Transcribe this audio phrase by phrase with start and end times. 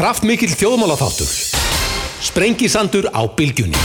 [0.00, 1.28] Kraftmikill þjóðmálaþáttur.
[2.24, 3.76] Sprengisandur á bylgjunni.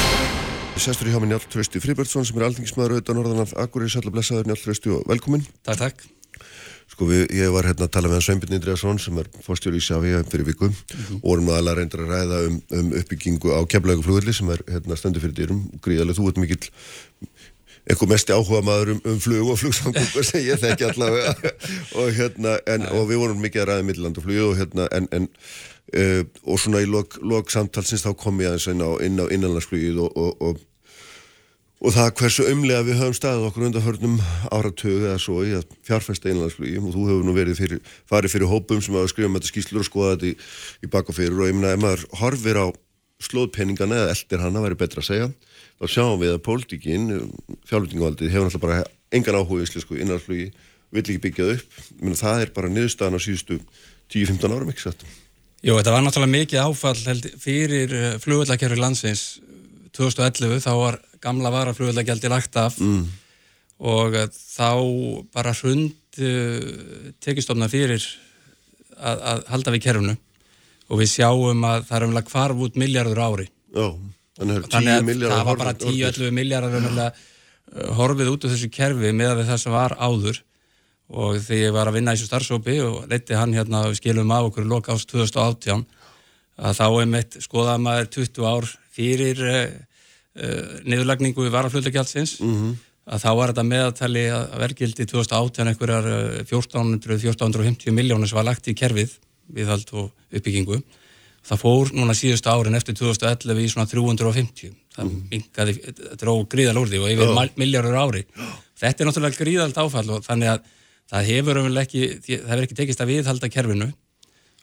[0.79, 4.13] Sestur í hjá mig Njálf Trausti Fribertsson sem er aldingismæður auðvitað Norðan af Akureyri, sætla
[4.15, 5.43] blessaður Njálf Trausti og velkomin.
[5.67, 6.46] Takk, takk.
[6.93, 10.23] Sko við, ég var hérna að tala með Sveinbjörn Indriðarsson sem er fórstjóri í Sjávíja
[10.29, 11.20] fyrir viku mm -hmm.
[11.20, 15.20] og vorum aðalega reyndir að ræða um, um uppbyggingu á kemlauguflugulli sem er hérna stendur
[15.26, 15.68] fyrir dýrum.
[15.84, 16.72] Gríðarlega þú ert mikill
[17.86, 21.36] eitthvað mest áhuga maður um, um flug og flugsamgöngu sem ég þekki allavega
[22.00, 25.27] og hérna, en, og við vorum mikið að ræða millandaflugi og hérna, en, en
[25.95, 30.02] uh, og svona í lok, lok samtalsins þá kom ég aðeins inn á, á innanlandsflugið
[30.05, 30.63] og, og, og
[31.86, 34.16] og það hversu umlega við höfum staðið okkur undanförnum
[34.48, 38.50] áratögu eða svo í að fjárfesta innanlandsflugi og þú hefur nú verið fyrir, farið fyrir
[38.50, 40.36] hópum sem hafa skrifað með þetta skýslur og skoða þetta í,
[40.81, 42.66] í bak og ég minna ef maður horfir á
[43.25, 45.27] slóðpenningana eða eldir hann að vera betra að segja
[45.75, 47.12] þá sjáum við að pólitíkin
[47.70, 48.81] fjárlutingavaldið hefur náttúrulega bara
[49.16, 50.50] engan áhuga í íslensku innanlandsflugi,
[50.95, 51.77] vill ekki byggjað upp.
[52.00, 53.59] Minna, það er bara niðurstaðan á síðustu
[54.16, 55.05] 10-15 árum ekki satt
[55.66, 59.23] Jú, þetta var náttúrulega mikið áfall fyrir eh, flugvöldakjörfi landsins
[59.98, 62.78] 2011 þá var gamla varaflugvöldagjaldi lagt af.
[62.78, 63.08] Mm.
[63.81, 64.70] og eh, þá
[65.36, 68.00] bara hrund uh, tekistofna fyrir
[68.95, 70.14] að, að halda við kerfnu
[70.86, 73.50] og við sjáum að það er umlega kvarf út miljardur ári.
[73.76, 73.88] Já,
[74.38, 74.70] þannig
[75.02, 79.76] að það var bara 10-11 miljardar uh, horfið út af þessu kerfi með það sem
[79.76, 80.39] var áður
[81.14, 84.31] og þegar ég var að vinna í þessu starfsópi og leti hann hérna og skilum
[84.34, 85.86] af okkur loka ást 2018
[86.56, 89.61] að þá er mitt skoðað maður 20 ár fyrir uh,
[90.39, 92.76] uh, niðurlagningu við varaflutlegjaldsins mm -hmm.
[93.06, 96.11] að þá var þetta meðatali að vergildi 2018 einhverjar
[96.50, 100.81] 1400-1450 miljónir sem var lagt í kerfið viðhald og uppbyggingu
[101.45, 105.20] það fór núna síðustu árin eftir 2011 í svona 350 það mm.
[105.30, 107.52] mingaði, þetta er ógríðal úr því og yfir oh.
[107.61, 108.23] miljónur ári
[108.80, 110.72] þetta er náttúrulega gríðalt áfall og þannig að
[111.11, 113.89] það hefur ekki, það hefur ekki tekist að viðhalda kerfinu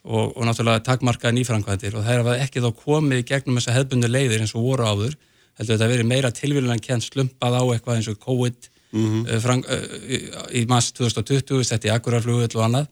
[0.03, 4.43] og, og náttúrulega takmarkaði nýfrangvæðir og það er ekki þá komið gegnum þessa hefbundu leiðir
[4.43, 5.15] eins og voru áður.
[5.59, 9.29] Heldur þetta að veri meira tilvílunan kent slumpað á eitthvað eins og COVID mm -hmm.
[9.29, 12.91] uh, frang, uh, í mass 2020 sett í akkurarflugull og annað.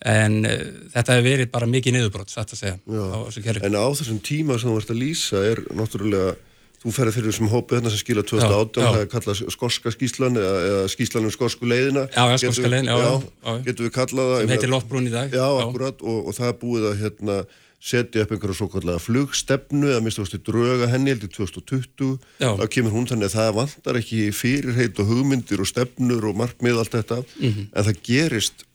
[0.00, 0.52] En uh,
[0.92, 3.18] þetta hefur verið bara mikið niðurbrott satt að segja á,
[3.64, 6.36] En á þessum tíma sem þú ert að lýsa er náttúrulega
[6.80, 10.60] Þú ferði fyrir þessum hópu hérna sem skila 2018, það er kallað skorska skíslan eða,
[10.68, 12.06] eða skíslan um skorsku leiðina.
[12.14, 13.10] Já, ja, skorska leiðin, já, já,
[13.44, 13.58] já.
[13.66, 14.38] Getur við kallað það.
[14.40, 15.34] Það heitir Lottbrún í dag.
[15.34, 15.64] Já, já.
[15.66, 17.36] akkurat, og, og það er búið að hérna
[17.80, 22.50] setja upp einhverja svo kallega flugstefnu eða minnst ástu dröga henni heldur 2020 Já.
[22.60, 26.82] þá kemur hún þannig að það vantar ekki fyrirheit og hugmyndir og stefnur og markmið
[26.82, 27.70] allt þetta mm -hmm.
[27.72, 28.66] en það gerist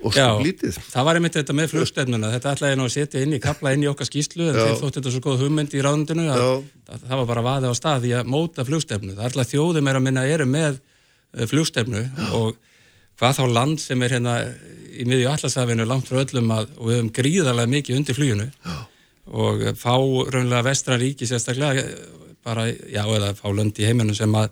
[0.00, 2.30] og svo lítið það var einmitt þetta með flugstefnuna.
[2.34, 4.98] Þetta ætlaði nú að setja inn í kapla inn í okkar skýslu en þeir þótt
[4.98, 8.14] þetta svo góð hugmynd í ráðundinu að það, það var bara vaðið á stað í
[8.16, 9.16] að móta flugstefnu.
[9.18, 12.30] Það alltaf þjóðum er að minna eru með eh, flugstefnu Já.
[12.38, 12.56] og
[13.20, 14.38] hvað þá land sem er hérna
[14.90, 18.48] í miðju allarsafinu langt frá öllum að, og við höfum gríðarlega mikið undir fluginu.
[18.64, 18.78] Já.
[19.30, 21.84] og fá raunlega vestran ríki sérstaklega
[22.42, 24.48] bara, já, eða fá lönd í heiminum sem að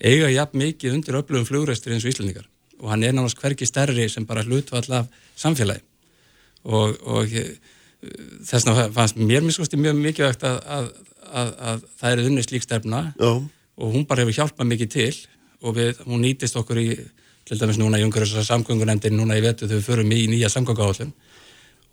[0.00, 2.48] eiga jafn mikið undir öflugum flugrestur eins og íslendingar
[2.80, 5.84] og hann er náttúrulega hverki stærri sem bara hlutvall af samfélagi
[6.64, 7.32] og, og
[8.46, 10.90] þess vegna fannst mér miskusti mjög mikilvægt að, að,
[11.26, 13.30] að, að það er unni slík stefna já.
[13.76, 15.14] og hún bara hefur hjálpað mikið til
[15.62, 16.90] og við, hún nýtist okkur í
[17.46, 21.12] til dæmis núna í umhverjus samgöngunemndin núna í vetu þegar við förum í nýja samgönguállum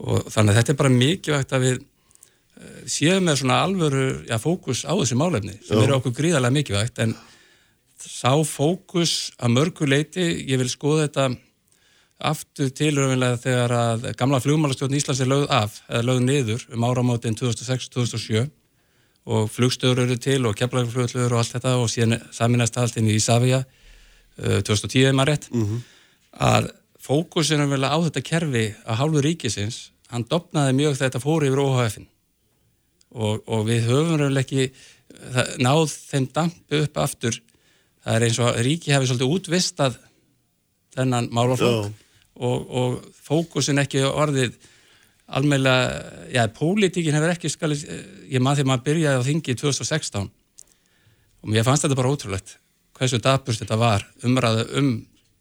[0.04, 4.40] og þannig að þetta er bara mikilvægt að við uh, séum með svona alvöru já,
[4.42, 5.84] fókus á þessi málefni sem já.
[5.86, 7.14] eru okkur gríðarlega mikilvægt en
[8.08, 11.28] sá fókus að mörgu leiti, ég vil skoða þetta
[12.24, 17.38] aftur tilröfinlega þegar að gamla flugmálastjórn Íslands er lögð af, eða lögð niður um áramátinn
[17.40, 18.46] 2006-2007
[19.34, 23.18] og flugstöður eru til og kemlaugflugurflugur og allt þetta og síðan saminast allt inn í
[23.20, 23.64] Ísafja
[24.38, 25.50] 2010 er maður rétt.
[25.52, 25.82] Mm -hmm.
[26.32, 29.92] að fókusinu vel á þetta kerfi að hálfu ríkisins.
[30.10, 32.08] Hann dopnaði mjög þetta fóri yfir OHF-in
[33.14, 34.72] og, og við höfum vel ekki
[35.34, 37.42] það, náð þeim dampi upp aftur
[38.04, 39.98] það er eins og ríki hefði svolítið útvistað
[40.94, 41.92] þennan málaflokk
[42.34, 44.58] og, og fókusin ekki orðið
[45.34, 46.04] almeinlega,
[46.34, 50.28] já, pólitíkin hefur ekki skal, ég maður þegar maður byrjaði á þingi 2016
[51.44, 52.58] og mér fannst þetta bara ótrúlegt
[52.98, 54.92] hversu dapurst þetta var umræðu um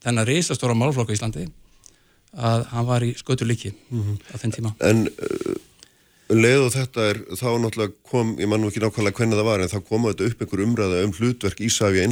[0.03, 1.49] þennan reysastóra málflokku í Íslandi
[2.33, 4.17] að hann var í skötu líki mm -hmm.
[4.33, 4.75] á þenn tíma.
[4.81, 5.57] En uh,
[6.33, 9.73] leið og þetta er, þá náttúrulega kom, ég mann ekki nákvæmlega hvernig það var, en
[9.73, 12.07] þá kom þetta upp einhver umræða um hlutverk Ísafja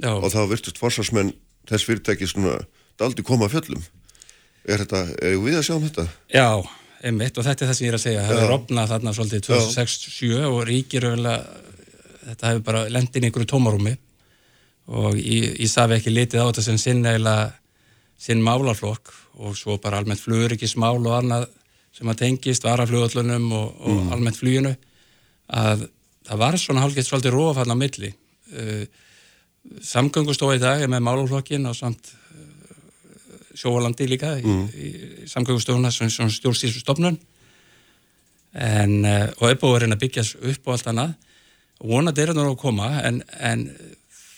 [0.00, 1.34] einanlands og þá virtust forsvarsmenn
[1.68, 2.58] þess fyrirtæki svona
[3.00, 3.82] daldi koma fjöllum.
[4.64, 6.06] Er þetta, er við að sjá um þetta?
[6.32, 6.48] Já,
[7.04, 8.24] einmitt og þetta er það sem ég er að segja.
[8.28, 11.08] Það hefur opnað þarna svolítið 2006-2007 og ríkir
[12.24, 13.94] þetta hefur bara lendin í einhverju tómarúmi
[14.94, 17.36] og ég, ég safi ekki litið á þetta sem sinn eila
[18.20, 19.12] sinn málarflokk
[19.44, 21.48] og svo bara almennt flurikismál og annað
[21.94, 24.12] sem að tengist varaflugallunum og, og mm.
[24.14, 24.74] almennt fluginu
[25.54, 25.86] að
[26.24, 28.84] það var svona hálfgett svolítið rófall á milli uh,
[29.84, 32.44] samgöngustofa í dag er með máluflokkin og samt uh,
[33.56, 34.62] sjóalandi líka mm.
[34.74, 34.90] í,
[35.24, 37.18] í samgöngustofuna sem stjórnstísu stofnun
[38.52, 41.16] en, uh, og er búið að reyna að byggja upp og allt annað
[41.80, 43.66] og vonandi er það nú að koma en, en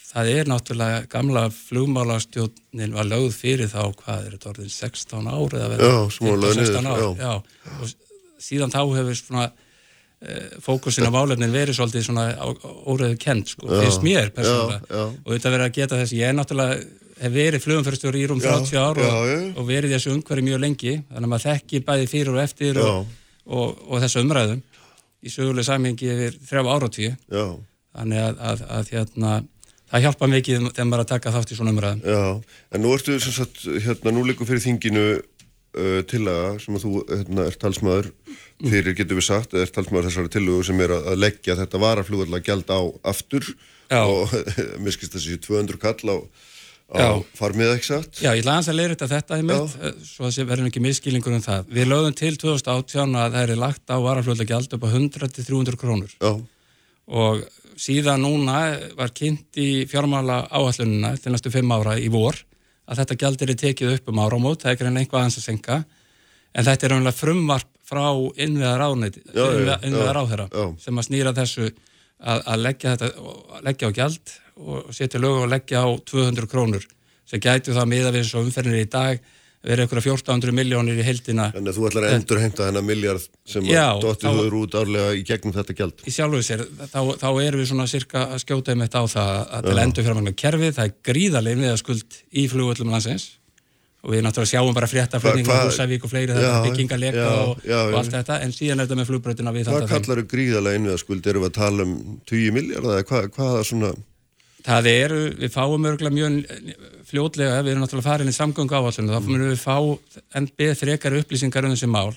[0.06, 5.60] það er náttúrulega gamla flugmálastjónin var lögð fyrir þá hvað er þetta orðin 16 ár
[5.60, 7.08] eða verið 16 ár já.
[7.20, 7.32] Já.
[7.76, 9.65] og síðan þá hefur svona Eh,
[10.64, 12.28] fókusin á válefnin verið svolítið svona
[12.88, 15.02] óreðu kent sko, finnst mér persónulega.
[15.12, 16.78] og þetta verið að geta þess ég er náttúrulega,
[17.20, 19.28] hef verið flugumfyrstur í rúm 30 ár og,
[19.60, 23.12] og verið þessu umhverju mjög lengi, þannig að maður þekki bæði fyrir og eftir og,
[23.44, 24.64] og, og þessu umræðum
[25.20, 29.36] í söguleg samhengi yfir þrjá áratíu þannig að, að, að hérna
[29.90, 32.22] það hjálpa mikið þegar maður að taka þátt í svona umræðum Já,
[32.72, 35.06] en nú ertu sem sagt hérna, nú líka fyrir þinginu
[35.76, 38.10] uh, tillaga sem að þú hérna, er talsmaður
[38.64, 42.72] fyrir, getur við sagt, er talsmaður þessari tillögu sem er að leggja þetta varaflugurlega gæld
[42.72, 42.80] á
[43.12, 43.48] aftur
[43.90, 44.02] Já.
[44.02, 44.32] og
[44.82, 46.16] mér skilst þessi 200 kall á,
[46.96, 47.08] á
[47.38, 48.22] farmið ekki satt.
[48.22, 50.84] Já, ég ætla að leira þetta þetta í mitt, eh, svo að það verður ekki
[50.86, 51.70] miskilingur um það.
[51.78, 56.18] Við lögum til 2018 að það er lagt á varaflugurlega gæld upp á 100-300 krónur
[56.18, 56.32] Já.
[57.06, 57.46] og
[57.76, 58.58] síðan núna
[58.96, 62.38] var kynnt í fjármála áallununa til næstu 5 ára í vor
[62.86, 65.78] að þetta gældir er tekið upp um áramót, það er ekki einhvað aðeins að senka
[66.56, 68.06] en þetta er umlega frumvarp frá
[68.42, 68.84] innviðar
[70.20, 70.48] áþeira
[70.82, 73.08] sem að snýra þessu að, að leggja, þetta,
[73.66, 76.86] leggja á gjald og setja lög og leggja á 200 krónur
[77.28, 79.32] sem gætu það miða við þessu umferðinir í dag
[79.66, 83.24] verið eitthvað 1400 miljónir í heldina Þannig að þú ætlar að endur heimta þennan miljard
[83.46, 85.96] sem dóttið höfður út árlega í gegnum þetta gjald.
[86.06, 86.60] Í sjálfuð sér,
[86.92, 90.14] þá, þá erum við svona cirka að skjóta um þetta á það að til endur
[90.18, 93.26] mann kerfið, það er gríðarlega við að skuld í flugvöldum landsins.
[94.06, 98.12] Og við náttúrulega sjáum bara fréttaflutning á Húsavík og fleiri þetta byggingaleka og, og allt
[98.14, 98.34] þetta.
[98.44, 101.26] En síðan er þetta með flugbröðina við Hvað kallar þú gríðarlega innviða skuld?
[101.26, 101.50] Erum við
[103.02, 103.98] að
[104.66, 109.26] Það eru, við fáum örgulega mjög fljótlega, við erum náttúrulega farin í samgöngu áallinu, þá
[109.28, 109.76] fyrir við fá
[110.38, 112.16] enn beð frekar upplýsingar um þessi mál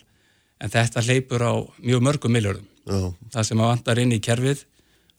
[0.60, 2.66] en þetta hleypur á mjög mörgum miljardum.
[3.30, 4.64] Það sem að vandar inn í kerfið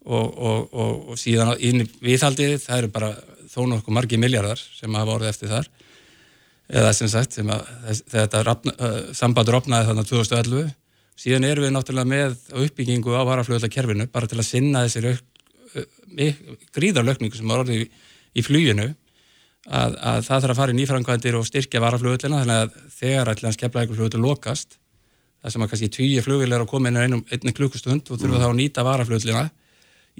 [0.04, 3.12] og, og, og, og síðan inn í viðhaldið, það eru bara
[3.50, 5.70] þó nokkuð margi miljardar sem hafa orðið eftir þar
[6.70, 7.64] eða sem sagt, sem að,
[8.10, 10.68] þetta rafna, uh, sambandur opnaði þarna 2011
[11.20, 15.08] síðan erum við náttúrulega með uppbyggingu á varafljóðlega kerfinu bara til að sinna þessir
[16.76, 17.86] gríðarlökningu sem var orðið í,
[18.36, 18.88] í fluginu
[19.68, 23.48] að, að það þarf að fara í nýframkvæmdir og styrkja varaflugvöldina þannig að þegar allir
[23.50, 24.78] hans kemla eitthvað flugvöldu lokast
[25.40, 28.36] það sem að kannski tíu flugvöld að koma inn á einum, einni klukkustund og þurfa
[28.36, 28.44] mm.
[28.44, 29.44] þá að nýta varaflugvöldina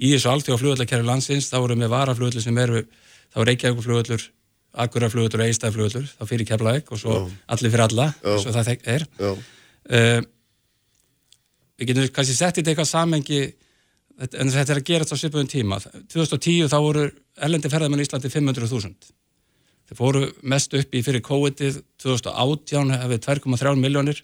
[0.01, 2.85] í þessu alltjóða flugvöldakerfi landsins þá erum við varaflugvöldu sem eru
[3.31, 4.27] þá er Reykjavík flugvöldur,
[4.81, 7.25] Akuraflugvöldur og Eistaflugvöldur, þá fyrir kemlaðik og svo Já.
[7.55, 10.21] allir fyrir alla, eins og það er uh,
[11.81, 13.41] við getum kannski sett í þetta eitthvað samengi
[14.21, 15.79] en þetta er að gera þetta á svipuðum tíma.
[16.13, 17.07] 2010 þá voru
[17.41, 19.13] erlendi ferðarmenn í Íslandi 500.000
[19.91, 21.81] þeir fóru mest upp í fyrir COVID-ið.
[22.03, 24.21] 2018 hefði 2,3 miljónir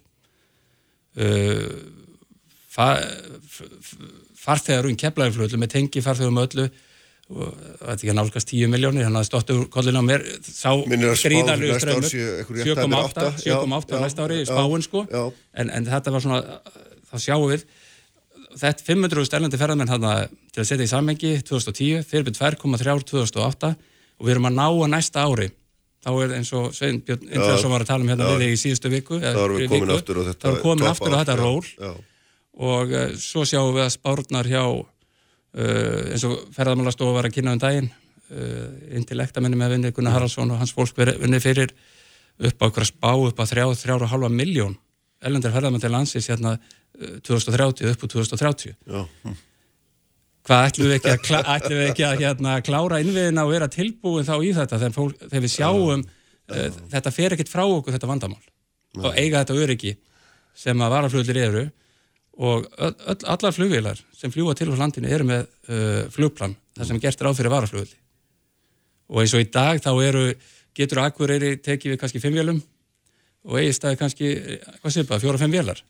[1.20, 1.72] uh,
[2.78, 6.68] farþegar um keflaðurflöðlu með tengi farþegum öllu
[7.28, 10.22] það er ekki að nálgast 10 miljónir hann hafði stótt úr kollin á mér.
[10.48, 15.04] Sá gríðarlegu strömmur 7,8 7,8 næsta ári í spáin sko.
[15.52, 16.40] en, en þetta var svona
[17.12, 17.68] þá sjáum við
[18.56, 20.08] þetta 500 stærlendi ferðarmenn hann
[20.54, 23.72] til að setja í sammengi 2010, fyrir byrjum 2,3 2008
[24.18, 25.50] og við erum að ná að næsta ári.
[26.06, 28.60] Þá er eins og Svein Björn Indræðsson var að tala um hérna við þig í
[28.62, 31.66] síðustu viku þá erum við komin aftur og þetta, komin aftur og þetta ról.
[31.74, 31.92] já,
[32.72, 34.86] og uh, svo sjáum við að spárnar hjá uh,
[36.14, 38.68] eins og ferðarmannastofa var að kynna um daginn uh,
[39.02, 41.74] intellektamennum með vinni Gunnar Haraldsson og hans fólk vinni fyrir
[42.38, 44.78] upp á okkur spá upp á 3,5 miljón
[45.26, 46.58] ellendir ferðarmann til landsins hérna
[46.98, 49.02] 2030 upp á 2030 Já.
[50.48, 54.28] hvað ætlum við ekki að, klá, við ekki að hérna, klára innviðina og vera tilbúin
[54.28, 58.44] þá í þetta þegar, við sjáum uh, þetta fer ekkert frá okkur þetta vandamál.
[58.98, 59.04] Já.
[59.04, 59.98] og eiga þetta öryggi
[60.58, 61.66] sem að varafluglir eru
[62.38, 67.02] og öll, allar flugvilar sem fljúa til á landinu eru með uh, flugplan þar sem
[67.02, 67.98] gert er áfyrir varaflugli
[69.08, 70.26] og eins og í dag þá eru
[70.78, 72.62] getur Akureyri tekið við kannski fimm vélum
[73.48, 74.34] og eigist það kannski,
[74.82, 75.84] hvað séu bara, fjóra-fimm vélar.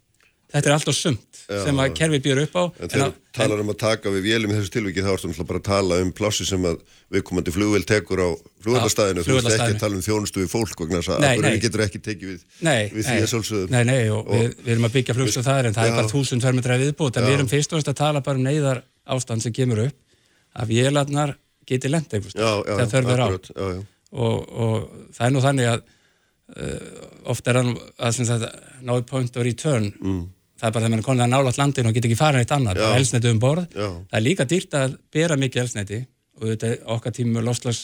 [0.47, 3.61] Þetta er alltaf sumt Já, sem að kerfi býður upp á en þegar þú talar
[3.63, 6.47] um að taka við vélum í þessu tilviki þá ertu bara að tala um plássi
[6.47, 6.77] sem að
[7.11, 8.29] viðkomandi flugvel tekur á
[8.63, 11.83] flugvallastæðinu þú veist ekki að tala um þjónustu við fólk vegna þess að við getur
[11.83, 14.87] ekki tekið við, nei, við því að svolsögum Nei, nei, og, og við, við erum
[14.87, 17.51] að byggja flugstu þar en það já, er bara þúsund fermetræði viðbútt en við erum
[17.51, 18.83] fyrst og fremst að tala bara um neyðar
[19.17, 19.97] ástand sem kemur upp
[20.55, 21.35] að vélarnar
[21.67, 22.11] geti lent
[26.55, 28.47] uh, oft er hann að sagt,
[28.81, 30.23] ná point of return mm.
[30.59, 32.55] það er bara þegar maður er konið að nála landin og getur ekki farið eitt
[32.55, 33.87] annar, það er elsneti um borð Já.
[33.87, 36.01] það er líka dýrt að bera mikið elsneti
[36.37, 37.83] og þetta er okkar tímu loslas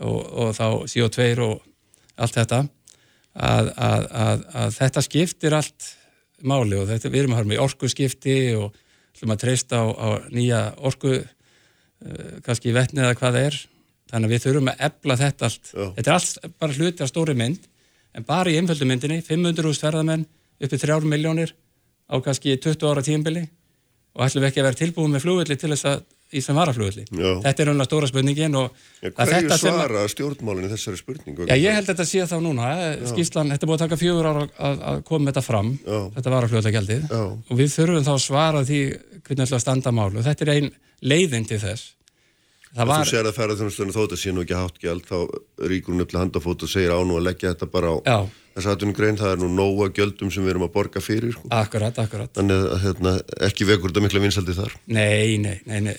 [0.00, 1.62] og, og þá CO2 og
[2.18, 2.64] allt þetta
[3.38, 5.94] að, að, að, að þetta skiptir allt
[6.46, 8.76] máli og þetta, við erum að hafa með orku skipti og
[9.14, 13.58] ætlum að treysta á, á nýja orku uh, kannski vettni eða hvað það er
[14.08, 15.86] þannig að við þurfum að ebla þetta allt Já.
[15.96, 17.66] þetta er allt bara hluti af stóri mynd
[18.18, 20.26] en bara í einföldu myndinni 500.000 ferðamenn
[20.58, 21.54] uppið 3 miljónir
[22.10, 23.46] á kannski 20 ára tímbili
[24.18, 27.06] og ætlum við ekki að vera tilbúið með flugvelli til þess að í sem varaflugvelli.
[27.44, 28.66] Þetta er umlega stóra spurningin og
[29.00, 30.10] ja, Hverju svara sem...
[30.12, 31.46] stjórnmálinu þessari spurningu?
[31.48, 32.72] Já, ég held að þetta sé þá núna.
[32.84, 36.00] Eh, skýrslan, þetta búið að taka fjögur ára að, að koma þetta fram, Já.
[36.18, 38.80] þetta varaflugvelli og við þurfum þá að svara því
[39.28, 40.70] hvernig ætla að standa málu þetta er einn
[41.00, 41.94] leiðin til þess.
[42.74, 43.04] Það var...
[43.04, 45.18] Þú sér að ferðarþjónustunum þótt að sé nú ekki hátt gæld, þá
[45.72, 48.18] ríkur hún upp til handafót og segir á nú að leggja þetta bara á Já
[48.58, 51.48] þess aðtunum grein, það er nú nóga gjöldum sem við erum að borga fyrir sko.
[51.54, 52.30] Akkurat, akkurat.
[52.36, 53.12] Þannig að hérna,
[53.48, 54.74] ekki vekur þetta mikla vinsaldi þar.
[54.90, 55.94] Nei, nei, nei, nei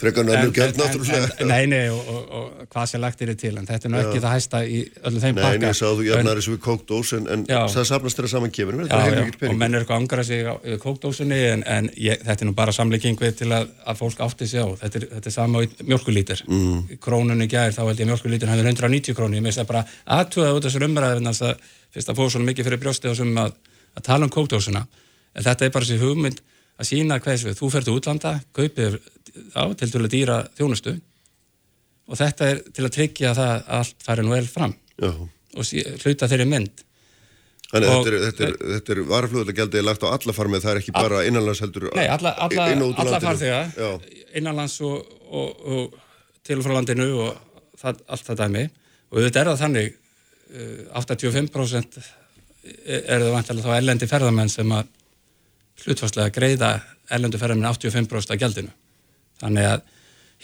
[0.00, 1.46] Frekan öllum gjöld náttúrulega.
[1.48, 4.22] Nei, nei, og, og, og hvað sem lagt er til en þetta er nú ekki
[4.22, 5.58] það hæsta í öllum þeim nei, pakka.
[5.58, 8.86] Nei, nei, sáðu jafnar þessu við kókdós en, en það sapnast þeirra saman kemur Já,
[9.08, 12.50] já, og menn er eitthvað að angra sig á kókdósunni en, en ég, þetta er
[12.50, 14.68] nú bara samleiking við til að, að fólk átti sig á.
[14.82, 16.98] Þetta er, þetta er sama mjölkulítir mm.
[17.02, 19.38] Krónunni gæðir, þá held ég mjölkulítir hann er 190 krónu,
[21.92, 23.54] fyrst að fóða svo mikið fyrir brjósti og sem að,
[23.96, 24.84] að tala um kókdósuna
[25.32, 26.42] en þetta er bara sér hugmynd
[26.80, 28.98] að sína hvað þú fer til útlanda, kaupir
[29.56, 30.96] á til að dýra þjónustu
[32.08, 35.12] og þetta er til að tryggja það að allt færi nú vel fram Já.
[35.12, 36.82] og sí, hluta þeirri mynd.
[37.72, 40.72] Þannig að þetta er, þetta er, þetta er varflöðulega gældið lagt á alla farmið, það
[40.72, 43.62] er ekki bara innanlands heldur Nei, alla, alla, inn alla farþega
[44.36, 48.64] innanlands og, og, og til og frá landinu og það, allt það dæmi.
[49.12, 49.96] Og þetta er það þannig
[50.52, 52.00] 85%
[52.62, 54.90] er það vantilega þá ellendi ferðamenn sem að
[55.82, 56.72] hlutfarslega greiða
[57.12, 58.72] ellendu ferðamenn 85% af gjaldinu.
[59.42, 59.82] Þannig að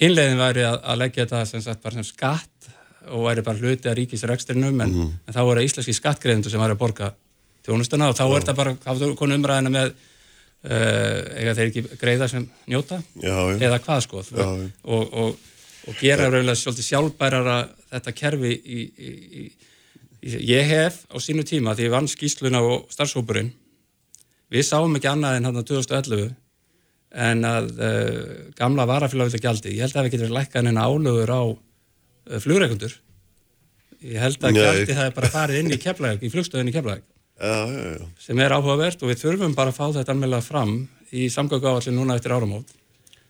[0.03, 2.71] hinlegin væri að, að leggja þetta sem sagt sem skatt
[3.09, 5.11] og væri bara hluti að ríkis rekstrinum en, mm.
[5.27, 7.13] en þá voru íslenski skattgreðendur sem væri að borga
[7.67, 12.29] tjónustuna og þá er þetta bara, hafðu konu umræðina með uh, eiga þeir ekki greiða
[12.31, 13.57] sem njóta já, já.
[13.69, 14.49] eða hvað sko já,
[14.85, 15.49] og, og,
[15.89, 17.59] og gera rauðilega svolítið sjálfbærara
[17.95, 19.47] þetta kerfi í, í, í
[20.23, 23.53] Ég hef á sínu tíma því ég vann skýsluna og starfshópurinn
[24.51, 26.33] við sáum ekki annað en hann á 2011
[27.29, 31.43] en að uh, gamla varafélagvölda gjaldi, ég held að við getum lækkað en álögur á
[31.47, 32.97] uh, flugreikundur
[34.05, 37.07] ég held að gjaldi það er bara farið inn í keflæg í flugstöðin í keflæg
[38.19, 40.75] sem er áhugavert og við þurfum bara að fá þetta alveg fram
[41.15, 42.75] í samgöngu áallin núna eftir áramót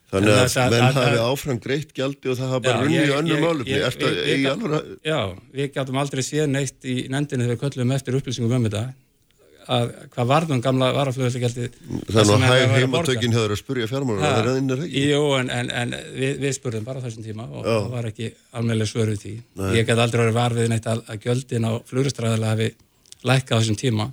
[0.08, 3.42] Þannig að, að menn hafi áfram greitt gjaldi og það hafa bara runni í önnum
[3.44, 3.66] málum.
[5.04, 5.18] Já,
[5.52, 8.86] við gætum aldrei séð neitt í nendinu þegar við köllum eftir upplýsingum um þetta
[9.68, 11.66] að hvað varðum gamla varaflöðsgjaldi
[12.08, 15.02] Þannig að hæg heimatökin hefur að spurja fjármálar að það er innir ekki.
[15.10, 17.74] Jú, en, en, en við, við spurðum bara þessum tíma og Já.
[17.74, 19.34] það var ekki alveg svöruð því.
[19.60, 19.66] Nei.
[19.76, 22.70] Ég get aldrei verið varfið neitt að, að gjöldin á flugurstræðilega hafi
[23.28, 24.08] lækkað þessum tíma.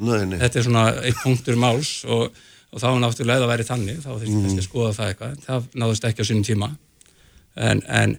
[0.00, 0.38] Nei, nei.
[0.44, 2.38] Þetta er svona eitt punktur máls og
[2.70, 4.60] og þá náttúrulega það væri þannig þá þurftum við mm.
[4.62, 5.36] að skoða það eitthvað.
[5.46, 6.70] Það náðust ekki á sínum tíma.
[7.68, 8.16] En, en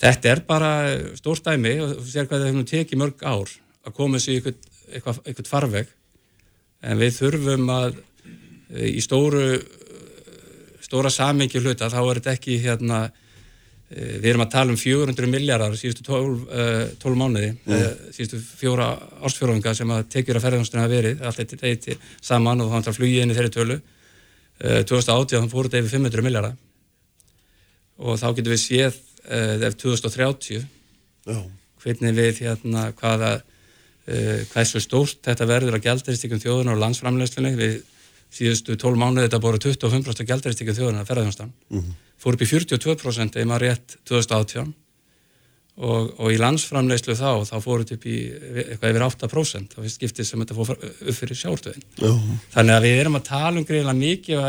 [0.00, 0.72] þetta er bara
[1.20, 3.54] stór stæmi og þú sér hvað það hefur tekið mörg ár
[3.86, 5.94] að koma í eitthvað, eitthvað farveg.
[6.80, 8.00] En við þurfum að
[8.74, 9.46] e, í stóru
[10.80, 13.29] stóra samingi hluta þá er þetta ekki hérna Eh,
[13.90, 16.42] við erum að tala um 400 miljardar síðustu 12,
[17.02, 17.74] 12 mánuði, mm.
[17.74, 18.92] Eh, síðustu fjóra
[19.26, 22.98] ársfjóruðinga sem að tekjur að ferðarhanstunum hafa verið, allt eitt eitt saman og þannig að
[23.00, 23.78] flugið inn í þeirri tölu.
[24.60, 26.56] 2080 þannig fóruð þetta yfir 500 miljardar
[27.96, 30.66] og þá getum við séð ef eh, 2030
[31.32, 31.46] oh.
[31.80, 33.38] hvernig við hérna hvaða,
[34.50, 37.74] hversu stórt þetta verður að gældaristíkum þjóðunar og landsframlegslinni við
[38.36, 41.56] síðustu 12 mánuði þetta búið 25% gældaristíkum þjóðunar að ferðarhanstunum.
[41.72, 41.90] Mm
[42.20, 44.74] fór upp í 42% eða maður rétt 2018
[45.80, 48.18] og, og í landsframleyslu þá þá fór þetta upp í
[48.66, 51.88] eitthvað yfir 8% þá finnst skiptið sem þetta fór upp fyrir sjártöðin
[52.52, 54.44] þannig að við erum að tala um greiðilega mikið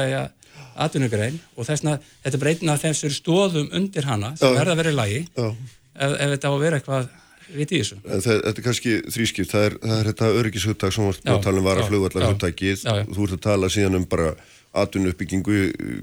[0.81, 4.93] aðunugrein og þess að þetta breytina þeim sem stóðum undir hana sem verða að vera
[4.93, 5.57] í lagi ef,
[6.11, 7.09] ef þetta á að vera eitthvað
[7.51, 7.97] viti í þessu.
[8.05, 11.81] Það, þetta er kannski þrískipt, það er, það er þetta öryggishugtak sem við talum var
[11.81, 14.29] að flugvallar hugtakið, þú ert að tala síðan um bara
[14.71, 15.57] atvinnu uppbyggingu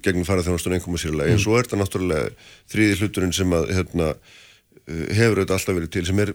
[0.05, 1.45] gegnum faraþjónastunum einhverjum sérlega, en mm.
[1.45, 2.33] svo er þetta náttúrulega
[2.73, 6.35] þriði hluturinn sem að hérna, uh, hefur auðvitað alltaf verið til sem er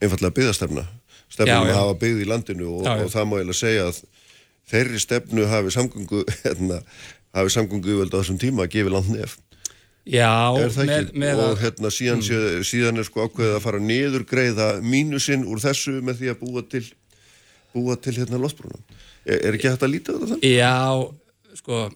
[0.00, 0.86] einfallega byggðastefna
[1.32, 3.02] stefnum að hafa byggð í landinu og, já, já.
[3.02, 3.98] og það má ég alveg segja að
[4.70, 6.78] þeirri stefnu hafi samgöngu hérna,
[7.36, 9.36] hafi samgöngu yfirvöld á þessum tíma að gefa land nef
[10.06, 12.62] Já, með, með og hérna síðan, mm.
[12.68, 16.62] síðan er sko ákveðið að fara niður greiða mínusinn úr þessu með því að búa
[16.62, 16.84] til
[17.74, 18.84] búa til hérna loftbrúnum
[19.26, 20.46] er, er ekki hægt að líta þetta þannig?
[20.46, 20.76] já,
[21.56, 21.86] sko,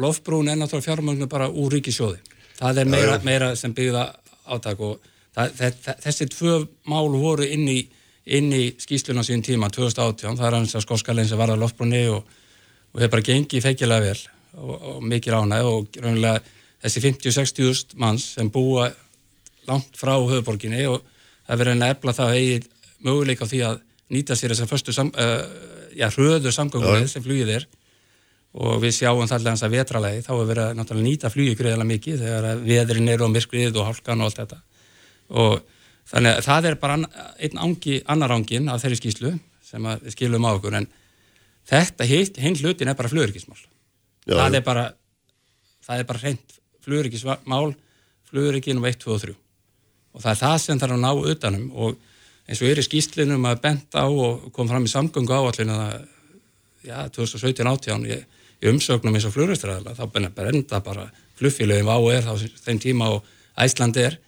[0.00, 2.20] lofbrún er náttúrulega fjármögnu bara úr ríkisjóði.
[2.58, 4.06] Það er meira, meira sem byggða
[4.52, 5.00] átak og
[5.34, 6.54] það, það, þessi tvö
[6.90, 7.80] mál voru inn í,
[8.26, 12.22] í skýsluna sín tíma 2018, það er hans að skoskalinn sem varða lofbrúni og,
[12.92, 14.18] og hefur bara gengið feikilega vel
[14.58, 16.42] og, og mikið ánæg og raunlega
[16.82, 18.90] þessi 50-60 manns sem búa
[19.68, 21.02] langt frá höfuborginni og
[21.46, 22.62] það verður efla það að eigi
[23.02, 23.78] möguleika á því að
[24.12, 25.44] nýta sér þessar uh,
[25.96, 27.68] já, hröður samgönguleið sem flugið er
[28.52, 31.90] og við sjáum þallega þess að vetralegi þá er verið að náttúrulega nýta flugið greiðilega
[31.92, 34.58] mikið þegar að veðrin eru og myrkrið og hálkan og allt þetta.
[35.32, 35.54] Og
[36.10, 39.32] þannig að það er bara einn angi, annar angin af þeirri skýslu
[39.64, 40.88] sem við skilum á okkur en
[41.68, 43.60] þetta hinn hlutin er bara flugurikismál
[44.26, 44.88] það er bara
[45.86, 47.74] það er bara hreint flugurikismál
[48.30, 49.36] flugurikinum 1, 2 og 3
[50.12, 51.96] og það er það sem þarf að ná utanum og
[52.48, 56.06] eins og er í skýslinum að bent á og kom fram í samgöngu áallinu að
[56.82, 62.46] já, 2017-18 í, í umsögnum eins og fluguristræðala þá brenda bara flugfélögum á er þá
[62.66, 63.26] þeim tíma og
[63.58, 64.18] Æsland er.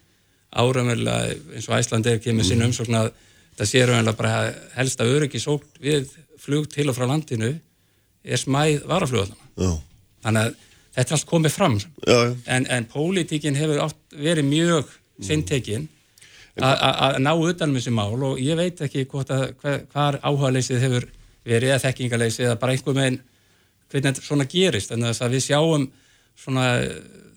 [0.55, 3.11] Áraumverulega eins og Æsland er kemur sinna umsögn að
[3.55, 6.11] það sé raunverulega bara helsta öryggisókn við
[6.41, 7.55] flug til og frá landinu
[8.25, 9.71] er smæð varaflugallana Já,
[10.25, 10.55] þannig að
[10.95, 11.75] þetta er allt komið fram.
[11.79, 12.31] Já, já.
[12.55, 15.87] en, en pólitíkin hefur verið mjög sinntekin
[16.55, 21.07] að ná utanum þessi mál og ég veit ekki hvort að hver, hvar áhugaleysið hefur
[21.45, 23.19] verið eða þekkingaleysið eða bara einhver meginn
[23.91, 25.89] hvernig svona gerist en þess að við sjáum
[26.35, 26.65] svona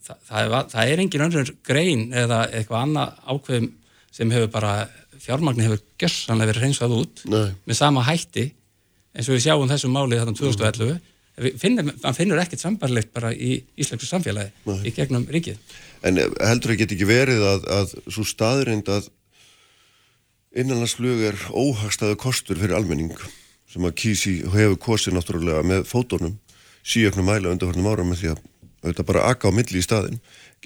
[0.04, 3.68] það, það, er, það er engin önnur grein eða eitthvað annað ákveðum
[4.18, 4.72] sem hefur bara
[5.18, 7.52] fjármagnin hefur gössanlega verið hreinsað út Nei.
[7.68, 8.48] með sama hætti
[9.14, 10.98] eins og við sjáum þessu máli þarna 2011
[11.38, 15.58] við finnum, man finnur ekkert sambarlegt bara í íslensku samfélagi í gegnum ríkið.
[16.06, 19.10] En heldur það geti ekki verið að, að svo staðrind að
[20.58, 23.12] innanlandsflug er óhagstaðu kostur fyrir almenning
[23.68, 26.38] sem að kísi hefur kosið náttúrulega með fótónum
[26.88, 28.42] síöknum mæla undarfarnum ára með því að
[28.82, 30.20] auðvitað bara akka á milli í staðin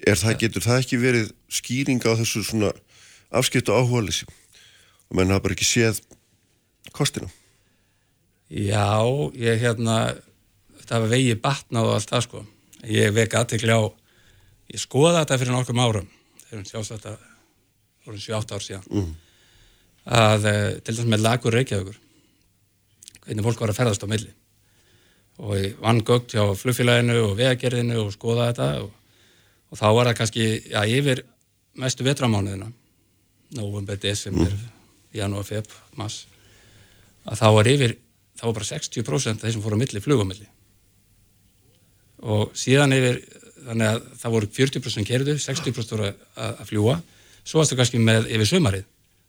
[0.06, 2.72] er það, getur það ekki verið skýringa á þessu svona
[3.32, 6.02] afskiptu áhugaðleysi og menn hafa bara ekki séð
[6.92, 7.28] kostina.
[8.52, 9.00] Já,
[9.38, 10.14] ég hérna
[10.82, 12.44] þetta var vegi batnað og allt það sko.
[12.92, 13.82] Ég vek aðtekli á
[14.72, 16.08] ég skoða þetta fyrir nokkrum árum
[16.48, 17.16] þegar sjást þetta
[18.06, 18.88] voru 7-8 ár síðan.
[18.90, 19.12] Mm.
[20.02, 21.98] að eh, til dæmis með lagur Reykjavíkur
[23.26, 24.32] hvernig fólk var að ferðast á milli.
[25.42, 28.92] Og ég vann gögt hjá flugfélaginu og vegagerðinu og skoða þetta og,
[29.72, 31.24] og þá var það kannski já, yfir
[31.80, 32.68] mestu vetramánuðina
[33.56, 34.52] november, desember
[35.12, 36.26] janúar, feb, mass
[37.28, 37.94] að þá var yfir
[38.38, 40.48] þá var bara 60% af þeir sem fóru á milli flugumilli
[42.32, 43.20] og síðan yfir
[43.62, 46.16] þannig að það voru 40% kerðu 60% voru að,
[46.48, 46.96] að fljúa
[47.42, 48.88] svo varstu kannski með yfir sömarið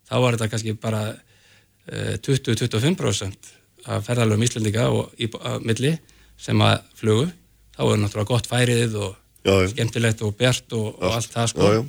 [0.10, 3.52] þá var þetta kannski bara eh, 20-25%
[3.86, 5.94] af ferðalöfum Íslendinga og í að milli
[6.40, 7.28] sem að flugu
[7.74, 11.32] þá er náttúrulega gott færið og Já, skemmtilegt og bjart og, og Allt.
[11.34, 11.70] það sko.
[11.74, 11.82] Já,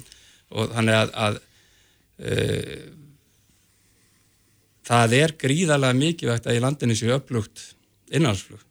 [0.59, 1.37] og þannig að, að
[2.19, 2.39] e,
[4.89, 7.63] það er gríðarlega mikilvægt að í landinu séu upplugt
[8.11, 8.65] innanlandsflug.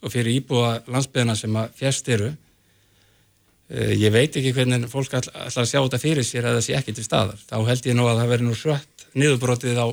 [0.00, 5.34] Og fyrir íbúa landsbyðina sem að fjast eru e, ég veit ekki hvernig fólk ætla,
[5.48, 7.42] ætla að sjá þetta fyrir sér að það sé ekki til staðar.
[7.50, 9.86] Þá held ég nú að það veri nú svött niðurbrotið á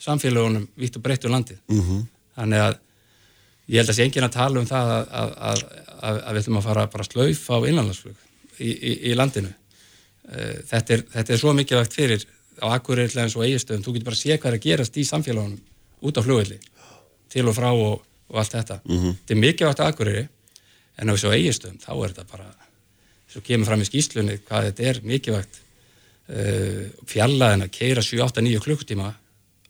[0.00, 1.58] samfélagunum vitt og breytt um landið.
[1.66, 2.06] -hmm.
[2.38, 2.76] Þannig að
[3.70, 5.62] ég held að sé enginn að tala um það að, að, að,
[6.00, 8.26] að, að við ætlum að fara bara slaufa á innanlandsflug
[8.58, 9.52] í, í, í landinu.
[10.30, 12.26] Eh, þetta er, þetta er svo mikilvægt fyrir
[12.60, 15.06] á Akureyri eins og eigistöðum, þú getur bara að sé hvað er að gerast í
[15.08, 15.60] samfélagunum
[16.06, 16.58] út á flugvelli
[17.30, 18.80] til og frá og, og allt þetta.
[18.84, 20.26] Þetta er mikilvægt á Akureyri
[21.00, 22.50] en á þessu eigistöðum, þá er þetta bara
[23.30, 29.12] svo kemur fram í skýslunni hvað þetta er mikilvægt uh, fjallaðin að keira 7-8-9 klukkutíma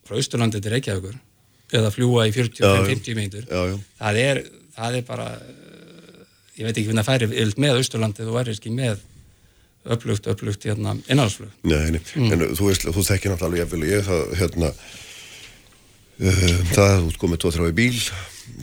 [0.07, 1.19] frá Austurlandi til Reykjavíkur
[1.77, 3.77] eða fljúa í 45-50 mínútur Já, já.
[4.01, 4.41] það er,
[4.77, 6.25] það er bara uh,
[6.59, 9.07] ég veit ekki hvernig það færi yfirleitt með Austurlandi þú væri ekki með
[9.91, 12.03] upplugt, upplugt hérna, innhaldsflug Nei, nei.
[12.35, 14.73] en þú veist, þú þekkir náttúrulega jafnvel og ég það, hérna
[16.21, 17.95] uh, það að þú ert komið 2-3 í bíl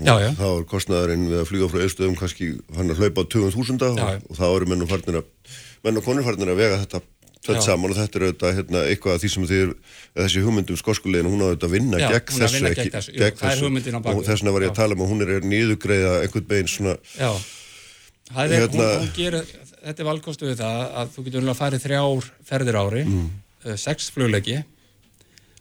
[0.04, 0.28] Já, já.
[0.30, 3.88] og þá er kostnaðurinn við að flyga frá eðstöðum kannski hann að hlaupa á 20.000
[3.88, 4.20] og, Já, já.
[4.28, 5.56] og þá eru menn og farnir að
[5.88, 7.02] menn og konur farnir að vega þetta
[7.56, 7.62] Já.
[7.64, 9.74] saman og þetta er auðvitað hérna, eitthvað af því sem þið
[10.18, 13.14] þessi hugmyndum skoskulegin, hún á auðvitað að vinna Já, gegn þessu vinna gegn þessu.
[13.16, 13.22] Jú,
[13.96, 16.14] á bak og þess vegna var ég að tala um að hún er, er niðugreiða
[16.26, 17.32] einhvern beginn svona Já,
[18.34, 19.52] það er, Hérna- hún, hún gerir,
[19.88, 23.28] þetta er valkostu við það að þú getur að farið þrjár ferðir ári, mm.
[23.80, 24.62] sex flugleggi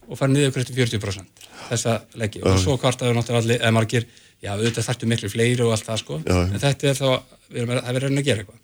[0.06, 2.42] og farið niður kreiftum 40% þessa leggi.
[2.46, 4.06] Og svo kvartaðu náttúrulega allir, eða margir,
[4.44, 7.08] já auðvitað þarftu miklu fleiri og allt það sko, Já, en þetta er þá,
[7.48, 8.62] við erum að, að reyna að gera eitthvað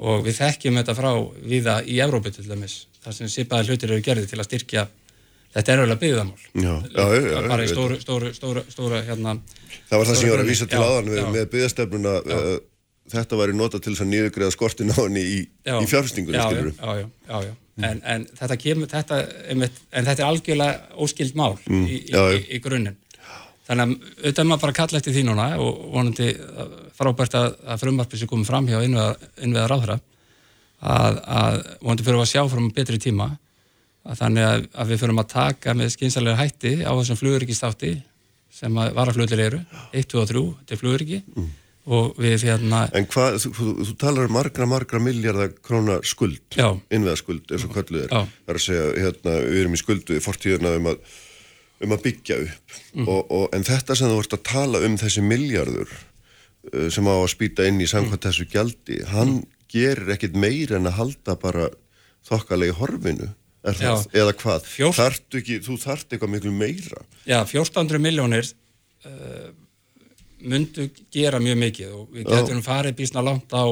[0.00, 1.10] og við þekkjum þetta frá
[1.44, 4.86] viða í Evrópi til dæmis, þar sem sipaði hlutir eru gerði til að styrkja
[5.52, 6.44] þetta er auðvitað byggðamál.
[6.56, 9.36] Já, já, já, bara í stóru, stóru, stóru, stóru hérna,
[9.90, 12.52] það var það sem ég var að vísa til aðan með, með byggðastefnuna uh,
[13.12, 17.04] þetta væri nota til þess að niðugriða skortin á henni í, í fjárfestingunni já, já,
[17.28, 17.84] já, já mm.
[17.88, 19.20] en, en þetta kemur þetta,
[19.52, 21.84] en þetta er algjörlega óskild mál mm.
[21.86, 22.98] í, í, í grunninn
[23.72, 26.28] þannig að auðvitað maður bara kalla eftir því núna og vonandi
[26.98, 29.98] frábært að, að frumarpið sem komið fram hjá innveða ráðhra
[30.82, 33.30] að, að vonandi fyrir að sjá frá betri tíma
[34.02, 37.92] að þannig að, að við fyrir að taka með skynsalega hætti á þessum flugurikistátti
[38.52, 39.60] sem varafluglir eru
[39.94, 41.50] 1, 2 og 3 til fluguriki mm.
[41.96, 46.58] og við hérna En hvað, þú, þú, þú talar um margra, margra miljardar krónar skuld
[46.58, 48.12] innveða skuld, eins og kalluð er.
[48.12, 51.04] Það er að segja, hérna, við erum í skuldu í fortíðuna um að
[51.82, 53.06] um að byggja upp mm.
[53.06, 57.14] og, og, en þetta sem þú vart að tala um þessi miljardur uh, sem á
[57.14, 58.26] að spýta inn í samkvæmt mm.
[58.28, 59.46] þessu gjaldi hann mm.
[59.72, 61.70] gerir ekkit meir en að halda bara
[62.28, 64.98] þokkalegi horfinu Já, eða hvað, fjórst...
[64.98, 68.48] þartu ekki þú þart eitthvað miklu meira Já, 1400 miljónir
[69.06, 69.52] uh,
[70.42, 72.66] myndu gera mjög mikið og við getum Já.
[72.66, 73.62] farið bísna langt á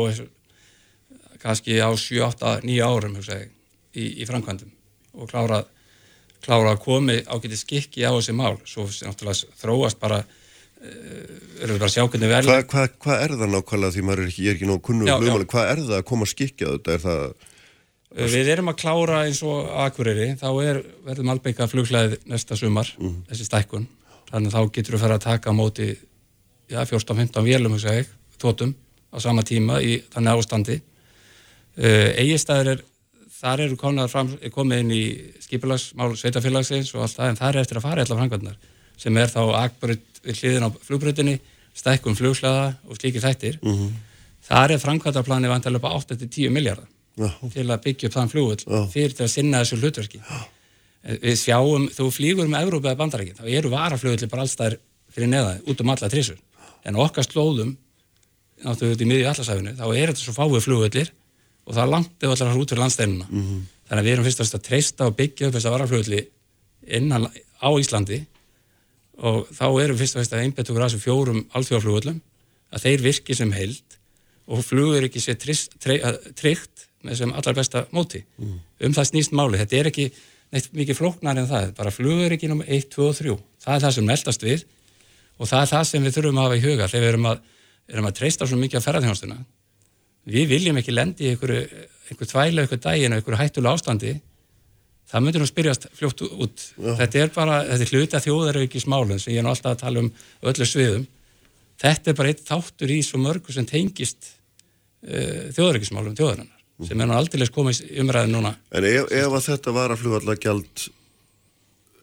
[1.43, 3.51] kannski á 7, 8, 9 árum ég,
[3.97, 4.71] í, í framkvæmdum
[5.19, 5.67] og klárað
[6.45, 8.57] klára að komi ágæti skikki á þessi mál.
[8.69, 12.51] Svo náttúrulega þróast bara uh, erum við bara að sjá hvernig verður.
[12.51, 15.15] Hvað hva, hva er það nákvæmlega því maður er ekki, ég er ekki nóg kunnum
[15.15, 16.99] um hvað er það að koma skikki á þetta?
[17.05, 17.25] Það...
[18.11, 22.91] Uh, við erum að klára eins og Akureyri, þá er verðum albeika flugleið næsta sumar
[22.99, 23.19] mm.
[23.31, 23.89] þessi stækkun,
[24.33, 25.91] þannig þá getur við að fara að taka á móti
[26.71, 27.77] ja, 14-15 vélum
[28.41, 28.73] tótum
[29.13, 30.81] á sama tíma í þannig ástandi.
[31.81, 32.87] Uh, eigistæðir er
[33.41, 35.05] þar eru fram, komið inn í
[35.41, 38.57] skipulagsmál sveitafélagsins og allt það en þar er eftir að fara allar frangvarnar
[39.01, 41.39] sem er þá akbröð við hliðin á flugbröðinni,
[41.73, 43.59] stækkum flugslaða og slíki þættir.
[43.63, 43.93] Mm -hmm.
[44.45, 47.31] Þar er frangvartarplani vantilega á 8-10 miljardar ja.
[47.53, 48.87] til að byggja upp þann flugvöld ja.
[48.93, 50.21] fyrir til að sinna þessu hlutverki.
[50.21, 50.41] Ja.
[51.23, 54.77] Við sjáum, þú flýgur með Európa eða bandarækinn, þá eru varaflugvöldi bara allstæðir
[55.09, 56.37] fyrir neðaði, út um alla trísur.
[56.85, 57.77] En okkar slóðum,
[58.61, 61.13] náttúrulega í miðju allarsæfinu, þá er þetta svo fáið flugvöldir
[61.71, 63.63] og það er langt eða allar út fyrir landsteinuna mm -hmm.
[63.87, 66.21] þannig að við erum fyrst og fyrst að treysta og byggja upp þessa varaflöðli
[66.99, 67.29] innan
[67.63, 68.25] á Íslandi.
[69.21, 72.21] Og þá erum fyrst og fyrst að einbetta okkur að þessu fjórum alþjóðaflugvöldum
[72.71, 73.99] að þeir virki sem held
[74.51, 78.25] og flugur ekki sé tryggt með sem allar besta móti.
[78.39, 78.59] Mm.
[78.81, 80.11] um það snýst máli, þetta er ekki
[80.51, 83.85] neitt mikið flóknar en það, bara flugur ekki um 1, 2 og 3, það er
[83.85, 84.65] það sem meldast við.
[85.39, 87.39] Og það er það sem við þurfum að hafa í huga þegar við erum að,
[87.89, 89.39] erum að treysta svo mikið á ferðarþjónstuna
[90.29, 94.19] við viljum ekki lendi í einhverju, einhverju tvæla, einhverju dægin, einhverju hættulega ástandi
[95.11, 96.93] það myndir nú spyrjast fljótt út Já.
[97.01, 99.83] þetta er bara, þetta er hluti að þjóðarauki smálun sem ég er nú alltaf að
[99.83, 100.13] tala um
[100.53, 101.09] öllu sviðum
[101.81, 106.87] þetta er bara eitt þáttur í svo mörgu sem tengist uh, þjóðarauki smálum þjóðarinnar mm.
[106.91, 110.39] sem er nú aldrei komið umræðin núna En ef, ef að þetta var að fljóðalla
[110.39, 110.87] gjald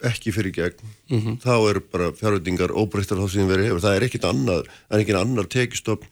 [0.07, 1.37] ekki fyrir gegn mm -hmm.
[1.41, 5.03] þá er bara fjárveitingar óbreyttar þá sem verið hefur, það er ekkit annað, það er
[5.05, 6.11] ekkit annar tekistofn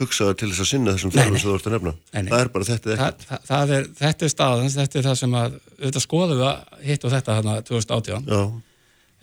[0.00, 1.94] hugsaður til þess að sinna þessum fjárhunum sem þú ert að nefna.
[1.94, 2.30] Nei, nei.
[2.32, 3.24] Það er bara þetta ekkert.
[3.28, 6.86] Það, það er, þetta er staðans, þetta er það sem að, auðvitað skoðum við að
[6.88, 8.26] hitt og þetta hérna 2018.
[8.34, 8.40] Já.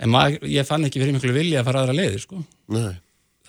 [0.02, 2.40] En maður, ég fann ekki verið miklu vilja að fara aðra leiðir, sko.
[2.72, 2.94] Nei.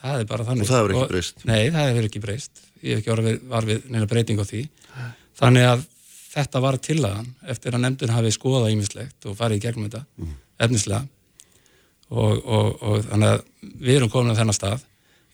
[0.03, 0.67] Það er bara þannig.
[0.67, 1.47] Og það hefur ekki breyst.
[1.47, 2.63] Nei, það hefur ekki breyst.
[2.83, 4.63] Ég hef ekki orðið var við neina breyting á því.
[5.39, 5.85] Þannig að
[6.33, 10.33] þetta var tillagan eftir að nefndun hafi skoðað ímislegt og farið í gegnum þetta, mm.
[10.67, 11.05] efnislega.
[12.13, 13.45] Og, og, og þannig að
[13.87, 14.83] við erum komin á þennan stað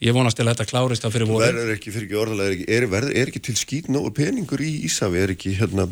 [0.05, 2.57] ég vonast til að þetta klárist á fyrir voru verður ekki, fyrir ekki orðalega, er
[2.57, 5.89] ekki, er, verður, er ekki til skýt nógu peningur í Ísafi, er ekki hérna,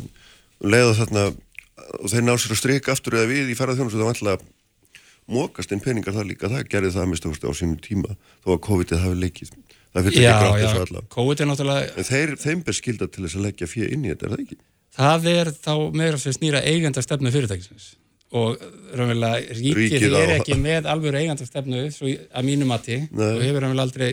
[0.63, 1.25] leiða þarna
[1.97, 4.37] og þeir ná sér að streika aftur eða við í ferðað þjónus og það vantla
[5.27, 8.15] mókast en peningar það líka, það gerði það mest á sínum tíma,
[8.45, 9.51] þó að COVID-ið hafi leikið.
[9.97, 13.23] Það fyrir ekki grátt þessu alla COVID er náttúrulega en þeir, þeim ber skilda til
[13.23, 14.57] þess að leggja fyrir inn í þetta, er það ekki?
[14.97, 17.87] Það er þá meira sem snýra eigenda stefnu fyrirtækisins
[18.35, 18.57] og
[18.97, 23.29] raunverulega ríkið, ríkið er ekki með alveg eigandastefnu að mínu mati Nei.
[23.29, 24.09] og hefur raunverulega aldrei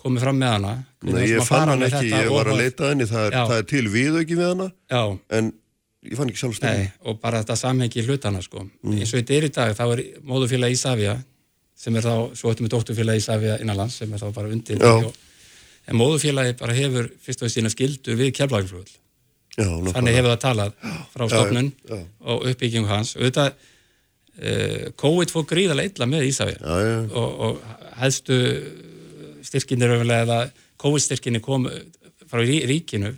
[0.00, 3.26] komið fram með hana Nei, ég fann hann ekki, ég var að leita henni það
[3.26, 5.02] er, það er til við ekki með hana Já.
[5.38, 5.50] en
[6.08, 8.64] ég fann ekki sjálf stefnu og bara þetta samhengi hlutana sko.
[8.64, 8.96] mm.
[8.96, 11.18] eins og þetta er í dag, þá er móðufélag Ísafja
[11.82, 15.98] sem er þá, svo eftir með dóttufélag Ísafja innanlands sem er þá bara undir en
[15.98, 18.90] móðufélagi bara hefur fyrst og sína skildu við keflagflugl
[19.52, 20.76] Já, þannig hefur það talað
[21.12, 22.04] frá stofnun já, já.
[22.24, 23.14] og uppbyggjum hans.
[23.20, 26.78] Þetta uh, COVID fór gríðarlega illa með Ísafja
[27.12, 28.38] og, og hæðstu
[29.44, 30.46] styrkinni eða
[30.80, 31.68] COVID styrkinni kom
[32.30, 33.12] frá ríkinu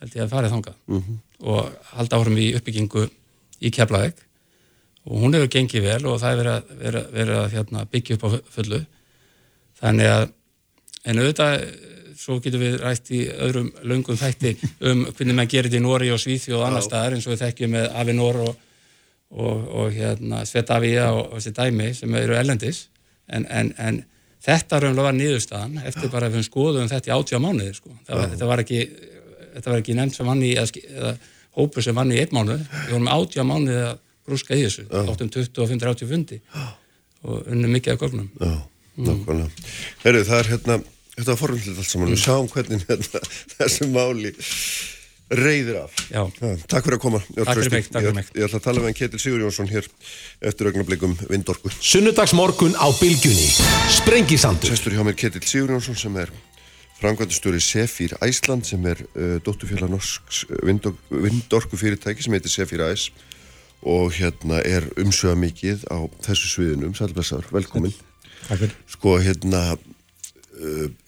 [0.00, 0.76] held ég að farið þangað.
[0.86, 1.20] Mm -hmm.
[1.40, 3.08] og halda áhrum í uppbyggingu
[3.60, 4.16] í Keflavík.
[5.04, 6.64] Og hún hefur gengið vel og það er
[7.12, 8.80] verið að hérna, byggja upp á fullu.
[9.80, 10.24] Þannig að
[11.04, 11.54] en auðvitað
[12.20, 14.54] svo getum við rætt í öðrum löngum þætti
[14.90, 17.44] um hvernig maður gerir þetta í Nóri og Svíþjóð og annar staðar eins og við
[17.46, 18.62] þekkjum með Avinor og,
[19.30, 22.84] og, og hérna, Svetavia og, og þessi dæmi sem eru ellendis
[23.32, 24.02] en, en, en
[24.44, 27.96] þetta raunlega var nýðustan eftir bara að við skoðum þetta í átjá mánuði sko.
[28.08, 28.80] var, þetta var ekki,
[29.80, 31.14] ekki nefnt sem vann í eða,
[31.58, 32.62] hópu sem vann í einn mánuð.
[32.86, 34.86] Við vorum átjá mánuði að grúska í þessu.
[35.02, 36.40] Áttum 25-30 fundi
[37.20, 38.30] og unnum mikið af gögnum.
[38.40, 38.54] Já,
[38.96, 39.50] nákvæmlega.
[39.50, 39.70] Mm.
[40.04, 40.78] Herru, það er hérna
[41.16, 43.22] þetta var forvöldilegt allt saman, við sjáum hvernig hérna,
[43.58, 44.34] þessu máli
[45.30, 45.94] reyðir af.
[46.10, 46.24] Já.
[46.42, 47.20] Ja, takk fyrir að koma.
[47.22, 48.30] Takk fyrir mig, takk fyrir mig.
[48.32, 49.86] Ég, ég ætla að tala með Ketil Sigur Jónsson hér
[50.50, 51.70] eftir augnablikum Vindorku.
[51.78, 53.46] Sunnudagsmorgun á Bilgunni.
[53.94, 54.72] Sprengisandur.
[54.72, 56.32] Sestur hjá mér Ketil Sigur Jónsson sem er
[56.98, 63.12] frangvæntastjóri Sefir Æsland sem er uh, dóttufélag Norsks uh, Vindorku fyrirtæki sem heitir Sefir Æs
[63.86, 66.92] og hérna er umsöða mikið á þessu sviðinum.
[66.98, 67.94] Sælblessaður, velkomin.
[68.48, 68.74] Takk fyrir.
[68.90, 69.62] Sko hérna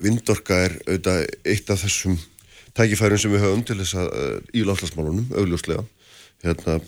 [0.03, 2.19] Vindorka er auðvitað eitt af þessum
[2.77, 5.85] tækifærin sem við höfum til þess að uh, í lofslagsmálunum, augljóslega.
[6.43, 6.81] Hérna,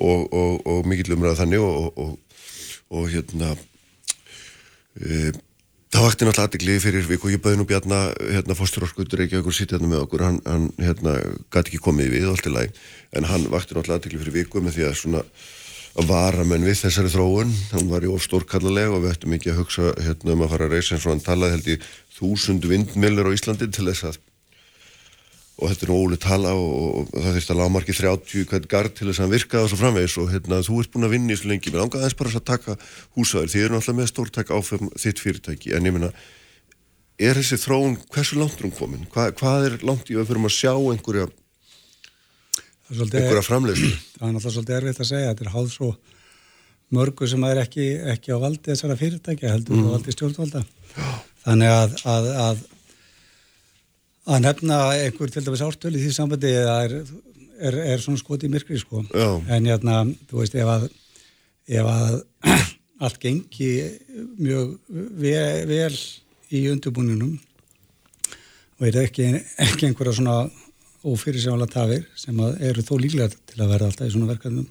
[0.00, 2.14] og, og, og mikill umræða þannig og,
[2.96, 3.50] og hérna
[4.96, 5.32] e,
[5.92, 9.56] það vakti náttúrulega aðdegli fyrir viku og ég bæði nú bjarna hérna fórsturorkutur ekki okkur
[9.56, 10.24] sitt hérna með okkur.
[10.24, 11.18] Hann, hann hérna
[11.52, 12.80] gæti ekki komið við allt í læg
[13.12, 15.24] en hann vakti náttúrulega aðdegli fyrir viku með því að svona
[15.92, 19.58] að vara menn við þessari þróun hann var í ofstórkallarlega og við ættum ekki að
[19.60, 21.76] hugsa hérna um að fara að reysa eins og hann talaði held í
[22.22, 24.20] þúsund vindmillir á Íslandi til þess að
[25.62, 26.70] og þetta er óli tala og,
[27.02, 30.16] og það þurfti að lámarki 30 hvert gard til þess að virkaði og svo framvegis
[30.22, 32.46] og hérna þú ert búin að vinna í svo lengi mér ángaði þess bara að
[32.48, 32.76] taka
[33.18, 36.10] húsaður því er náttúrulega með stórtæk áfram þitt fyrirtæki en ég minna,
[37.20, 39.04] er þessi þróun hversu langt er hún komin?
[39.12, 41.28] Hva, hvað er langt í að fyrir að sjá einhverja
[42.92, 43.92] einhverja framleyslu?
[44.16, 45.92] Það er náttúrulega svolítið erfitt að segja þetta er háð svo
[46.92, 49.92] mörgu sem er ekki, ekki á valdi þessara fyrirtæki heldur mm.
[51.42, 52.62] Þannig að, að, að
[54.32, 56.92] að nefna einhver til dæmis ártölu í því sambandi er,
[57.58, 59.28] er, er svona skot í myrkri sko Já.
[59.50, 60.88] en hérna, þú veist, ef að
[61.72, 62.20] ef að
[63.04, 63.70] allt gengi
[64.38, 64.76] mjög
[65.18, 65.94] vel, vel
[66.52, 67.34] í undirbúninum
[68.78, 70.36] og er ekki, ekki einhverja svona
[71.02, 74.68] ófyrirsjála tafir sem eru þó líklega til að vera alltaf í svona verkefnum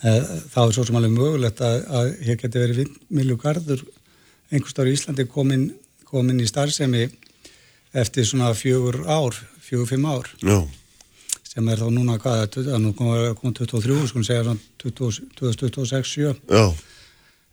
[0.00, 3.36] eh, þá er svo sem alveg mögulegt að, að hér geti verið vindmilu
[4.46, 7.08] gardur einhverstaður í Íslandi komin, komin í starfsemi
[7.96, 10.68] eftir svona fjögur ár, fjögur, fimm ár Já.
[11.42, 16.34] sem er þá núna hvað, það er nú komið 23, sko segja svona 2026, 7
[16.50, 16.74] Já.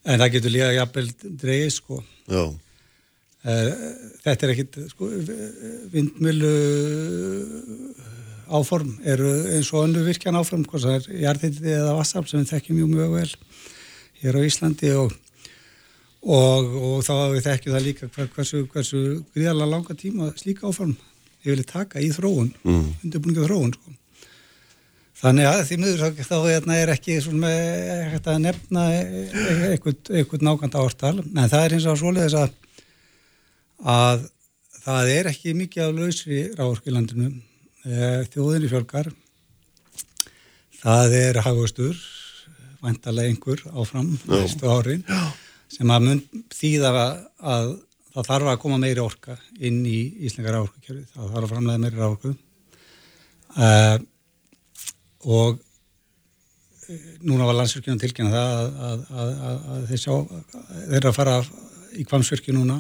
[0.06, 2.54] en það getur líka jafnvel dreigð sko Já.
[3.44, 3.72] Eh,
[4.24, 5.10] þetta er ekkit sko,
[5.92, 6.54] vindmilu
[8.54, 12.54] áform eru eins og önnu virkjan áform, hvað það er hjartitið eða vassarp sem við
[12.54, 13.36] þekkjum mjög mjög vel
[14.22, 15.12] hér á Íslandi og
[16.24, 19.02] og, og þá við þekkjum það líka hver, hversu, hversu
[19.36, 20.96] gríðarlega langa tíma slíka áform
[21.44, 22.86] ég vilja taka í þróun mm.
[23.04, 23.96] undirbúningu þróun sko.
[25.20, 28.86] þannig að því miður þá hérna, er ekki með að nefna
[29.74, 32.60] eitthvað nákvæmt ártal en það er eins og svoleiðis að
[33.84, 34.28] að
[34.84, 39.10] það er ekki mikið af lausri ráðurskilandinu eh, þjóðinni fjölgar.
[40.84, 42.00] Það er hafustur
[42.84, 45.04] vantarlega einhver áfram næstu árin.
[45.08, 45.43] Já
[45.74, 46.08] sem að
[46.54, 47.74] þýða að, að
[48.14, 52.04] það þarf að koma meiri orka inn í Íslengar áorkukjörfi, það þarf að framlega meiri
[52.04, 52.34] áorku
[53.58, 53.98] uh,
[55.26, 59.36] og uh, núna var landsvirkjunum tilkynna það að, að,
[59.76, 61.38] að þeir sjá þeir eru að fara
[61.94, 62.80] í kvamsvirkju núna.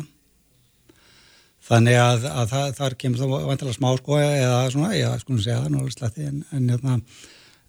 [1.63, 5.69] Þannig að það, þar kemur þá vantilega smá sko eða svona, já, skulum segja það
[5.71, 7.03] náttúrulega slatti en, en, en,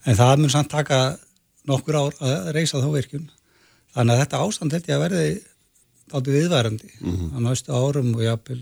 [0.03, 0.99] en það mun samt taka
[1.69, 3.29] nokkur ár að reysa þá virkjun
[3.95, 5.27] Þannig að þetta ástand held ég að verði
[6.15, 7.35] aldrei viðværandi mm -hmm.
[7.35, 8.61] á næstu árum og jápil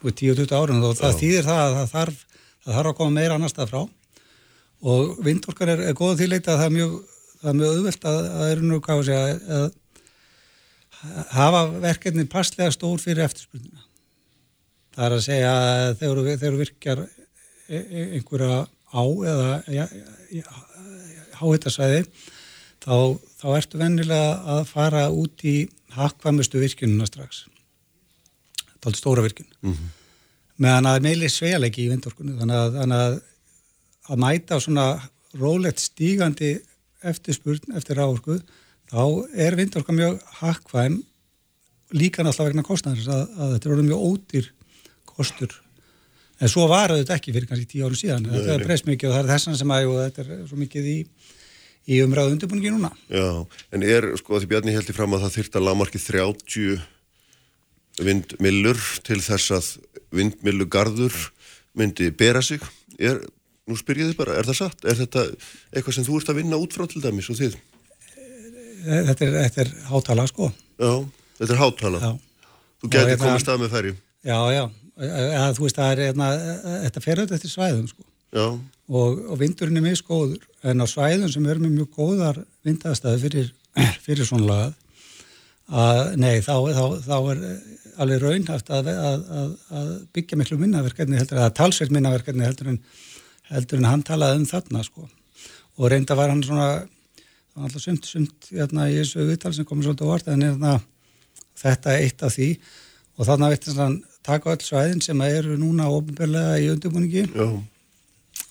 [0.00, 2.20] og 10-20 árum og það þýðir það að það þarf,
[2.64, 3.82] það þarf að koma meira annar stað frá
[4.80, 6.96] og vindorkar er, er góð þýrleita að það er mjög,
[7.40, 9.68] það er mjög auðvelt að það eru nú gáð að, að
[11.34, 13.84] hafa verkefni passlega stór fyrir eftirspurnina.
[14.96, 18.58] Það er að segja að þegar, þegar virkjar e, e, einhverja
[18.90, 19.86] á eða ja,
[20.34, 20.56] ja,
[21.38, 22.02] háhittasvæði
[22.82, 22.96] þá,
[23.40, 25.56] þá ertu vennilega að fara út í
[25.96, 27.46] hakkvæmustu virkununa strax.
[28.80, 29.88] Er stóra virkun mm -hmm.
[30.56, 33.20] meðan að meili svejalegi í vindorkunni þannig að, þannig að
[34.10, 34.86] að mæta svona
[35.38, 36.58] rólegt stígandi
[37.06, 38.40] eftirspurn eftir rávorku
[38.90, 39.02] þá
[39.38, 41.02] er vindorka mjög hakkvæm
[41.94, 44.48] líka náttúrulega vegna kostnæðis að, að þetta er orðið mjög ódýr
[45.04, 45.54] kostur.
[46.40, 49.16] En svo var þetta ekki fyrir kannski tíu árum síðan þetta er breyst mikið og
[49.16, 50.96] það er þessan sem að þetta er svo mikið í
[51.88, 52.90] í umræðu undirbúningi núna.
[53.08, 56.80] Já, en er, sko, því Bjarni heldur fram að það þyrta lámarki 30
[58.00, 59.68] vindmillur til þess að
[60.14, 61.16] vindmillugarður
[61.78, 62.62] myndi bera sig
[62.98, 63.20] er,
[63.68, 64.84] nú spyr ég þið bara, er það satt?
[64.88, 65.26] Er þetta
[65.70, 67.56] eitthvað sem þú ert að vinna út frá til dæmis og þið?
[68.80, 70.92] Þetta er, þetta er hátala sko Já,
[71.40, 72.12] þetta er hátala Já.
[72.80, 74.62] Þú getur hérna- komið stað með færi Já, já,
[75.00, 76.30] eða, þú veist það er eðna,
[76.86, 80.86] þetta fer auðvitað eftir svæðum sko Já, og, og vindurinn er mjög skóður en á
[80.88, 83.50] svæðum sem eru með mjög góðar vindaðstæði fyrir,
[84.06, 84.78] fyrir svona lagað
[85.70, 87.42] að nei, þá, þá, þá er
[88.00, 92.78] alveg raunhaft að, að, að, að byggja miklu minnaverkefni heldur að talsveit minnaverkefni heldur en,
[93.52, 95.06] heldur en hann talaði um þarna sko.
[95.78, 96.70] Og reynda var hann svona
[97.60, 100.76] alltaf sumt, sumt hérna, í þessu viðtal sem komur svolítið orð en hérna,
[101.60, 102.50] þetta er eitt af því.
[103.20, 107.28] Og þannig að hann taka öll svæðin sem eru núna ofinbarlega í undirbúningi.
[107.30, 107.50] Já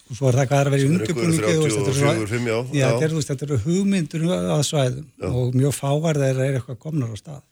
[0.09, 2.57] og svo er það hvað er að vera í undirbúningi þetta 34, eru 5, já,
[2.57, 2.85] já, já.
[2.89, 5.27] þetta eru, þú veist, þetta eru hugmyndur að svæðum Já.
[5.29, 7.43] og mjög fáar þeirra er eitthvað komnar á stað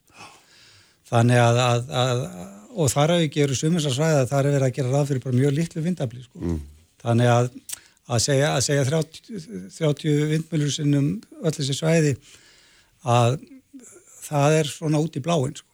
[1.11, 2.23] þannig að, að, að
[2.77, 5.37] og þar að við gerum sumisar svæða þar er verið að gera ráð fyrir bara
[5.37, 6.41] mjög litlu vindafli sko.
[6.41, 6.57] Mm.
[7.03, 7.51] þannig að
[8.07, 11.07] að segja, að segja 30, 30 vindmjölur sinnum
[11.41, 12.13] öll þessi svæði
[13.07, 13.37] að
[14.27, 15.65] það er svona út í bláin sko.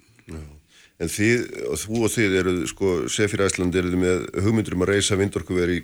[1.02, 4.86] En þið, og þú og þið eru, sko, Sefir Æsland eru þið með hugmyndur um
[4.86, 5.82] að reysa vindorkuveri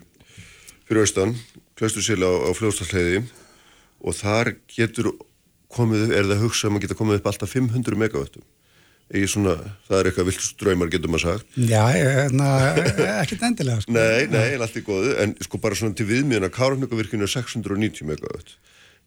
[0.89, 1.35] fyrir austan,
[1.77, 3.19] Klaustursil á, á fljóðstallheiði
[3.99, 5.11] og þar getur
[5.69, 8.45] komið, er það að hugsa að maður geta komið upp alltaf 500 megavöttum.
[9.09, 9.53] Eða svona,
[9.87, 11.53] það er eitthvað vilt ströymar getur maður sagt.
[11.69, 11.81] Já,
[12.33, 12.49] na,
[13.23, 13.93] ekkert endilega sko.
[13.93, 17.33] Nei, nei, en allt í góðu, en sko bara svona til viðmiðan að Kárafnökuvirkinu er
[17.33, 18.55] 690 megavött.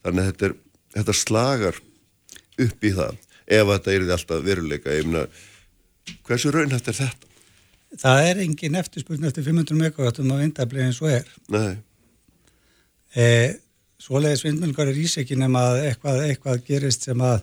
[0.06, 0.56] Þannig að þetta, er,
[0.98, 1.82] þetta slagar
[2.66, 3.20] upp í það
[3.58, 4.96] ef þetta er alltaf veruleika.
[4.98, 5.26] Ég meina,
[6.26, 7.31] hversu raunhæft er þetta?
[8.00, 11.26] Það er engin eftirspurn eftir 500 megavattum á vindafli eins og er.
[13.12, 13.26] E,
[14.00, 17.42] svoleiðis vindmjölgar er ísekki nema að eitthvað, eitthvað gerist sem að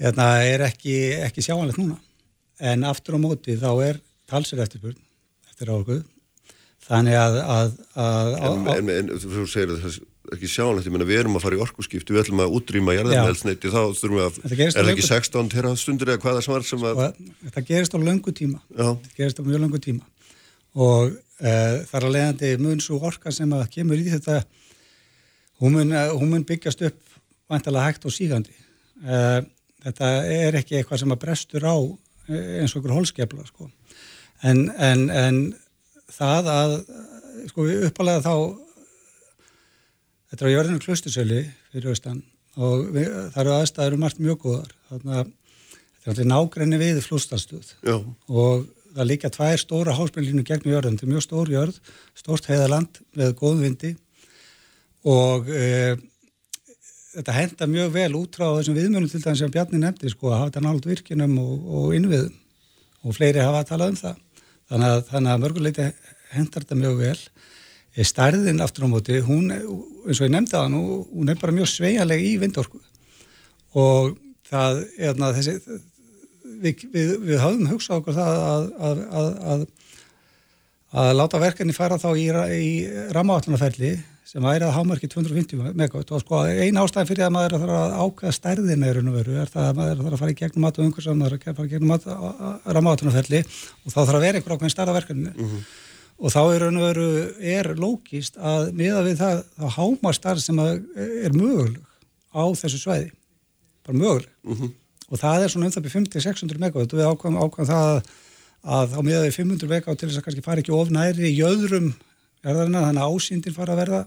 [0.00, 0.96] hérna, er ekki,
[1.26, 1.98] ekki sjáanlegt núna.
[2.62, 4.98] En aftur á móti þá er talsir eftirspurn
[5.50, 6.02] eftir áhuguð
[6.86, 10.00] þannig að, að, að, En, að, en, en þú segir að er
[10.36, 12.98] ekki sjálfnætt, ég meina við erum að fara í orkuskipti, við ætlum að útrýma Já.
[13.00, 16.66] jarðarmeðelsneiti, þá þurfum við að, er það ekki löngu- 16 tera stundir eða hvaða svar
[16.66, 20.04] sem að, að þetta gerist á löngu tíma já, þetta gerist á mjög löngu tíma
[20.72, 21.54] og e,
[21.90, 24.42] þar að leiðandi mun svo orka sem að kemur í þetta
[25.62, 27.18] hún mun, eh, hún mun byggjast upp
[27.52, 28.54] vantalega hægt og sígandi
[29.04, 29.42] e,
[29.84, 31.76] þetta er ekki eitthvað sem að brestur á
[32.32, 33.68] eins og okkur holskefla sko.
[34.46, 35.40] en, en, en
[36.12, 36.76] það að
[37.50, 38.34] sko uppalega þá
[40.32, 41.40] þetta er á jörðinu klustusöli
[41.72, 42.22] fyrir austan
[42.56, 44.70] og við, það eru aðstæður um margt mjög góðar.
[44.88, 47.96] Þannig að þetta er allir nágrenni við flústalstuð já,
[48.28, 51.78] og það líka tvær stóra háspenlínu gegnum jörðum, þetta er mjög stór jörð
[52.18, 53.92] stórt heiðaland með góðum vindi.
[55.08, 55.68] Og e,
[57.16, 60.38] þetta henda mjög vel út frá þessum viðmjörnum til það sem Bjarni nefndi sko, að
[60.38, 62.36] hafa þetta nált virkinum og, og innviðum.
[63.02, 64.20] Og fleiri hafa að tala um það.
[64.70, 65.88] Þannig að, þannig að mörguleiti
[66.32, 67.16] hendar þetta mjög vel
[68.08, 70.76] stærðin aftur á móti, hún, eins og ég nefndi að hann,
[71.12, 72.80] hún er bara mjög sveigaleg í vindorku.
[73.76, 74.14] Og
[74.48, 75.80] það, eðna, þessi,
[76.62, 79.66] við, við, við hafðum hugsað okkur það að, að, að, að,
[81.02, 82.26] að láta verkefni fara þá í,
[82.56, 82.72] í
[83.12, 83.92] rammavatlunaferli
[84.32, 87.94] sem væri að hámarki 250 megawatt og sko ein ástæðin fyrir að maður þarf að
[88.00, 88.34] ákveða
[89.16, 91.66] veru er það að maður þarf að fara í gegnum mat og þarf að fara
[91.66, 91.90] í gegnum
[92.76, 95.34] rammavatlunaferli og þá þarf að vera einhver ákveðin stærða verkefni
[96.22, 97.08] og þá er veru
[97.42, 101.82] er lókist að miða við það þá hámar starf sem að er möguleg
[102.30, 103.10] á þessu svæði.
[103.82, 104.30] Bara möguleg.
[105.10, 106.94] Og það er svona um það byrjum 50-600 megawatt.
[106.94, 108.12] Og við ákvæmum ákvæmum það að,
[108.62, 111.36] að þá miða við 500 megawatt til þess að kannski fara ekki of næri í
[111.36, 111.92] jöðrum
[112.42, 114.00] erðarina þannig að ásýndin fara að verða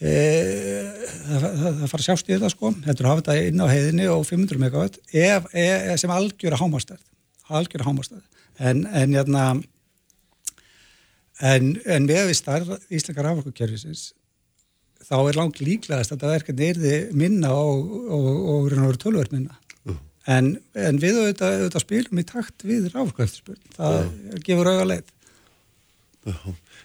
[0.00, 0.14] e,
[1.28, 2.72] það, það, það fara að sjást í þetta sko.
[2.86, 6.60] Þetta er að hafa þetta inn á heiðinni og 500 megawatt ef, ef, sem algjöra
[6.60, 7.04] hámarstæð
[7.48, 8.24] algjöra hámarstæð
[8.58, 9.44] en, en jæna,
[11.40, 14.12] en, en með við starf Íslenska raforkukerfisins
[15.08, 19.58] þá er langt líklegast að þetta verkefni erði minna og, og, og, og tölverð minna.
[20.28, 23.60] En, en við auðvitað, auðvitað spilum í takt við raforkueftirspurn.
[23.78, 24.08] Það Já.
[24.44, 25.14] gefur auðvitað leið.
[26.28, 26.36] Já,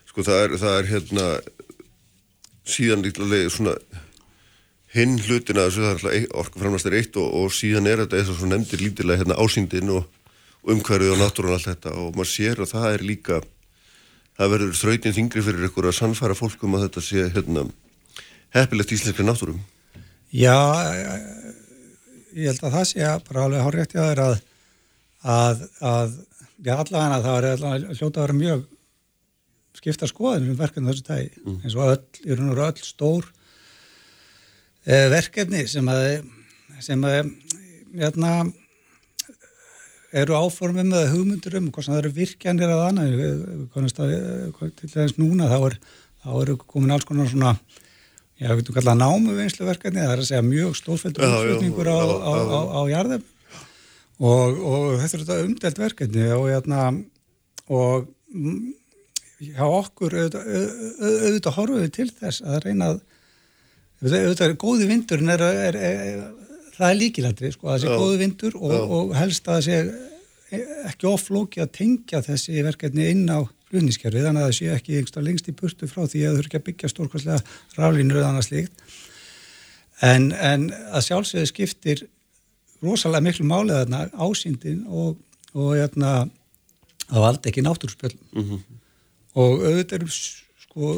[0.07, 1.27] sko það er, það er hérna
[2.63, 3.73] síðan líklega svona
[4.93, 6.27] hinn hlutina þessu það er
[6.87, 10.07] er eitt og, og síðan er þetta eins og nefndir lítilega hérna ásýndin og,
[10.63, 11.95] og umhverfið og náttúrun og allt þetta.
[11.99, 13.41] Og maður sér að það er líka
[14.37, 17.67] það verður þrautin þingri fyrir ykkur að sannfæra fólkum að þetta sé hérna
[18.55, 19.61] heppilegt íslenskri náttúrum
[20.33, 20.57] Já,
[22.33, 24.37] ég held að það sé bara alveg hár rétt í að að,
[25.23, 26.15] að, að
[26.63, 28.65] já, allavega það er allavega hljóta að vera mjög
[29.77, 31.59] skipta skoðin um verkefni þessu tægi mm.
[31.63, 33.29] eins og öll, í raun og öll stór
[34.85, 36.03] eh, verkefni sem að
[36.83, 37.31] sem að
[37.93, 38.33] hérna
[40.21, 43.13] eru áformum með hugmyndur um hvort það eru virkjanir að annað
[44.79, 45.77] til þess núna þá er,
[46.41, 47.55] eru komin alls konar svona
[48.37, 52.59] já, við getum kallað námuvinnsluverkefni það er að segja mjög stórfældur útflutningur á, á, á,
[52.77, 53.25] á jarðum
[54.23, 56.85] og, og þetta er þetta umdelt verkefni og hérna
[57.73, 58.07] og
[59.43, 60.47] hjá okkur auðvitað,
[61.01, 63.03] auðvitað horfum við til þess að reyna að
[64.03, 66.23] auðvitað er góði vindur en er, er, er,
[66.83, 69.77] það er líkilættri sko, að það sé góði vindur og, og helst að það sé
[70.89, 75.23] ekki oflóki að tengja þessi verkefni inn á flutnískerfi þannig að það sé ekki einhversta
[75.25, 77.39] lengst í burtu frá því að eru ekki að byggja stórkvæmslega
[77.79, 78.83] raflínur eða annað slíkt.
[80.03, 82.03] En, en að sjálfsögðu skiptir
[82.83, 85.17] rosalega miklu málið þarna ásýndin og,
[85.55, 86.13] og hérna,
[87.09, 88.61] að valda ekki náttúrspöld mm -hmm.
[89.39, 90.91] og auðvitað erum sko,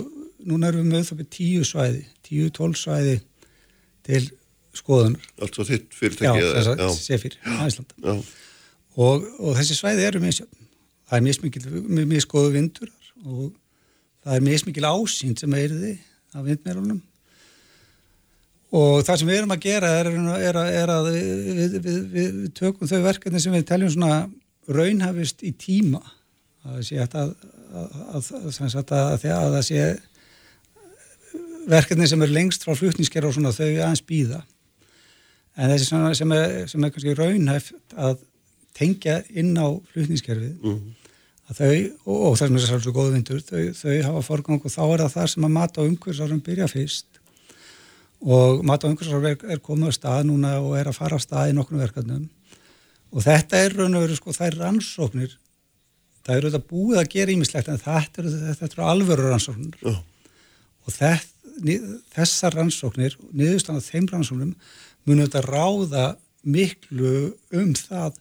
[0.46, 3.20] núna erum við með það með tíu svæði, tíu tól svæði
[4.04, 4.24] til
[4.80, 5.32] skoðunar.
[5.42, 6.44] Allt svo þitt fyrirtæki?
[6.44, 8.16] Já, þess að sé fyrir Æslanda.
[8.96, 10.66] Og, og þessi svæði eru misjöfn
[11.06, 11.66] það er mismikil
[12.10, 12.92] miskoðu vindur
[13.26, 13.52] og
[14.26, 15.92] það er mismikil ásýnd sem er því
[16.36, 17.02] af vindmerunum
[18.76, 20.10] og það sem við erum að gera er,
[20.50, 24.26] er, er að við, við, við, við tökum þau verkefni sem við teljum svona
[24.66, 26.02] raunhafist í tíma
[26.66, 29.86] að það sé að, að, að, að það sé
[31.70, 34.42] verkefni sem er lengst frá flutnískerra og svona þau aðeins býða
[35.56, 38.20] en þessi sem er, sem er kannski raunhæft að
[38.76, 40.96] tengja inn á flutnískerfið mm -hmm.
[41.56, 41.76] þau,
[42.06, 45.04] og, og það sem er svolítið góð vindur, þau, þau hafa forgang og þá er
[45.06, 47.22] það það sem að mata á umhverfisárum byrja fyrst
[48.22, 51.24] og mata á umhverfisárum er, er komið á stað núna og er að fara á
[51.24, 52.28] stað í nokkrum verkefnum
[53.12, 55.38] og þetta er raun og veru sko, það er rannsóknir
[56.26, 60.02] það eru þetta búið að gera ímislegt en þetta eru, þetta eru alvöru rannsóknir oh.
[60.84, 61.32] og þess,
[62.12, 64.56] þessar rannsóknir niðurstand á þeim rannsóknum
[65.06, 66.06] munum þetta ráða
[66.46, 68.20] miklu um það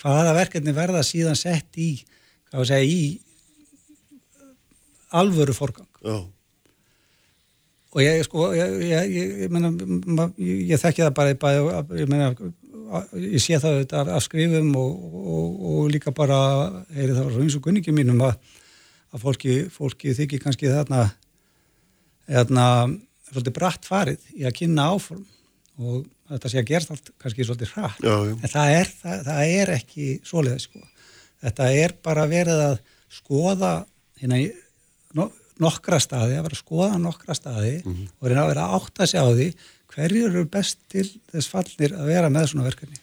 [0.00, 1.90] hvaða verkefni verða síðan sett í,
[2.50, 3.20] hvað segja, í
[5.14, 5.88] alvöru forgang.
[6.04, 6.18] Já.
[7.94, 9.14] Og ég, sko, ég, ég,
[9.44, 9.70] ég meina,
[10.42, 12.32] ég þekki það bara, bara ég meina,
[13.22, 16.38] ég sé það af, af skrifum og, og, og líka bara,
[16.94, 18.34] heyri það var eins og kunningi mínum að,
[19.14, 21.04] að fólki, fólki þykir kannski þarna,
[22.26, 22.66] þarna,
[23.30, 25.22] svolítið bratt farið í að kynna áform
[25.78, 26.02] og
[26.32, 28.34] þetta sé að gerst allt kannski svolítið hratt já, já.
[28.34, 30.82] en það er, það, það er ekki svoleiði sko.
[31.44, 32.76] þetta er bara verið að
[33.12, 33.72] skoða
[34.20, 34.40] hérna
[35.18, 35.28] no,
[35.62, 38.12] nokkra staði, að vera að skoða nokkra staði mm -hmm.
[38.18, 39.48] og reyna að vera að segja á því
[39.94, 42.98] hverjir eru best til þess fallnir að vera með svona verkefni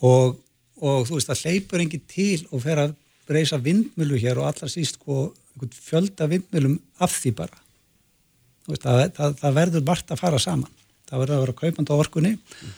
[0.00, 0.38] og,
[0.80, 2.96] og þú veist að hleypur enginn til og fer að
[3.28, 7.60] breysa vindmjölu hér og allra síst sko, fjölda vindmjölum af því bara
[8.66, 10.72] veist, það, það verður margt að fara saman
[11.08, 12.34] það verður að vera kaupand á orkunni.
[12.36, 12.76] Mm.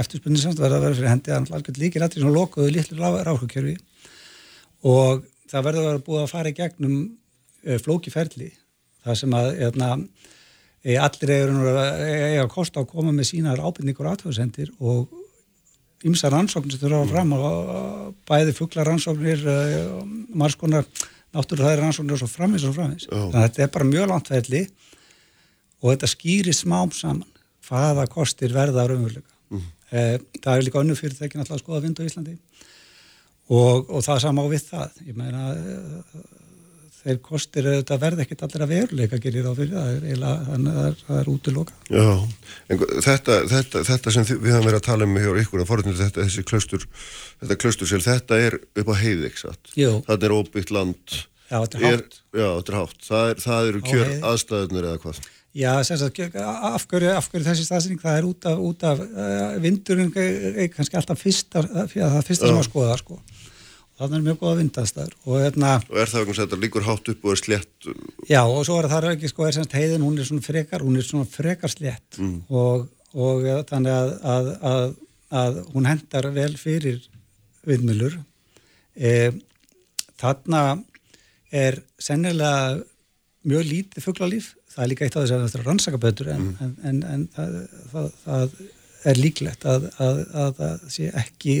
[0.00, 1.32] eftirspunni verður að vera fyrir hendi.
[1.32, 3.76] Að alveg líkir allir svona lokuðu litlu ráðhugkjörfi
[4.88, 6.98] og það verður að vera búið að fara í gegnum
[7.62, 8.50] e, flókiferli
[9.02, 9.88] það sem að eðna,
[10.82, 15.18] e, allir eiga að kosta að koma með sínar ábyrningur og aðtöðsendir og
[16.08, 19.58] ymsa rannsóknir sem þurfa fram og bæði fuggla rannsóknir e,
[20.34, 20.88] margskonar
[21.32, 23.28] náttúrulega rannsóknir og svo framins og framins oh.
[23.28, 24.64] þannig að þetta er bara mjög langt ferli
[25.82, 27.28] og þetta skýri smám saman
[27.72, 29.32] hvaða kostir verða raunveruleika.
[29.52, 29.64] Mm.
[29.92, 32.36] Eh, það er líka önnu fyrirtækin alltaf að skoða vind á Íslandi
[33.52, 35.02] og, og það er sama á við það.
[35.08, 36.22] Ég meina, eh,
[37.02, 40.96] þeir kostir verða ekkert allir að veruleika gerir á fyrir, það er, eila, það er,
[41.08, 41.76] það er útiloka.
[41.90, 42.06] Já,
[42.68, 45.98] en þetta, þetta, þetta sem við hafum verið að tala um hjá ykkur að forðinu
[45.98, 46.86] þetta, þessi klaustur,
[47.42, 49.74] þetta klaustursel, þetta er upp á heiði, ekki satt?
[49.78, 49.92] Jú.
[50.06, 51.18] Þetta er óbyggt land.
[51.50, 52.18] Já, þetta er hátt.
[52.32, 52.98] Já, þetta er hátt.
[53.10, 55.22] Það, er, það eru kjör aðstæðunir eða hvað?
[55.52, 59.56] Já, sagt, af, hverju, af hverju þessi staðsynning, það er út af, út af uh,
[59.60, 60.12] vindurinn,
[60.72, 61.60] kannski alltaf fyrsta,
[61.92, 63.18] það fyrsta sem að skoða, sko.
[63.92, 65.12] Og þannig er mjög góða vindastæður.
[65.26, 67.88] Og, hérna, og er það eitthvað sem líkur hátt upp og er slett?
[68.30, 70.96] Já, og svo er það ekki, sko, er semst heiðin, hún er svona frekar, hún
[70.96, 72.38] er svona frekar slett mm.
[72.48, 74.96] og, og ja, þannig að, að, að,
[75.42, 77.04] að hún hendar vel fyrir
[77.68, 78.16] vindmjölur.
[78.96, 79.12] E,
[80.22, 80.64] þarna
[81.52, 82.80] er sennilega
[83.44, 86.60] mjög lítið fugglalíf það er líka eitt af þess að það er rannsakaböður en, mm.
[86.64, 87.56] en, en, en það,
[87.92, 91.56] það, það er líklegt að, að, að það sé ekki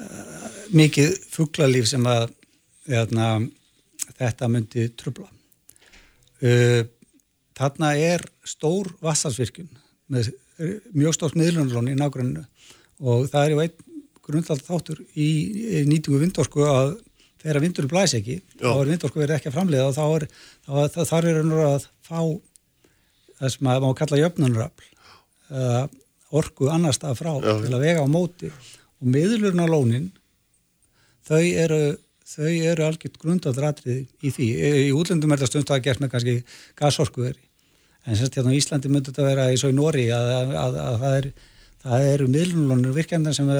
[0.00, 2.28] uh, mikið fugglalíf sem að
[2.86, 3.30] eðna,
[4.18, 5.30] þetta myndi trubla.
[6.44, 6.82] Uh,
[7.56, 9.72] þarna er stór vassarsvirkjun
[10.12, 10.34] með
[10.96, 12.44] mjög stórt miðlunarlón í nágrunnu
[13.04, 13.82] og það er ju einn
[14.26, 16.96] grundvald þáttur í, í nýtingu vindorku að
[17.46, 18.66] þegar vindur blæs ekki, Já.
[18.66, 20.26] þá er vindorku verið ekki að framleiða og þá er,
[20.66, 22.20] þá, þar er að fá
[23.36, 24.88] það sem að má kalla jöfnunrafl
[25.54, 25.84] uh,
[26.36, 27.52] orku annar stað frá Já.
[27.62, 30.10] til að vega á móti og miðlurinn á lónin
[31.28, 31.80] þau eru
[32.26, 34.46] þau eru algjört grundadratrið í því
[34.88, 36.36] í útlöndum er þetta stund að gert með kannski
[36.78, 37.44] gasorkuðeri
[38.06, 40.78] en semst hérna á Íslandi myndur þetta vera eins og í Nóri að, að, að,
[40.82, 41.28] að það, er,
[41.84, 43.52] það eru miðlunlónur virkjandar sem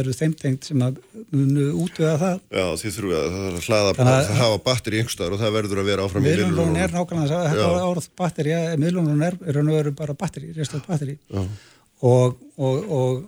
[0.00, 0.98] eru þeimtengt sem að
[1.34, 2.40] munu útvöða það.
[2.54, 6.06] Já því þurfum við að hlaða að hafa batteri einhverstaðar og það verður að vera
[6.06, 10.50] áfram í miðlunlónun er nákvæmlega að þetta orð batteri miðlunlónun er og veru bara batteri,
[10.56, 13.22] restlað batteri og, og, og,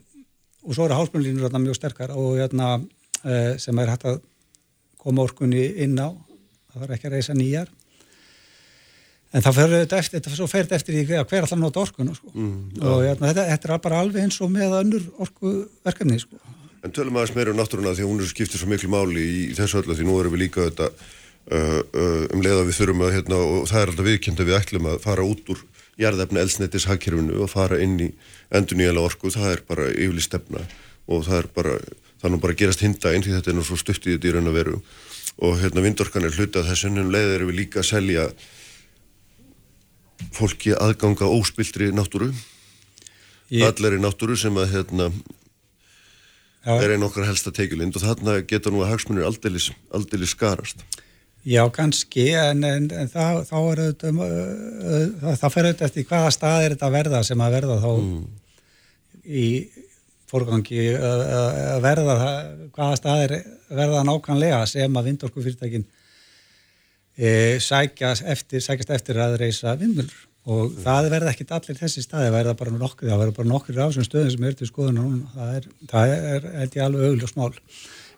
[0.67, 2.77] og svo eru hálfmjölínur mjög sterkar og hérna
[3.23, 4.21] eh, sem er hægt að
[5.01, 6.11] koma orkunni inn á.
[6.73, 7.71] Það þarf ekki að reysa nýjar
[9.37, 12.33] en það fyrir þetta eftir þetta fer þetta eftir í hver allar nota orkun sko.
[12.33, 13.13] mm, og ja.
[13.13, 16.41] Hérna, þetta, þetta er bara alveg eins og með önnur orkuverkefni sko.
[16.87, 19.83] En tölum aðeins meira um náttúruna því hún er skiptið svo miklu máli í þessu
[19.83, 23.15] öllu því nú erum við líka þetta uh, uh, um leið að við þurfum að
[23.17, 25.65] hérna, og það er alltaf viðkjönd að við ætlum að fara út úr
[26.01, 28.11] jarðefni elsnettis hagkerfinu og fara inn í
[28.55, 30.63] endur nýjala orku, það er bara yfirli stefna
[31.07, 31.79] og það er bara
[32.27, 34.35] nú bara að gerast hinda einn því þetta er nú svo stutt í þetta í
[34.35, 34.79] raun að veru
[35.47, 38.25] og hérna vindorkan er hlutað þess en leið erum við líka að selja
[40.37, 42.31] fólki aðganga óspildri náttúru.
[43.53, 43.63] Ég...
[43.67, 45.11] allir í náttúru sem að hérna
[46.67, 50.83] er einn okkar helsta teikjulind og þarna getur nú að hagsmunir aldeilis skarast.
[51.47, 56.33] Já, kannski, en, en, en það, þá er um, uh, það fer auðvitað eftir hvaða
[56.35, 58.25] stað er þetta að verða sem að verða þá mm.
[59.31, 59.45] í
[60.27, 62.17] fórgangi að verða
[62.75, 63.37] hvaða staðir
[63.71, 65.87] verða nákvæmlega sem að vindorkufyrirtækin
[67.17, 70.81] e, sækjast eftir, sækjast eftir að reysa vindmjölur og mm.
[70.85, 73.93] það verða ekkit allir þessi staði, það verða bara nokkur það verða bara nokkur af
[73.93, 77.33] þessum stöðum sem er til skoðun núna, það er, það er, held ég alveg auðvitað
[77.33, 77.53] smál.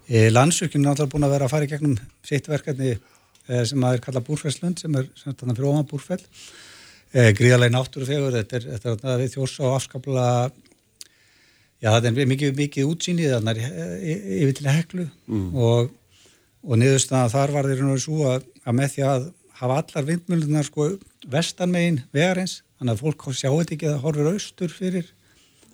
[0.09, 3.84] E, Landsökjum er alltaf búin að vera að fara í gegnum sitt verkefni e, sem
[3.84, 8.68] að er kallað búrfellslund sem er svona fyrir ofan búrfell e, gríðarlega náttúrufegur, þetta er,
[8.76, 10.26] þetta er við þjós og afskapla
[11.78, 15.44] Já, það er mikið, mikið útsýnið þannig yfir til heklu mm.
[15.55, 15.92] og,
[16.66, 20.66] og niðurstaðan þar var þeir náttúrulega svo að, að með því að hafa allar vindmjölunar
[20.66, 20.88] sko
[21.30, 25.08] vestanmegin vegarins, þannig að fólk sjá þetta ekki að horfur austur fyrir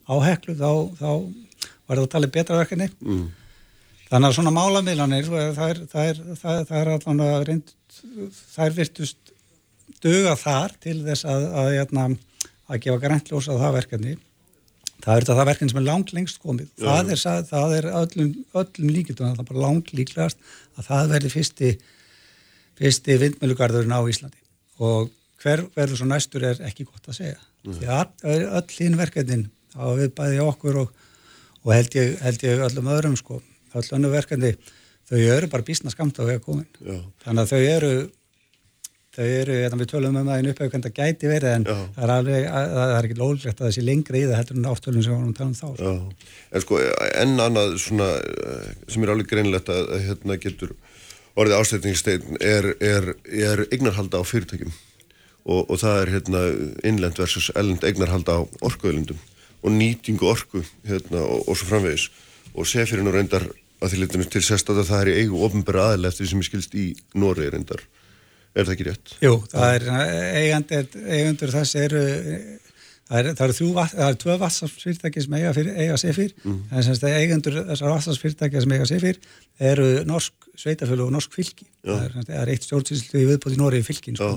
[0.08, 1.10] á heklu, þá, þá
[1.84, 2.90] var það að tala betra verkefni.
[3.04, 3.24] Mm.
[4.08, 5.54] þannig að svona málamiðlanir það er,
[5.90, 7.72] það er, það er, það er allavega reynd,
[8.54, 9.34] það er virtust
[10.04, 12.06] döga þar til þess að að, að, hérna,
[12.68, 14.14] að gefa græntlós á það verkefni.
[15.04, 16.68] Það er þetta það verkefni sem er langt lengst komið.
[16.80, 18.30] Það er, það er öllum,
[18.60, 20.38] öllum líkildum það er bara langt líklegast
[20.78, 21.72] að það verði fyrsti,
[22.78, 24.40] fyrsti vindmjölugarðurinn á Íslandi
[24.82, 25.12] og
[25.42, 27.76] hver verður svo næstur er ekki gott að segja mm.
[27.78, 30.90] því að öll hinn verkefnin þá við bæði okkur og,
[31.64, 33.40] og held, ég, held ég öllum öðrum sko
[33.74, 34.54] öll önnu verkefni
[35.08, 37.00] þau eru bara bísna skamt á vega komin Já.
[37.24, 37.94] þannig að þau eru
[39.14, 42.00] þau eru, hérna, við tölum um það einu upphau hvernig það gæti verið en það
[42.02, 45.04] er, alveg, það er ekki lólegt að það sé lengri í það heldur en áttölum
[45.04, 45.92] sem við varum að tala um þá sko.
[46.50, 46.80] En sko,
[47.22, 50.74] enn annað svona, eh, sem er alveg greinlegt að hérna getur
[51.38, 54.74] orðið ástætningstegn er, er, er eignarhalda á fyrirtækjum.
[55.44, 56.42] Og, og það er hérna
[56.88, 59.18] innlend versus ellend eignarhalda á orkuöðlundum
[59.64, 62.08] og nýtingu orku hérna og, og svo framvegis.
[62.54, 63.48] Og sefirinn og reyndar
[63.82, 66.42] að því litinu til sérst að það er í eigu ofnbæra aðlega eftir því sem
[66.42, 66.86] ég skilst í
[67.18, 67.82] Nóri reyndar.
[68.54, 69.14] Er það ekki rétt?
[69.24, 69.86] Jú, það er
[70.38, 72.02] eigandur, eigandur þess eru
[73.08, 73.72] það eru
[74.06, 76.60] er tvö vatsafsfyrirtæki sem eiga, fyrir, eiga sefir mm.
[76.72, 79.18] en semst að eigandur þessar vatsafsfyrirtæki sem eiga sefir
[79.72, 81.66] eru norsk sveitafjölu og norsk fylki.
[81.84, 84.30] Það er, það er eitt stjórnsýslu í viðbóti Nóri fylkin sko.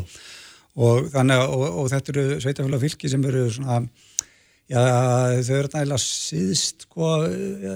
[0.83, 3.79] og, þannig, og, og þetta eru sveitafjölu og fylki sem eru svona
[4.67, 4.81] já,
[5.47, 7.11] þau eru nægilega síðst sko,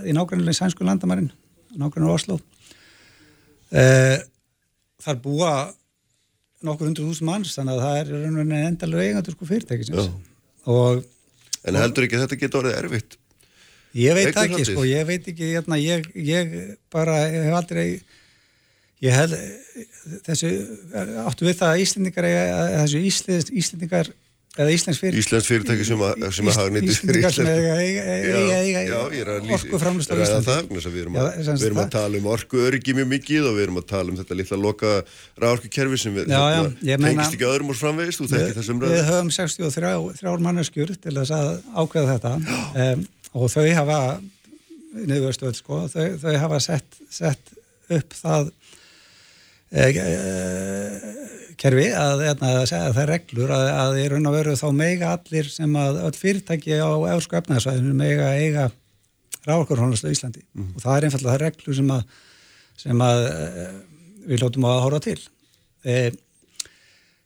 [0.04, 1.32] í nákvæmlega sænsku landamærin
[1.80, 2.40] nákvæmlega Oslo
[3.72, 4.18] eh,
[5.02, 5.54] þar búa
[6.66, 10.12] nokkur hundru þúsund manns þannig að það er endalega eigandur sko fyrirtækisins
[10.70, 11.04] og,
[11.62, 13.18] En heldur ekki að þetta getur orðið erfitt?
[13.98, 16.56] Ég veit Ekkur ekki sko, ég veit ekki hérna, ég, ég
[16.94, 17.86] bara ég hef aldrei
[19.04, 19.36] ég held
[20.28, 20.52] þessu
[21.26, 22.28] áttu við það að Íslendingar
[22.78, 23.04] þessu
[23.62, 24.12] Íslendingar
[24.58, 25.22] eða Íslands fyrirtæki.
[25.24, 27.52] Íslands fyrirtæki sem að, að hafa nýttið fyrir Íslands
[29.56, 30.56] orku framlust á Íslandi.
[30.92, 33.80] við erum, að, við erum að tala um orku öryggi mjög mikið og við erum
[33.80, 34.92] að tala um þetta litla loka
[35.40, 41.36] ráorku kerfi sem við tengist ekki öðrum úr framvegist við höfum 63 manneskjur til þess
[41.38, 42.34] að ákveða þetta.
[42.76, 44.00] Um, og þau hafa
[44.92, 47.54] niðurvöstuð sko, þau, þau hafa sett, sett
[47.92, 48.52] upp það
[49.72, 54.58] eða e, kerfi að, að, að það er reglur að, að í raun og veru
[54.58, 58.66] þá meiga allir sem að öll fyrirtæki á eurósku efnaðsvæðinu meiga eiga
[59.46, 60.42] rákurhónast á Íslandi.
[60.54, 60.76] Mm -hmm.
[60.76, 62.04] og það er einfallega það reglur sem að
[62.82, 63.66] sem að e,
[64.32, 65.20] við lótum að hóra til.
[65.86, 66.12] E,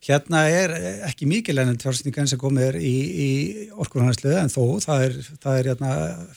[0.06, 0.72] Hérna er
[1.08, 2.94] ekki mikið lennend fjárfæstingan sem komið er í,
[3.26, 3.30] í
[3.74, 5.94] orkurhannarslu en þó það er, það er hérna,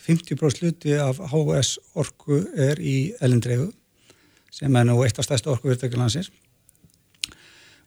[0.06, 3.68] 50% sluti af HS orku er í ellendreifu
[4.56, 6.30] sem er nú eitt af stærsta orkuvirtökjalansins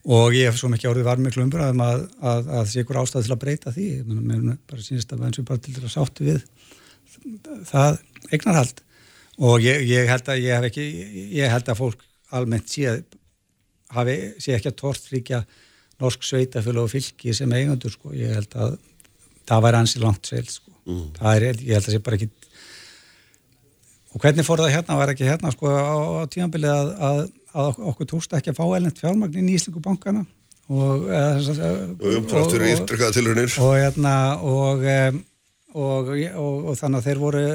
[0.02, 3.26] og ég hef svo mikið orðið varmið klumbur að það að, að sé ykkur ástæð
[3.26, 3.88] til að breyta því.
[4.08, 6.46] Mér bara sínist að og bara til að sáttu við
[7.68, 8.00] það
[8.30, 8.82] eignarhald.
[9.42, 10.86] Og ég, ég held að ég hef ekki
[11.38, 12.96] ég held að fólk almennt sé,
[13.92, 15.42] hafi, sé ekki að tortfríkja
[16.02, 18.78] norsk sveitafjölu og fylki sem eigandur sko, ég held að
[19.48, 21.04] það væri ansi langt seil sko, mm.
[21.32, 22.30] er, ég held að það sé bara ekki
[24.12, 27.22] og hvernig fór það hérna, var ekki hérna sko á, á tímanbilið að, að,
[27.52, 30.24] að okkur tókst ekki að fá elnett fjármagnin í Íslingu bankana
[30.72, 31.60] og og,
[32.00, 32.32] og,
[33.66, 34.84] og hérna og,
[35.74, 37.46] og og þannig að þeir voru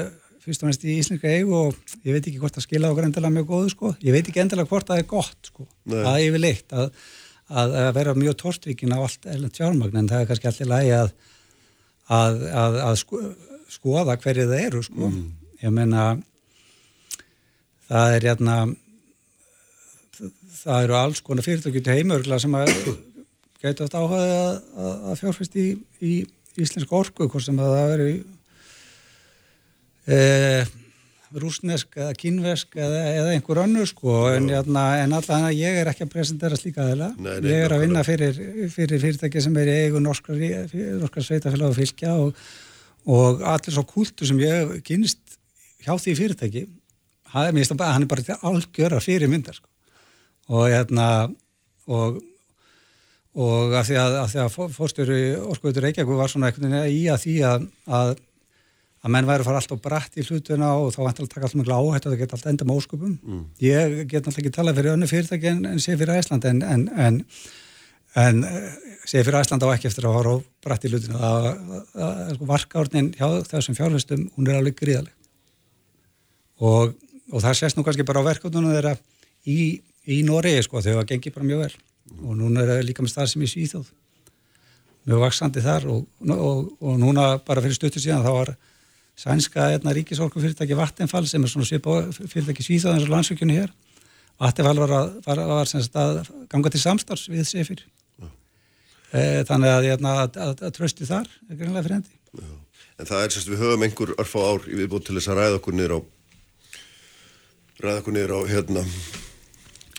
[0.44, 3.34] fyrst og næst í Íslinga eigu og ég veit ekki hvort það skila okkur endilega
[3.34, 6.02] mjög góðu sko, ég veit ekki endilega hvort það er gott sko, Nei.
[6.02, 6.92] er yfirleitt að
[7.48, 10.94] að, að vera mjög tórstvíkin á allt erlend fjármagn en það er kannski allir lægi
[10.98, 11.12] að,
[12.18, 13.22] að, að sko,
[13.72, 15.12] skoða hverju það eru sko.
[15.12, 15.24] Mm.
[15.62, 16.04] Ég meina
[17.88, 18.58] það er hérna
[20.68, 22.72] það eru alls konar fyrirtökjum heimörgla sem að
[23.62, 24.26] geta átt áhuga
[25.10, 25.68] að fjárfæst í,
[26.04, 26.12] í
[26.58, 28.12] íslensk orku, hvort sem að það veri
[30.08, 34.14] eða rúsnesk eða kínvesk eða, eða einhver önnur sko.
[34.32, 37.10] En, hérna, en alltaf ég er ekki að presentera slíka aðeila
[37.44, 38.38] ég er að vinna fyrir,
[38.72, 40.40] fyrir fyrirtæki sem er í eigu norskar,
[41.02, 42.44] norskar sveitafélag og fylgja og,
[43.04, 45.20] og allir svo kúltu sem ég kynist
[45.84, 46.64] hjá því fyrirtæki
[47.34, 49.67] hann er, hann er bara algjöra fyrir myndar sko.
[50.48, 51.06] Og hérna
[51.86, 52.22] og
[53.38, 55.18] og af því að, að fórstjóru
[55.52, 58.16] Orskvöldur Reykjavík var svona eitthvað í að því að, að
[58.98, 61.70] að menn væri að fara alltaf brætt í hlutuna og þá vantilega taka alltaf mjög
[61.76, 63.14] áhætt og það geta alltaf enda með ósköpum.
[63.22, 63.42] Mm.
[63.62, 66.86] Ég get alltaf ekki talað fyrir önnu fyrirtæki en, en sé fyrir Æsland en, en,
[67.06, 67.20] en,
[68.24, 68.40] en
[69.06, 70.34] sé fyrir Æsland á ekki eftir að fara
[70.66, 71.20] brætt í hlutuna.
[71.22, 71.46] Það,
[71.92, 75.14] það, sko, varkaórnin hjá þessum fjárfæstum, hún er alveg gríðaleg.
[76.58, 76.96] Og,
[77.30, 78.96] og það sést nú kannski bara á verkefnunum þeirra
[79.46, 79.78] í,
[80.08, 81.74] í Noregi sko, þau hafa gengið bara mjög vel.
[82.24, 83.90] Og núna er það líka með stað sem í Svíþjóð.
[85.08, 88.54] Mjög vaksandi þar og, og, og núna bara fyrir stuttu síðan þá var
[89.18, 93.72] sænska hérna, ríkisorku fyrirtæki Vattenfall sem er svona svipa fyrirtæki Svíþaðans og landsökjunni hér
[94.38, 96.20] Vattenfall var, að, var, var að
[96.52, 98.28] ganga til samstarfs við Sefir ja.
[99.10, 102.54] e, þannig að, hérna, að, að, að trösti þar er greinlega fyrir hendi ja.
[102.98, 105.40] En það er sérst við höfum einhver örf á ár í viðbútt til þess að
[105.40, 106.00] ræða okkur niður á
[107.82, 108.86] ræða okkur niður á hérna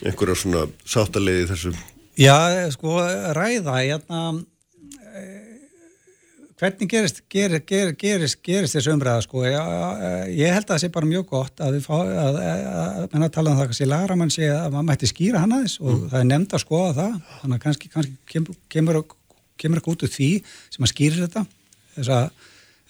[0.04, 1.74] einhverja svona sáttalegi þessu
[2.20, 2.36] Já,
[2.74, 2.98] sko,
[3.36, 4.24] ræða hérna
[6.60, 9.46] Hvernig gerist, ger, ger, gerist, gerist þessu umræða sko?
[9.48, 13.30] Ég, ég held að það sé bara mjög gott að við fá, að, að að
[13.38, 16.02] tala um það kannski lagaramann sé að maður mætti skýra hann aðeins og mm.
[16.12, 19.00] það er nefnd að skoða það, þannig að kannski, kannski kemur, kemur,
[19.64, 20.30] kemur ekki út úr því
[20.76, 21.46] sem að skýrir þetta,
[21.96, 22.20] þessa,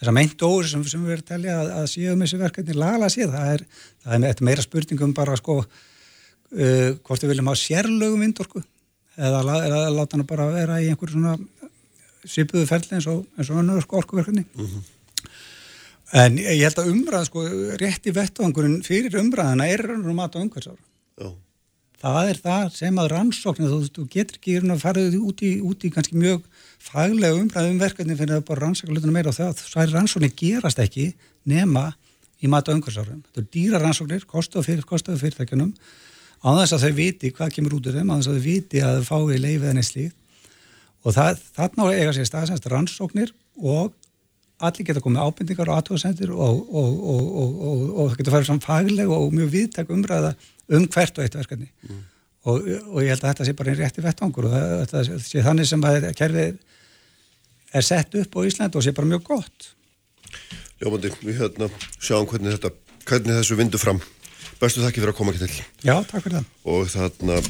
[0.02, 3.36] þessa meintdóri sem, sem við erum að telja að, að séum þessu verkefni lagala séð,
[3.36, 3.64] það er,
[4.02, 5.60] það er meira spurningum bara sko
[6.56, 8.62] uh, hvort við viljum hafa sérlögum vindorku
[9.16, 11.60] eða, eða láta hann bara vera í einhverjum svona
[12.28, 14.44] svipuðu ferli eins og, og önnur orkuverkefni.
[14.54, 14.88] Mm -hmm.
[16.12, 17.44] en ég held að umræða sko
[17.80, 20.82] rétt í vettvangurinn fyrir umræðina er raunum mat á umhversára
[21.22, 21.36] oh.
[22.02, 25.84] það er það sem að rannsóknir þú, þú getur ekki að fara út í, út
[25.84, 26.42] í kannski mjög
[26.78, 30.78] faglega umræðum verkefni fyrir að bara rannsaka hlutuna meira og það, það er rannsóknir gerast
[30.78, 31.94] ekki nema
[32.42, 35.74] í mat á umhversárum þetta er dýra rannsóknir, kostuðu fyrir, kostuðu fyrirtækjunum
[36.40, 38.82] á þess að þau viti hvað kemur út af þeim, á þess að þau viti
[38.84, 40.16] að þau fái leifið en eitt slíkt.
[41.00, 43.94] Og það, þarna eiga sér staðsænst rannsóknir og
[44.60, 49.12] allir geta komið ábyrningar og aðtóðsendir og, og, og, og það geta farið saman fagleg
[49.16, 50.34] og mjög viðtak umræða
[50.76, 51.70] um hvert og eitt verkefni.
[51.88, 52.02] Mm.
[52.44, 55.82] og ég held að þetta sé bara einn rétti vettvangur og þetta sé þannig sem
[55.84, 56.60] að kerfið
[57.76, 59.72] er sett upp á Ísland og sé bara mjög gott.
[60.80, 61.68] Ljófandi, við hérna
[61.98, 62.72] sjáum hvernig þetta
[63.08, 64.00] hvernig þessu vindu fram
[64.60, 67.40] bestu þakki fyrir að koma ekki til Já, takk fyrir það og þarna,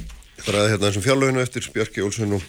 [0.40, 2.48] það er hérna eins og fjárlöginu eftir Björki Olsson og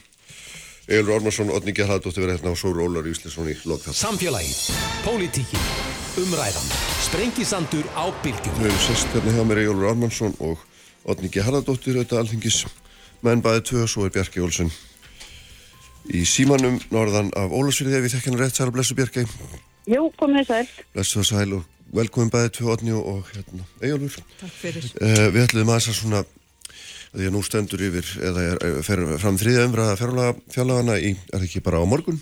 [0.92, 3.96] Egilur Ormarsson, Otni Gerhardóttir verið hérna og Sóru Ólar Íslesson í lokþátt.
[3.96, 4.58] Samfélagið,
[5.06, 5.68] pólitíkin,
[6.20, 6.72] umræðan,
[7.06, 8.58] sprengisandur á bylgjum.
[8.58, 10.66] Þau hefur sest hérna hjá mér Egilur Ormarsson og
[11.06, 12.64] Otni Gerhardóttir, auðvitað alþingis
[13.22, 14.74] menn bæði tvö, svo er Bjarki Olsson
[16.10, 19.28] í símanum norðan af Ólarsfyrði, ef þekk hennar rétt, sæl og blessu Bjarki.
[19.90, 20.72] Jú, komið sæl.
[20.96, 24.16] Blessu og sæl og velkomin bæði tvö, Otni og hérna, Egilur.
[24.40, 24.92] Takk fyrir.
[25.02, 26.24] Uh, við ætlum að þess að svona
[27.12, 31.64] því að nú stendur yfir eða er, fer fram þriðja umræða fjárlagana í, er ekki
[31.64, 32.22] bara á morgun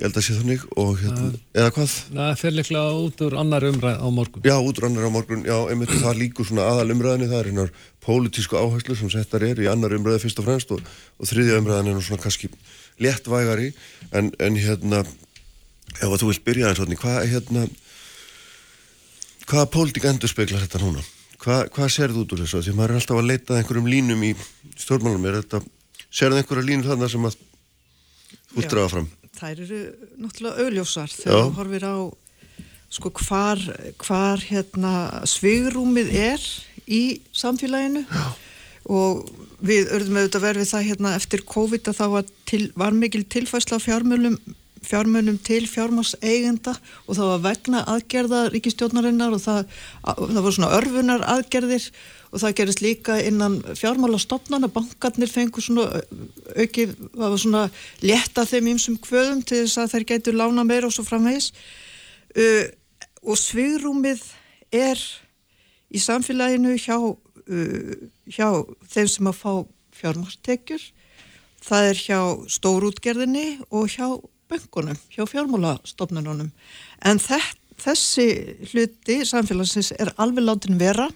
[0.00, 1.28] ég held að sé þannig og hérna,
[1.60, 1.94] eða hvað?
[2.08, 5.44] Það fer líklega út úr annar umræð á morgun Já, út úr annar á morgun,
[5.44, 7.72] já, einmitt það líkur svona aðal umræðinni, það er einar
[8.06, 10.80] pólitísku áherslu sem settar er í annar umræði fyrst og fremst og,
[11.20, 12.48] og þriðja umræðin er nú svona kannski
[13.04, 13.70] léttvægari
[14.16, 17.68] en, en hérna ef að þú vilt byrja eins og hérna, hvað hérna
[19.50, 21.04] hvaða pólitík endur speiklar þetta núna?
[21.40, 22.64] Hva, hvað serðu út úr þessu?
[22.66, 24.34] Því maður er alltaf að leita einhverjum línum í
[24.78, 25.62] stjórnmálum, er þetta
[26.10, 27.38] serðu einhverja línur þarna sem að
[28.50, 29.08] þú draga fram?
[29.40, 29.80] þær eru
[30.20, 31.96] náttúrulega augljósar þegar þú horfir á
[32.90, 33.60] sko hvar,
[34.02, 34.94] hvar hérna
[35.28, 36.46] svigrúmið er
[36.90, 38.24] í samfélaginu Já.
[38.90, 39.28] og
[39.62, 43.78] við örðum auðvitað verfið það hérna eftir COVID að það var, til, var mikil tilfæsla
[43.84, 44.40] fjármjölum
[44.86, 46.74] fjármjölum til fjármás eigenda
[47.06, 49.60] og það var vegna aðgerða ríkistjórnarinnar og það,
[50.04, 51.88] það var svona örfunar aðgerðir
[52.30, 56.02] og það gerist líka innan fjármálastofnana, bankarnir fengur svona
[56.54, 57.64] aukið, það var svona
[58.06, 61.50] létta þeim ímsum kvöðum til þess að þær getur lána meira og svo framvegis.
[62.30, 62.70] Uh,
[63.26, 64.22] og svigrúmið
[64.70, 65.02] er
[65.90, 67.92] í samfélaginu hjá, uh,
[68.30, 68.48] hjá
[68.94, 69.52] þeim sem að fá
[70.00, 70.86] fjármálstekjur
[71.64, 72.20] það er hjá
[72.50, 74.06] stórútgerðinni og hjá
[74.50, 76.50] böngunum, hjá fjármálastofnununum
[77.06, 78.28] en þess, þessi
[78.72, 81.08] hluti samfélagsins er alveg látin vera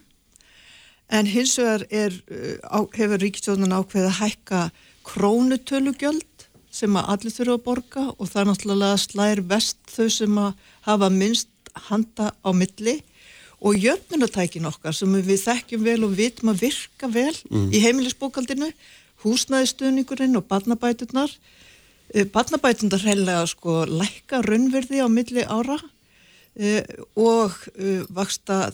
[1.13, 4.63] en hins vegar er, uh, hefur ríkistjóðun ákveðið að hækka
[5.05, 10.39] krónutölugjöld sem að allir þurfa að borga og það er náttúrulega slæðir vest þau sem
[10.41, 11.51] að hafa minnst
[11.89, 13.01] handa á milli
[13.65, 17.71] og jöfnunatækin okkar sem við þekkjum vel og vitum að virka vel mm.
[17.73, 18.71] í heimilisbókaldinu,
[19.25, 21.33] húsnæðistöðningurinn og barnabæturnar.
[22.13, 26.83] Uh, barnabæturnar heilega sko lækka raunverði á milli ára uh,
[27.17, 27.57] og
[28.13, 28.69] vaksta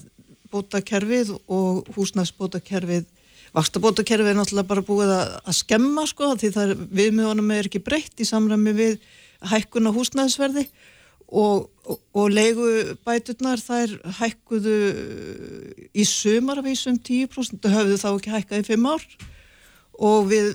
[0.50, 3.06] bótakerfið og húsnæðsbótakerfið
[3.50, 8.22] Vakstabótakerfið er náttúrulega bara búið að, að skemma sko því það viðmiðunum er ekki breytt
[8.22, 8.92] í samræmi við
[9.50, 10.68] hækkuna húsnæðsverði
[11.30, 14.76] og, og, og leigubæturnar þær hækkuðu
[15.90, 19.06] í sumarvísum 10% höfðu þá ekki hækkað í 5 ár.
[19.98, 20.52] Og við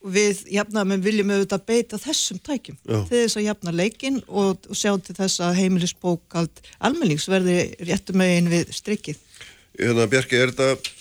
[0.00, 3.00] við jafnamenn viljum auðvitað beita þessum tækjum Já.
[3.08, 8.20] til þess að jafna leikin og, og sjá til þess að heimilisbókald almennings verði réttum
[8.22, 9.20] megin við strikkið.
[9.80, 10.98] Hérna Bjarki, er þetta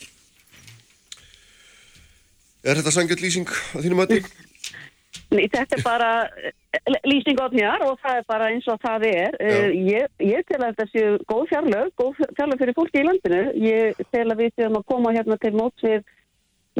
[2.67, 4.29] er þetta sangjart lýsing á þínum aðeins?
[5.29, 6.09] Nei, þetta er bara
[6.41, 6.53] eh,
[7.05, 9.35] lýsing þér og það er bara eins og það er.
[9.37, 13.41] Uh, ég, ég tel að þetta séu góð fjárlög, góð fjárlög fyrir fólki í landinu.
[13.61, 16.01] Ég tel að við séum að koma hérna til móts við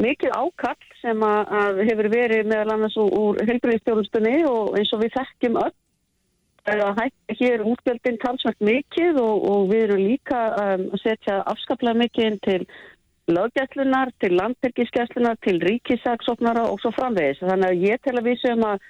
[0.04, 5.16] mikið ákall sem að, að hefur verið meðal annars úr helbriðstjórnstunni og eins og við
[5.18, 5.76] þekkjum öll
[7.40, 12.60] hér útgjöldin talsvægt mikið og, og við erum líka um, að setja afskaplega mikið til
[13.30, 17.40] löggæslunar, til landbyrgiskæslunar, til ríkisaksóknara og svo framvegis.
[17.40, 18.88] Þannig að ég tel að við sem að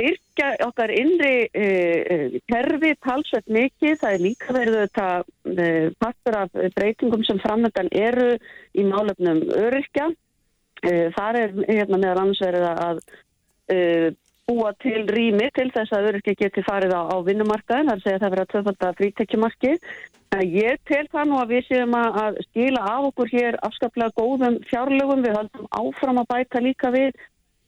[0.00, 3.98] styrkja okkar innri uh, kerfi talsveit mikið.
[4.00, 8.32] Það er líka verið þetta uh, partur af breytingum sem framöndan eru
[8.72, 10.10] í málefnum öryrkja.
[10.80, 13.04] Uh, þar er hérna meðal annars verið að
[14.50, 17.92] búa til rými til þess að öryrkja geti farið á, á vinnumarkaðin.
[17.92, 19.74] Það er að það verið að töfalda frítekjumarki.
[20.42, 25.22] Ég tel það nú að við séum að skila af okkur hér afskaplega góðum fjárlögum.
[25.22, 27.14] Við haldum áfram að bæta líka við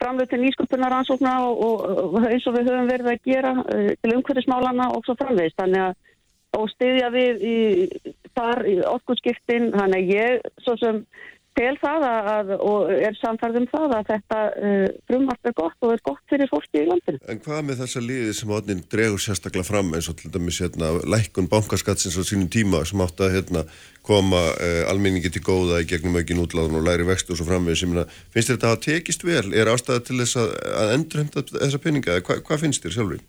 [0.02, 4.90] framveg til nýsköpunaransókna og, og, eins og við höfum verið að gera uh, til umhverfismálana
[4.96, 6.00] og svo framvegist þannig að
[6.52, 7.58] og stiðja við í,
[8.36, 10.98] þar í orkunskiptin þannig að ég svo sem
[11.58, 14.38] tel það að, og er samfærðum það að þetta
[14.68, 17.20] uh, frumvart er gott og er gott fyrir fólki í landinu.
[17.28, 20.94] En hvað með þessa liði sem átnin dregur sérstaklega fram eins og til dæmis hérna,
[21.14, 23.66] lækkun bankaskatsins á sínum tíma sem átt að hérna,
[24.06, 27.82] koma uh, almenningi til góða í gegnum aukin útláðun og læri vextu og svo framvegð
[27.82, 28.00] sem
[28.34, 29.52] finnst þetta að tekist vel?
[29.52, 32.18] Er ástæða til þess að, að endurhemta þessa peninga?
[32.26, 33.22] Hva, hvað finnst þér sjálfur?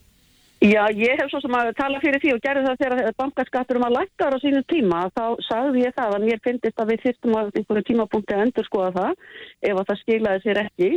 [0.64, 3.84] Já, ég hef svo sem að tala fyrir því og gerði það þegar bankaskattur um
[3.84, 7.34] að lækka á sínu tíma, þá sagði ég það að mér finnist að við þyrstum
[7.36, 9.12] á einhverju tímapunkti að endur skoða það
[9.68, 10.90] ef að það skilaði sér ekki.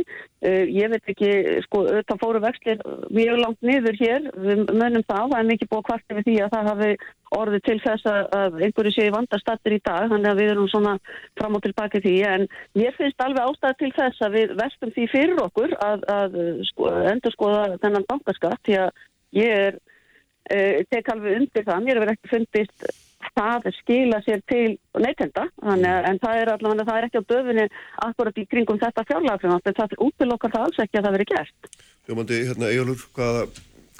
[0.47, 1.31] Uh, ég veit ekki,
[1.65, 2.85] sko, það fóru vexlir
[3.17, 6.37] mjög langt niður hér, við mönnum það, það er mikið búið að kvarta við því
[6.45, 6.89] að það hafi
[7.35, 10.95] orðið til þess að einhverju séu vandastattir í dag, þannig að við erum svona
[11.35, 12.47] fram og tilbaki því, en
[12.79, 16.39] ég finnst alveg ástæði til þess að við vestum því fyrir okkur að, að
[16.71, 19.03] sko, endur skoða þennan bankaskatt, því að
[19.35, 22.89] ég er uh, tek alveg undir það, mér hefur ekki fundist
[23.37, 27.65] það skila sér til neytenda, en það er allavega það er ekki á döfunni
[28.07, 31.27] akkurat í kringum þetta fjárlagafrjóðan, en það er útlokkar það alls ekki að það veri
[31.31, 31.71] gert.
[32.07, 33.39] Jómandi, hérna Ejólur, hvað,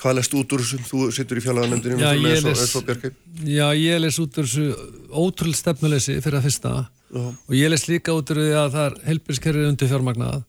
[0.02, 0.82] hvað lest út úr þessu?
[0.90, 2.76] Þú sittur í fjárlaganemndinu Já, ég les,
[3.44, 4.68] já, ég les út úr þessu
[5.12, 6.76] ótrúld stefnuleysi fyrir að fyrsta
[7.08, 7.24] Já.
[7.24, 10.46] og ég les líka út úr því að það er helbilskerrið undir fjármagnað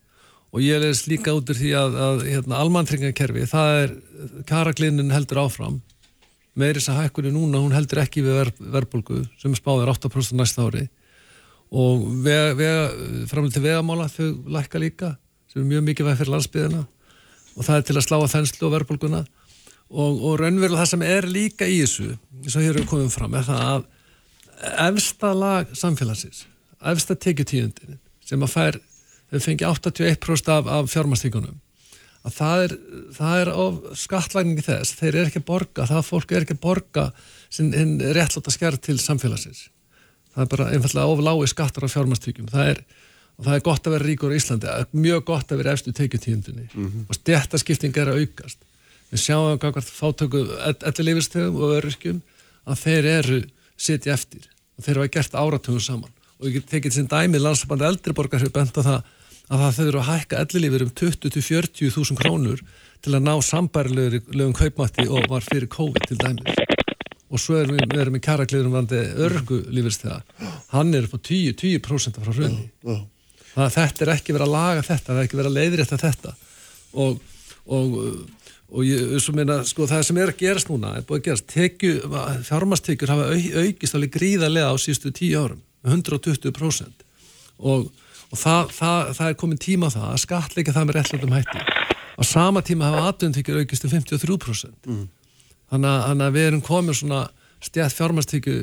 [0.53, 3.95] og ég leðist líka út úr því að, að hérna, almantringakerfi, það er
[4.49, 5.81] karaglinin heldur áfram.
[6.59, 10.89] Meirins að hækkunni núna, hún heldur ekki við ver, verbulgu sem spáðir 8% næsta ári.
[11.69, 12.87] Og vega, vega,
[13.29, 15.13] framlega til vegamála þau lækka líka
[15.53, 16.81] sem er mjög mikið væg fyrir landsbyðina
[17.59, 19.21] og það er til að slá að þenslu og verbulguna
[19.89, 22.11] og, og raunverulega það sem er líka í þessu,
[22.43, 23.87] eins og hér er komið fram er það að
[24.89, 26.45] efsta lag samfélagsins,
[26.93, 28.81] efsta tekjutíundin sem að fær
[29.33, 31.59] þau fengi 81% af, af fjármastíkunum
[32.27, 32.77] að það er,
[33.17, 36.65] það er of skattlægningi þess, þeir eru ekki að borga það fólk er ekki að
[36.65, 37.05] borga
[37.57, 39.69] hinn réttláta skjær til samfélagsins.
[40.35, 42.83] Það er bara einfallega of lági skattar af fjármastíkum, það er
[43.39, 46.67] og það er gott að vera ríkur í Íslandi, mjög gott að vera efstu teikjutíundinni
[46.67, 47.05] mm -hmm.
[47.09, 48.59] og stjættaskipting er að aukast.
[49.13, 50.41] Við sjáum hvað fátöku
[50.91, 52.21] ellilífistegum og öryrkjum
[52.67, 53.43] að þeir eru
[53.77, 54.51] sitja eftir.
[54.77, 56.11] Og þeir eru að gert áratögu saman.
[56.41, 59.03] Og ég tekið sem dæmi landsbandi eldriborgar bent á það
[59.49, 62.63] að það eru að hækka ellilífur um 20-40 þúsund krónur
[63.05, 66.65] til að ná sambærilegum kaupmætti og var fyrir COVID til dæmis.
[67.29, 70.23] Og svo erum við, við erum í karagliðurum vandi örgu lífistega
[70.73, 74.85] hann er upp á 10-10% frá hrunni þannig að þetta er ekki verið að laga
[74.87, 76.35] þetta það er ekki verið að leiðri eftir þetta.
[76.99, 77.23] Og,
[77.77, 77.97] og,
[78.73, 81.57] og ég, meina, sko, það sem er að gerast núna er búið að gerast.
[82.49, 87.05] Fjármastekjur hafa au, aukist alveg gríðarlega á sístu 10 árum 120%
[87.59, 87.89] og
[88.29, 91.63] og það, það, það er komin tíma það að skatleika það með réttlandum hætti
[92.19, 95.05] á sama tíma hafa atvinnþykjur aukist til 53% mm.
[95.73, 97.27] þannig að við erum komin svona
[97.65, 98.57] stjætt fjármæstíku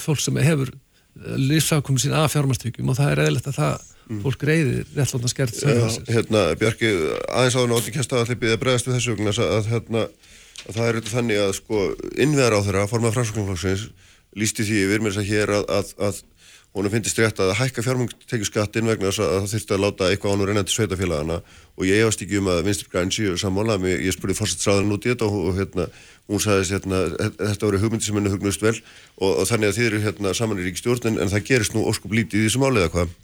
[0.00, 3.74] fólk sem hefur eh, lífsafkominn sín af fjármæstíkum og það er eðlert að það
[4.08, 4.22] mm.
[4.24, 5.60] fólk reyðir réttlandum skert
[6.10, 6.94] Hérna Bjarki,
[7.30, 10.06] aðeins áður nátti kæsta að að bregðast við þessu að, að, hérna,
[10.64, 11.84] að það er auðvitað þannig að sko
[12.26, 13.88] innveðar á þeirra, formað framsóknarflokksins
[14.34, 16.22] lísti því yfir mér að hér að, að
[16.74, 20.50] hún finnst rétt að hækka fjármjöngtekjuskattin vegna þess að það þurfti að láta eitthvað ánur
[20.50, 21.36] reynandi sveitafélagana
[21.78, 23.76] og ég efast ekki um að Vinstri Græn síður sammála.
[23.86, 25.86] Ég spurði fórsettsræðan út í þetta og, og hérna,
[26.30, 27.04] hún sagðist hérna,
[27.38, 28.74] þetta voru hugmyndi sem henni hugnust vel.
[29.20, 32.14] Og, og þannig að þið eru hérna, saman í ríkistjórn en, það gerist nú óskup
[32.18, 33.14] lítið í þessu máli eða hvað?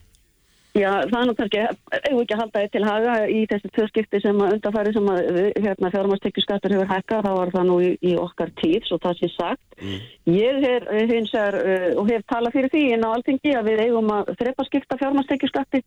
[0.71, 1.63] Já, það er nú kannski,
[1.97, 5.31] eigum ekki að halda þið til haga í þessi tvörskipti sem að undarfæri sem að
[5.65, 9.31] hérna, fjármastekjuskattur hefur hækkað, þá var það nú í, í okkar tíð, svo það sé
[9.35, 9.79] sagt.
[9.81, 10.05] Mm.
[10.37, 13.85] Ég hef hins vegar uh, og hef talað fyrir því inn á alltingi að við
[13.89, 15.83] eigum að þrepa skipta fjármastekjuskatti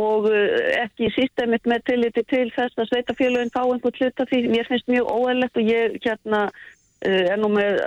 [0.00, 0.56] og uh,
[0.86, 5.12] ekki sístemit með tilliti til þess að sveitafélagin fá einhvern hluta því mér finnst mjög
[5.12, 7.82] óæðilegt og ég hérna uh, er nú með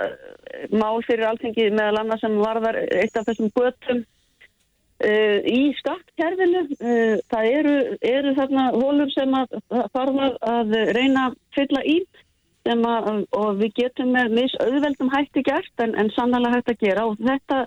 [0.70, 4.06] mál fyrir alltingi meðal annað sem varðar eitt af þessum göttum
[5.02, 7.72] Uh, í skattkerfinu uh, það eru,
[8.06, 11.96] eru þarna hólur sem að þarf að reyna að fylla í
[12.70, 17.06] að, og við getum með misauðveldum hætti gert en, en sannlega hægt að gera.
[17.10, 17.64] Og þetta,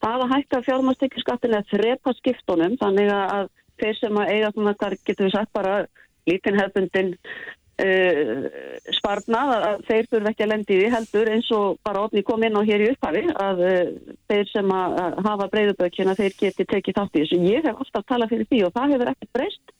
[0.00, 4.98] það að hætta fjármastekjaskattin er þrepa skiptunum þannig að þeir sem að eiga svona, þar
[5.04, 5.74] getur við sagt bara
[6.28, 7.14] lítinn hefbundin
[7.78, 8.48] Uh,
[8.90, 12.58] sparnað að þeir þurfa ekki að lendi því heldur eins og bara ofni kom inn
[12.58, 13.92] á hér í upphafi að uh,
[14.26, 14.96] þeir sem að,
[15.28, 17.38] hafa breyðubökina þeir geti tekið þátt í þessu.
[17.46, 19.74] Ég hef alltaf talað fyrir því og það hefur ekkert breyst.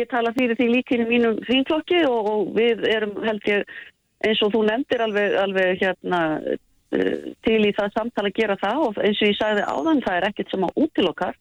[0.00, 3.76] Ég tala fyrir því líkinu mínum þínklokki og, og við erum held ég
[4.24, 8.86] eins og þú nefndir alveg, alveg hérna uh, til í það samtala að gera það
[8.86, 11.36] og eins og ég sagði áðan það er ekkert sem á útilokkar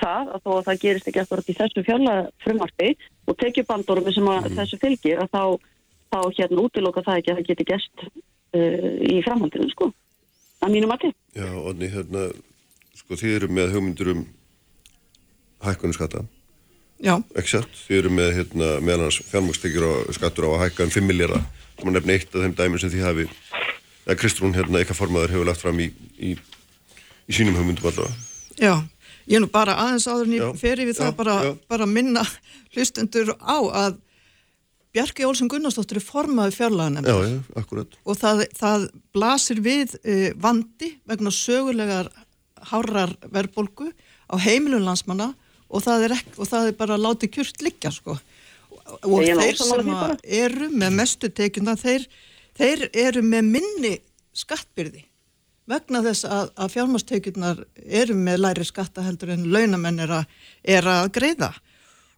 [0.00, 2.90] það að þó að það gerist ekki eftir þessu fjalla frumarfi
[3.26, 4.48] og tekjubandorum sem mm.
[4.58, 5.42] þessu fylgir að þá,
[6.14, 9.90] þá hérna útiloka það ekki að það geti gæst uh, í framhaldinu sko.
[10.64, 11.12] Að mínu mati.
[11.36, 12.28] Já, Odni, hérna
[12.96, 14.24] sko þið eru með hugmyndur um
[15.64, 16.24] hækkunum skatta
[17.04, 17.18] Já.
[17.36, 21.42] Exakt, þið eru með hérna meðan fjármögstekjur og skattur á að hækka um 5 miljardar
[21.76, 23.26] sem að nefna eitt af þeim dæmin sem þið hafi
[24.06, 26.32] að Kristrún hérna eitthvað formaður hefur lagt fram í, í,
[27.28, 28.16] í sínum hugmyndum allavega
[28.56, 28.72] Já
[29.26, 31.36] Ég nú bara aðeins áður en ég fer yfir það bara,
[31.70, 32.22] bara minna
[32.74, 34.02] hlustendur á að
[34.96, 42.08] Bjarki Olsson Gunnarsdóttir er formaði fjárlagan og það, það blasir við uh, vandi vegna sögulegar
[42.70, 43.90] hárar verðbólgu
[44.32, 45.32] á heimilun landsmanna
[45.66, 48.16] og það er, ekki, og það er bara látið kjört liggja sko.
[48.86, 49.92] og, og þeir sem
[50.38, 52.06] eru með mestu tekjuna þeir,
[52.56, 53.94] þeir eru með minni
[54.36, 55.04] skattbyrði
[55.70, 57.64] vegna þess að, að fjármastekjurnar
[58.02, 61.50] eru með læri skattaheldur en launamenn er að, er að greiða.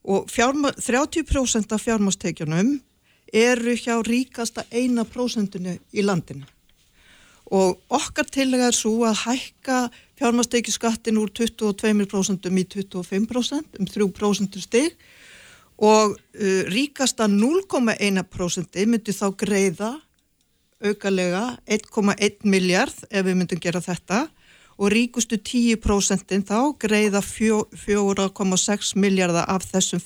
[0.08, 2.76] Og fjárma, 30% af fjármastekjunum
[3.34, 6.46] eru hjá ríkasta eina prósentinu í landinu.
[7.48, 9.78] Og okkar tillega er svo að hækka
[10.20, 14.98] fjármastekjuskattin úr 22% í 25% um 3% stig.
[15.78, 19.92] Og uh, ríkasta 0,1% myndi þá greiða
[20.84, 24.26] aukalega 1,1 miljard ef við myndum gera þetta
[24.78, 30.02] og ríkustu 10% þá greiða 4,6 miljardar af þessum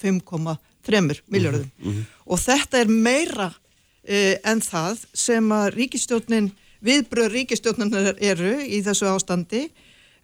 [0.82, 2.04] þremur miljörðum mm -hmm.
[2.26, 6.50] og þetta er meira uh, en það sem að ríkistjórnin,
[6.80, 9.68] viðbröð ríkistjórninar eru í þessu ástandi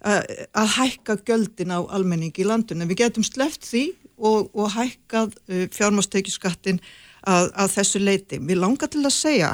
[0.05, 4.73] uh, að hækka göldin á almenning í landun en við getum sleft því og, og
[4.75, 6.81] hækkað uh, fjármástekjuskattin
[7.23, 8.39] að, að þessu leiti.
[8.39, 9.53] Mér langar til að segja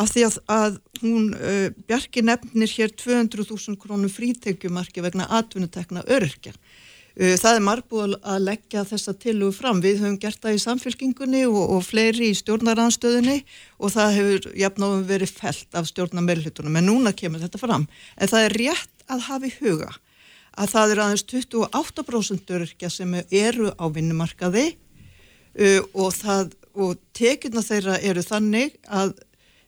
[0.00, 6.54] af því að, að hún uh, Bjarki nefnir hér 200.000 krónum frítekjumarki vegna atvinnutekna örkja.
[7.12, 9.82] Uh, það er margbúið að leggja þessa tilugu fram.
[9.84, 13.42] Við höfum gert það í samfélkingunni og, og fleiri í stjórnaranstöðinni
[13.78, 17.84] og það hefur jafnáðum verið felt af stjórnarmeilhutunum en núna kemur þetta fram.
[18.16, 19.92] En það er rétt að hafa í huga
[20.52, 26.16] að það er aðeins 28% örkja sem eru á vinnumarkaði uh, og,
[26.72, 29.14] og tekjurna þeirra eru þannig að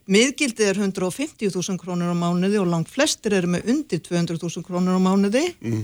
[0.04, 5.00] Miðgildið er 150.000 krónur á mánuði og langt flestir eru með undir 200.000 krónur á
[5.00, 5.80] mánuði mm.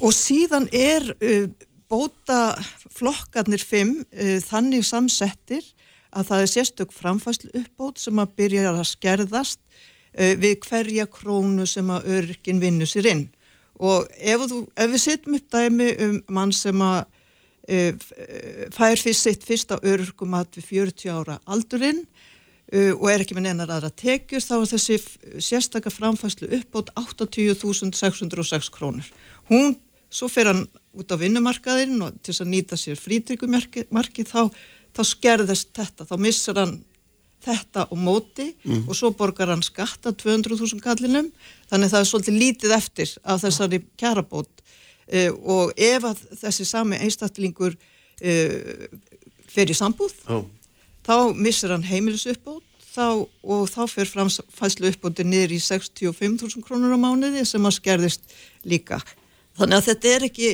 [0.00, 1.46] og síðan er uh,
[1.90, 2.56] bóta
[2.90, 5.62] flokkarnir 5 uh, þannig samsettir
[6.14, 11.68] að það er sérstök framfæslu uppbót sem að byrja að skerðast uh, við hverja krónu
[11.70, 13.24] sem að örkin vinnu sér inn
[13.78, 17.04] og ef, þú, ef við setjum upp dæmi um mann sem að
[17.70, 18.12] uh,
[18.74, 22.33] fær fyrst sitt fyrsta örkum að við 40 ára aldurinn Uh,
[22.72, 24.96] og er ekki með neinar aðra tekjur þá er þessi
[25.44, 29.10] sérstakar framfæslu uppbót 80.606 krónur.
[29.50, 29.76] Hún,
[30.08, 30.64] svo fer hann
[30.96, 34.48] út á vinnumarkaðinn og til að nýta sér frítryggumarki þá,
[34.96, 36.74] þá skerðist þetta, þá missar hann
[37.44, 38.86] þetta og móti mm.
[38.88, 41.30] og svo borgar hann skatta 200.000 kallinum
[41.70, 47.00] þannig það er svolítið lítið eftir af þessari kjarabót uh, og ef að þessi sami
[47.04, 48.86] einstaklingur uh,
[49.52, 50.46] fer í sambúð oh
[51.04, 56.94] þá missir hann heimilis uppbót þá, og þá fyrir framfæslu uppbóti niður í 65.000 krónur
[56.94, 58.36] á mánuði sem að skerðist
[58.66, 59.00] líka.
[59.58, 60.52] Þannig að þetta er ekki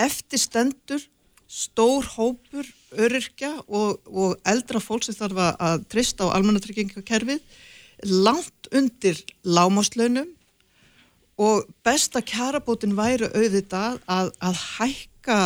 [0.00, 1.02] eftirstendur,
[1.50, 7.42] stór hópur, öryrkja og, og eldra fólk sem þarf að trista á almannatryggingakerfið
[8.24, 10.30] langt undir lámáslaunum
[11.40, 15.38] og besta kjarabótin væri auðvitað að, að hækka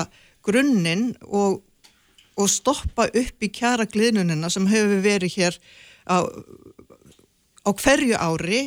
[0.45, 1.63] grunninn og
[2.35, 5.59] og stoppa upp í kjara gliðnunina sem hefur verið hér
[6.11, 6.27] á,
[7.65, 8.63] á hverju ári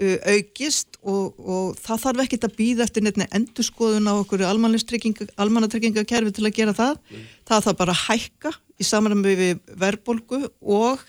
[0.00, 6.46] aukist og, og það þarf ekkit að býða eftir nefni endurskoðun á okkur almannatryggingakerfi til
[6.48, 7.00] að gera það.
[7.10, 7.26] Mm.
[7.50, 11.02] Það þarf bara að hækka í samanlega við verbolgu og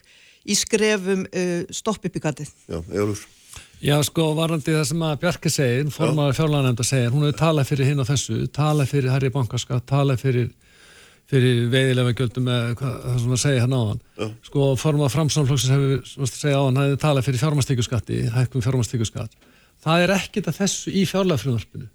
[0.43, 2.51] í skrefum uh, stopp upp í gatið.
[2.67, 3.21] Já, Jólur.
[3.81, 7.87] Já, sko, varandi það sem að Bjarki segir, formadur fjárlæðanemnda segir, hún hefur talað fyrir
[7.89, 10.51] hinn og þessu, talað fyrir Harry Bankarskatt, talað fyrir
[11.31, 14.33] fyrir veiðilega gjöldum með það sem að segja hérna á hann uh.
[14.47, 19.37] sko formað framsámflokksins hefur segja á hann, hefur talað fyrir fjármastíkuskatti hækkum fjármastíkuskatt
[19.81, 21.87] það er ekkit að þessu í fjárlagafrjóðarspinu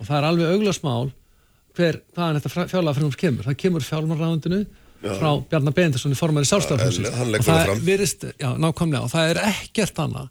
[0.00, 1.10] og það er alveg auglasmál
[1.76, 3.46] hver, hvaðan þetta fjárlagafrjóðars kemur.
[3.46, 4.60] Það kemur fjármarraðundinu
[5.00, 9.06] frá Bjarnar Beindarsson í formaði sálstafljóðsins og það er virist, já, nákvæmlega.
[9.06, 10.30] Og það er ekkert annað.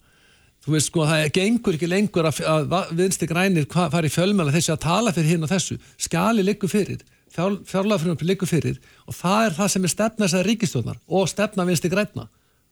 [0.59, 4.83] Þú veist sko, það gengur ekki lengur að, að viðstik rænir fari fjölmjöla þessi að
[4.83, 5.79] tala fyrir hinn og þessu.
[5.97, 6.99] Skali liggur fyrir
[7.35, 11.91] fjárlagafrjóðan líkur fyrir og það er það sem er stefna þessari ríkistjóðnar og stefna vinsti
[11.91, 12.27] græna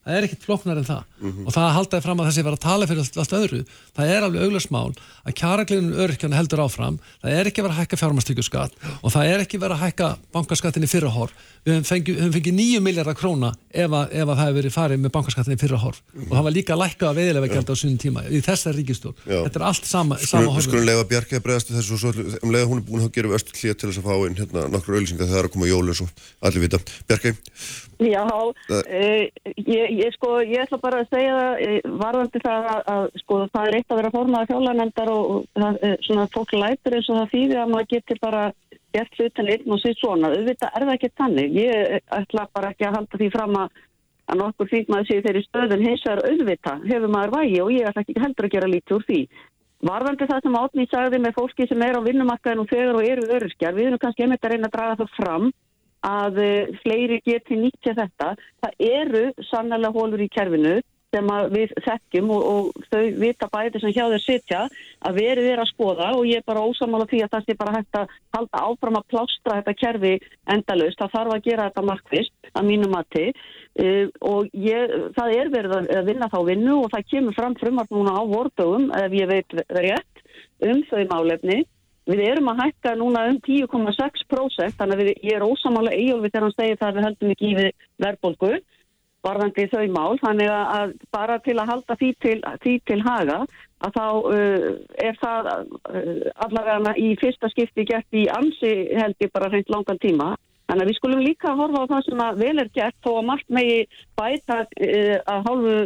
[0.08, 1.04] það er ekkit floknar en það.
[1.20, 1.46] Mm -hmm.
[1.48, 3.62] og það haldaði fram að þessi var að tala fyrir allt öðru
[3.98, 4.94] það er alveg auglösmál
[5.28, 7.00] að kjaragliðinu örkjana heldur áfram.
[7.22, 10.88] Það er ekki verið að hækka fjármastíkuskatt og það er ekki verið að hækka bankaskattinni
[10.88, 11.34] fyrir horf
[11.68, 15.02] við höfum fengið, fengið 9 miljardar króna ef að, ef að það hefur verið farið
[15.04, 16.30] með bankaskattinni fyrir horf mm -hmm.
[16.30, 19.60] og það var líka lækkað að veðilega gælda á sunnum tíma í þessari ríkistjórn þetta
[19.60, 22.70] er allt sama, sama horf skulum leiða Bjarki að bregðast þessu og svo um leiða
[22.72, 25.28] hún er búin að gera östu hlýja til þess að fá inn hérna, nokkur ölsingar
[25.28, 26.10] þegar það er að koma jól eins og
[26.42, 26.80] allir vita.
[27.08, 27.36] Bjarki
[27.98, 28.54] Já, uh,
[29.58, 33.70] ég, ég, sko, ég ætla bara að segja það varðandi það að, að sko, það
[33.70, 37.34] er eitt að vera formaði fjálagnendar og, og það, svona fólk lætur eins og það
[37.34, 38.44] þýðir að maður getur bara
[38.94, 40.32] gert hlutin einn og sér svona.
[40.36, 41.58] Auðvitað er það ekki tannig.
[41.58, 43.84] Ég ætla bara ekki að halda því fram að,
[44.30, 47.90] að nokkur fyrir maður séu þeirri stöðun hins er auðvitað, hefur maður vægi og ég
[47.90, 49.22] ætla ekki heldur að gera lítið úr því.
[49.88, 53.28] Varðandi það sem átnýtt sagði með fólki sem er á vinnumarkaðin og þegar og eru
[53.38, 55.52] öryrkjar, við erum kannski einmitt að reyna að draga það fram
[56.08, 58.36] að eh, fleiri geti nýtt sér þetta.
[58.64, 60.78] Það eru sannlega hólur í kerfinu
[61.16, 64.64] sem við þekkjum og, og þau vita bæði sem hjá þeir sitja
[65.08, 67.76] að verið er að skoða og ég er bara ósamála því að það sé bara
[67.78, 70.14] hægt að halda áfram að plástra þetta kerfi
[70.56, 71.00] endalust.
[71.00, 75.78] Það þarf að gera þetta markvist að mínu mati uh, og ég, það er verið
[75.80, 79.60] að vinna þá vinnu og það kemur fram frumart núna á vordögum ef ég veit
[79.80, 80.24] rétt
[80.68, 81.64] um þau málefni
[82.08, 86.46] Við erum að hækka núna um 10,6% þannig að við, ég er ósamála eigjólfi þegar
[86.46, 87.70] hann segir það að við höldum ekki í
[88.04, 88.52] verðbólgu
[89.28, 93.40] varðandi þau mál, þannig að bara til að halda því til, því til haga
[93.86, 94.68] að þá uh,
[95.08, 96.12] er það uh,
[96.46, 100.36] allavega í fyrsta skipti gert í ansi held ég bara reynd langan tíma.
[100.68, 103.28] Þannig að við skulum líka horfa á það sem að vel er gert þó að
[103.30, 103.78] margt megi
[104.20, 105.78] bæta uh, að hálfu,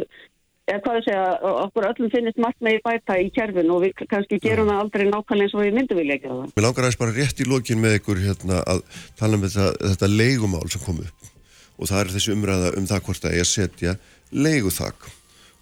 [0.72, 1.24] eða hvað ég segja,
[1.66, 5.46] okkur öllum finnist margt megi bæta í kerfin og við kannski gerum það aldrei nákvæmlega
[5.46, 6.52] eins og við myndum vilja gera það.
[6.56, 8.84] Mér langar aðeins bara rétt í lokin með ykkur hérna, að
[9.20, 11.32] tala um þetta, þetta leigumál sem kom upp.
[11.78, 13.96] Og það er þessi umræða um það hvort að ég setja
[14.32, 15.10] leiguþak.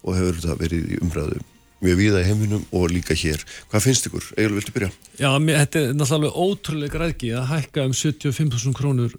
[0.00, 1.42] Og hefur þetta verið í umræðu
[1.80, 3.42] mjög viða í heiminum og líka hér.
[3.72, 4.26] Hvað finnst ykkur?
[4.36, 4.90] Egil, viltu byrja?
[5.20, 9.14] Já, mér, þetta er náttúrulega ótrúlega græðki að hækka um 75.000 krónur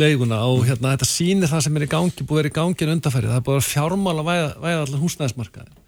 [0.00, 2.94] leiguna og hérna þetta sýnir það sem er í gangi, búið vera í gangi en
[2.96, 3.32] undarfærið.
[3.32, 5.80] Það er búið að fjármála væða, væða allar húsnæðismarkaði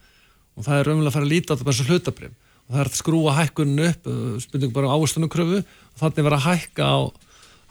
[0.53, 2.32] og það er raunverulega að fara að líta á þetta bara svo hlutabrif
[2.62, 6.38] og það er að skrúa hækkuninu upp, uh, spurningu bara á ávastunarkröfu og þannig vera
[6.38, 7.01] að hækka á,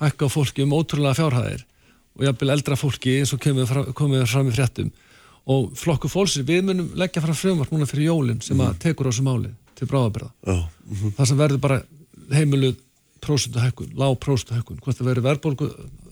[0.01, 1.63] hækka á fólki um ótrúlega fjárhæðir
[2.17, 4.91] og jáfnvel eldra fólki eins og komið fram í fréttum
[5.49, 8.79] og flokku fólksir, við munum leggja fram frumvart núna fyrir jólinn sem að mhm.
[8.83, 10.67] tekur á þessu máli til bráðaberða oh.
[10.85, 11.13] mm -hmm.
[11.17, 11.81] það sem verður bara
[12.31, 12.75] heimiluð
[13.21, 15.67] prósunduhækkun, lág prósunduhækkun hvort það verður verðbólgu,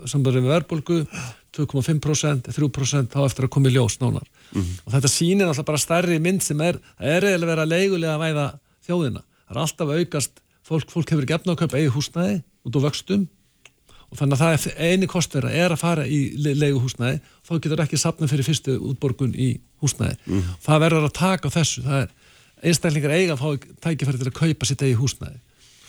[0.06, 0.98] samverður með verðbólgu
[1.58, 4.76] 2,5%, 3% þá eftir að koma í ljós nánar mm -hmm.
[4.86, 8.14] og þetta sýnir alltaf bara stærri mynd sem er það er eiginlega verið að leigulega
[8.14, 8.48] að væða
[8.86, 10.32] þjóðina, það er alltaf aukast
[10.64, 13.28] fólk, fólk hefur gefna á köp eigi húsnæði út á vöxtum
[14.10, 18.00] og þannig að það er eini kostverða er að fara í leiguhúsnæði þá getur ekki
[18.02, 19.52] sapna fyrir fyrstu útborgun í
[19.84, 20.18] húsnæði.
[20.26, 20.56] Mm.
[20.66, 22.16] Það verður að taka á þessu, það er
[22.70, 25.40] einstaklingar eiga að fá tækifæri til að kaupa sitt eigi húsnæði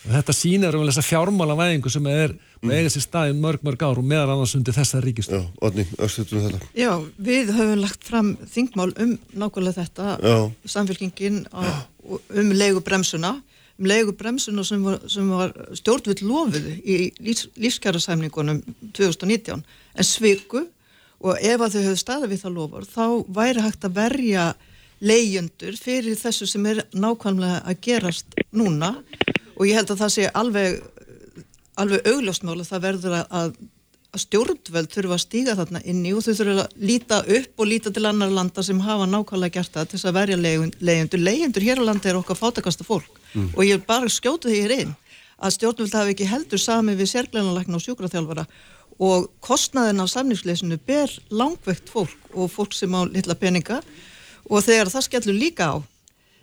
[0.00, 2.70] og þetta sýnir um þess að fjármála væðingu sem er mm.
[2.72, 5.34] eiga sér staðin mörg mörg ár og meðan annars undir þessa ríkist.
[5.34, 6.70] Já, Odni, östutum þetta.
[6.78, 10.36] Já, við höfum lagt fram þingmál um nákvæmlega þetta Já.
[10.76, 13.34] samfélkingin á, um leigubremsuna
[13.80, 15.00] um leigubremsuna sem var,
[15.32, 18.60] var stjórnvill lofiðu í lís, lífskjárasæmningunum
[18.92, 20.66] 2019 en sviku
[21.20, 23.06] og ef að þau hefur staðið við það lofur þá
[23.40, 24.46] væri hægt að verja
[25.00, 28.98] leigjöndur fyrir þessu sem er nákvæmlega að gerast núna.
[29.56, 30.80] Og ég held að það sé alveg
[31.80, 33.54] alveg augljósmála það verður að,
[34.10, 37.92] að stjórnveld þurfa að stíga þarna inni og þau þurfa að líta upp og líta
[37.94, 41.82] til annar landa sem hafa nákvæmlega gert það til þess að verja leigjöndur leigjöndur hér
[41.84, 43.52] á landi er okkar fátakasta fólk mm.
[43.56, 44.96] og ég bara skjótu því hér inn
[45.40, 48.46] að stjórnvöld hafi ekki heldur sami við sérglænanleikna og sjúkraþjálfara
[49.00, 53.80] og kostnaðin af samningsleysinu ber langveikt fólk og fólk sem á litla peninga
[54.50, 55.76] og þegar það skellur líka á,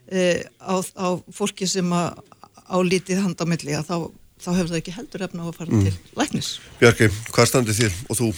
[0.09, 0.21] e,
[0.57, 3.97] á, á fólki sem á lítið handamilli að þá,
[4.41, 5.85] þá hefur það ekki heldur efna á að fara mm.
[5.85, 6.51] til læknis.
[6.81, 8.31] Björki, hvað standið þér og þú?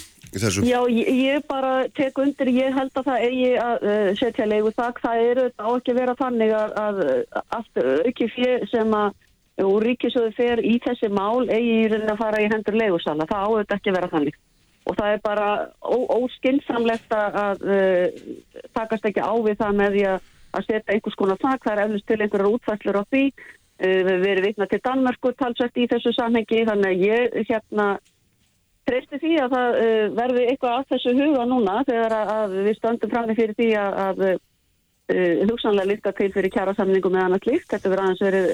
[0.67, 4.73] Já, ég, ég bara tek undir, ég held að það eigi að uh, setja leiðu
[4.77, 7.01] þakk, það eru á ekki að vera þannig að, að
[7.57, 9.17] allt auki fyrir sem að
[9.59, 13.45] og ríkisöðu fer í þessi mál eigi í raunin að fara í hendur leigursala það
[13.45, 14.37] áður ekki að vera þannig.
[14.87, 15.47] Og það er bara
[16.15, 18.05] óskynnsamlegt að uh,
[18.77, 22.07] takast ekki á við það með því að setja einhvers konar þakk, það er eflust
[22.09, 23.25] til einhverjar útfæslur á því.
[23.79, 27.89] Uh, við erum vitna til Danmarku talsvægt í þessu samhengi þannig að ég hérna
[28.89, 33.11] treysti því að það uh, verði eitthvað að þessu huga núna þegar að við stöndum
[33.11, 37.67] fram með fyrir því að, að uh, hugsanlega líka til fyrir kjærasamningum með annað líkt.
[37.71, 38.49] Þetta verður aðeins verið,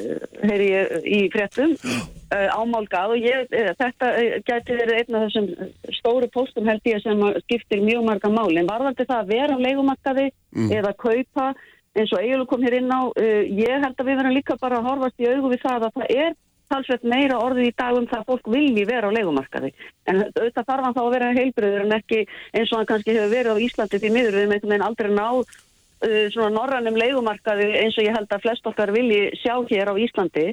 [0.51, 4.11] heyri ég, í fréttum uh, ámálgað og ég, þetta
[4.47, 8.59] gæti verið einn af þessum stóru póstum held ég sem skiptir mjög marga máli.
[8.61, 10.71] En varðandi það að vera á leikumarkaði mm.
[10.79, 11.53] eða kaupa
[11.95, 14.89] eins og eiginlega kom hér inn á, ég held að við verðum líka bara að
[14.89, 16.33] horfast í augu við það að það er
[16.71, 19.71] talsveit meira orðið í dag um það að fólk vilji vera á leikumarkaði.
[20.09, 23.33] En auðvitað þarf hann þá að vera heilbröður en ekki eins og hann kannski hefur
[23.33, 27.99] verið á Íslandi því miður við með veginn aldrei náð uh, svona norrannum leikumarkaði eins
[27.99, 30.49] og ég held að flest okkar vilji sjá hér á Íslandi.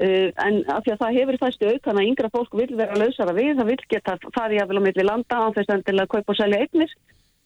[0.00, 3.36] Uh, en af því að það hefur þæstu aukan að yngra fólk vil vera lausara
[3.36, 6.94] við, það vil geta farið að vilja landa á þess að kaupa og selja eignir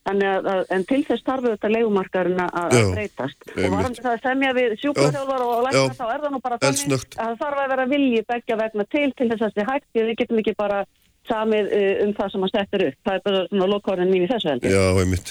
[0.05, 3.47] Að, en til þess tarfið þetta leikumarkarinn að breytast.
[3.55, 6.93] Og varandi það að semja við sjúkvæðarþjálfar og lækna þá er það nú bara þannig
[6.93, 9.89] að það þarf að vera vilji begja vegna til til þess að það er hægt
[9.89, 10.83] því við getum ekki bara
[11.25, 12.99] samið uh, um það sem að setja upp.
[13.09, 14.77] Það er bara svona lokkórinn mín í þessu heldur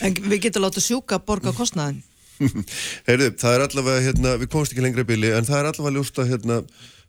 [0.10, 2.02] En við getum látað sjúka að borga kostnaðin
[3.08, 6.26] Heyrðu, það er allavega hérna, við komumst ekki lengra bíli en það er allavega ljústa
[6.28, 6.62] hérna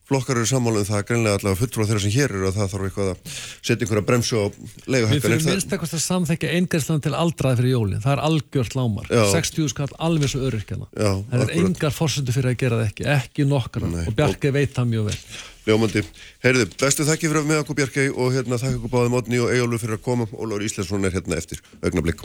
[0.09, 2.71] flokkar eru sammála um það greinlega allavega fulltrú á þeirra sem hér eru og það
[2.75, 3.19] þarf eitthvað að
[3.65, 4.45] setja einhverja bremsu á
[4.85, 5.15] leiguhækkan.
[5.15, 9.07] Við fyrir minnst eitthvað að samþekja eingærslan til aldraði fyrir jólinn, það er algjört lámar,
[9.33, 10.87] 60 skall alveg svo öryrkjana.
[10.93, 14.57] Það er engar fórsöndu fyrir að gera það ekki, ekki nokkara Nei, og Bjarki og...
[14.59, 15.19] veit það mjög vel.
[15.65, 16.03] Ljómandi,
[16.45, 19.49] heyrðu, bestu þakki fyrir að með okkur Bjarki og hérna þakki okkur báðið mótni og
[19.49, 21.65] Ejólfur fyrir að koma, Ólafur Íslandsson er hérna eftir.
[21.81, 22.21] Augnablík.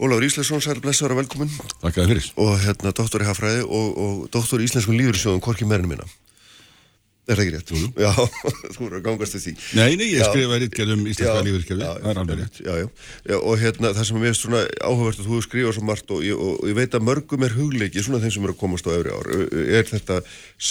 [0.00, 1.50] Ólafur Íslandsson, sæl blessaður og velkomin
[1.82, 2.32] Takk að fyrir.
[2.40, 6.08] Og hérna doktor í Hafræði og, og doktor í Íslenskun lífyrirsjóðum Korki Merinu minna.
[7.30, 7.72] Er það ekki rétt?
[7.76, 7.88] Jú.
[8.00, 8.10] Já,
[8.74, 9.52] þú eru að gangast til því.
[9.76, 12.56] Nei, nei, ég skrifaði rítkjörð um íslenska lífeyriskerfi, það er alveg rétt.
[12.64, 12.86] Já, já,
[13.28, 16.24] já, og hérna það sem er mest svona áhugavert að þú skrifa svo margt og,
[16.34, 18.96] og, og ég veit að mörgum er hugleiki, svona þeim sem eru að komast á
[18.96, 20.18] öfri ár, er þetta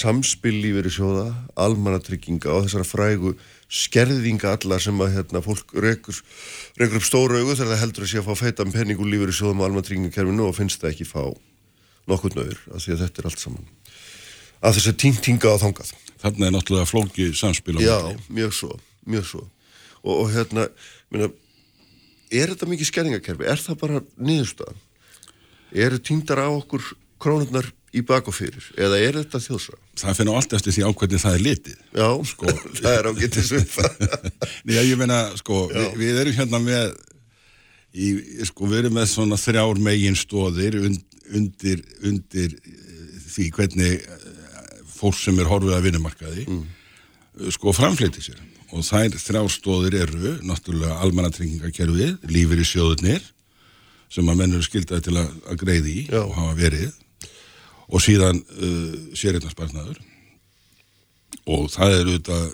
[0.02, 1.30] samspill lífeyrissjóða,
[1.70, 3.38] almanatrygginga og þessara frægu
[3.70, 6.18] skerðinga allar sem að hérna fólk rekur,
[6.80, 9.62] rekur upp stóru augu þegar það heldur að sé að fá feitan penning úr lífeyrissjóðum
[9.62, 11.22] og almanatryggingakerfinu og finnst það ekki fá
[12.10, 13.68] nokkur nöður, af því að þetta er allt saman
[14.60, 17.98] að þess að týntinga á þangað Þarna er náttúrulega flóki samspil á Já,
[18.28, 18.74] mjög svo,
[19.08, 19.44] mjög svo
[20.02, 20.66] og, og hérna,
[21.14, 21.30] minna
[22.30, 23.48] er þetta mikið skerningakerfi?
[23.50, 24.82] Er það bara niðurstaðan?
[25.86, 26.86] Eru týndar á okkur
[27.22, 28.66] krónurnar í bak og fyrir?
[28.78, 29.80] Eða er þetta þjóðsra?
[30.00, 33.90] Það finnur allt eftir því ákveðin það er litið Já, sko, það er ágættið svipa
[34.70, 36.92] Já, ég meina, sko, við, við erum hérna með
[37.94, 38.10] í,
[38.50, 42.56] sko, við erum með svona þrjár megin stóðir undir, undir
[43.30, 44.06] því hvernig
[45.00, 46.64] fólk sem er horfið að vinnumarkaði mm.
[47.56, 53.24] sko framfleytið sér og þær þrjástóðir eru náttúrulega almannatryggingakerfið, lífur í sjóðunir
[54.14, 56.22] sem að menn eru skildaði til að, að greiði í Já.
[56.22, 56.92] og hafa verið
[57.90, 60.00] og síðan uh, sérreitnarspartnaður
[61.50, 62.50] og það er auðvitað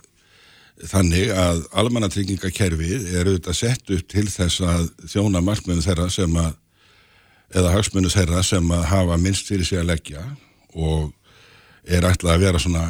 [0.92, 6.54] þannig að almannatryggingakerfið er auðvitað sett upp til þess að þjóna markmiðum þeirra sem að
[7.56, 10.24] eða hagsmunum þeirra sem að hafa minnst fyrir sig að leggja
[10.76, 11.12] og
[11.86, 12.86] er ætlað að vera svona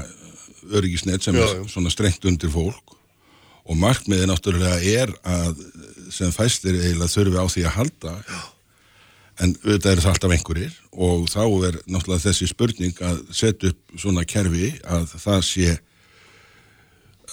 [0.65, 1.59] öryggisnett sem já, já.
[1.59, 2.95] er svona strengt undir fólk
[3.65, 5.61] og markmiðið náttúrulega er að
[6.13, 8.13] sem fæstir eiginlega þurfi á því að halda.
[9.43, 13.99] En auðvitað er það alltaf einhverjir og þá er náttúrulega þessi spurning að setja upp
[13.99, 15.73] svona kerfi að það sé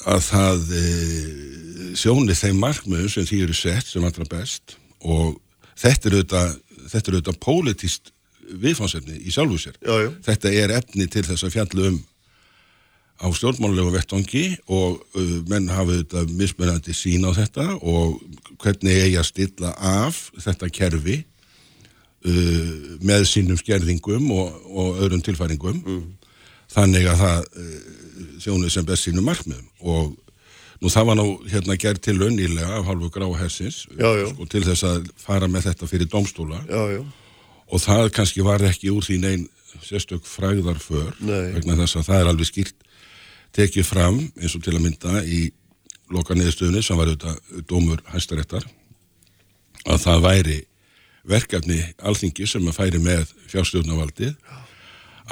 [0.08, 0.86] að það e,
[2.00, 5.36] sjóni þeim markmiðum sem því eru sett sem allra best og
[5.78, 6.56] þetta er auðvitað
[6.92, 8.12] þetta er auðvitað pólitíst
[8.62, 9.76] viðfánsefni í sjálfu sér.
[9.80, 10.08] Já, já.
[10.26, 12.00] Þetta er efni til þess að fjallu um
[13.22, 18.18] á stjórnmálulegu vettongi og uh, menn hafa þetta mismunandi sín á þetta og
[18.62, 21.20] hvernig eigi að stilla af þetta kerfi
[22.26, 26.02] uh, með sínum skerðingum og, og öðrum tilfæringum mm.
[26.72, 27.78] þannig að það uh,
[28.44, 30.12] þjónuð sem best sínum markmiðum og
[30.82, 35.10] nú það var nú hérna gerð til raunýlega af halvu gráhessins sko, til þess að
[35.20, 37.02] fara með þetta fyrir domstóla já, já
[37.72, 39.44] og það kannski var ekki úr því neinn
[39.82, 41.54] sérstök fræðar för Nei.
[41.56, 42.88] vegna þess að það er alveg skýrt
[43.56, 45.40] tekið fram eins og til að mynda í
[46.12, 48.66] loka neðstöðunni sem var auðvitað dómur hæstaréttar
[49.88, 50.58] að það væri
[51.28, 54.34] verkefni alþingi sem að færi með fjárstjórnavaldið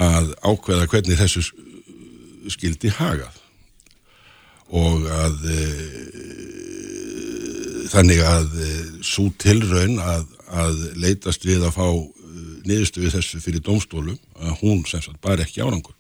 [0.01, 1.43] að ákveða hvernig þessu
[2.51, 3.37] skildi hagað.
[4.71, 5.62] Og að e,
[7.91, 8.71] þannig að e,
[9.03, 11.89] svo tilraun að, að leitast við að fá
[12.69, 15.97] niðurstuði þessu fyrir domstólum að hún sem sagt bara ekki árangur.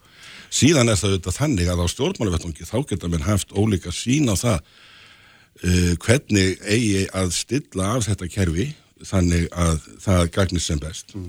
[0.50, 4.34] Síðan er það auðvitað þannig að á stjórnmáluvettungi þá geta mér haft ólíka sín á
[4.38, 8.66] það uh, hvernig eigi að stilla af þetta kerfi
[9.06, 11.28] þannig að það gagnir sem best mm.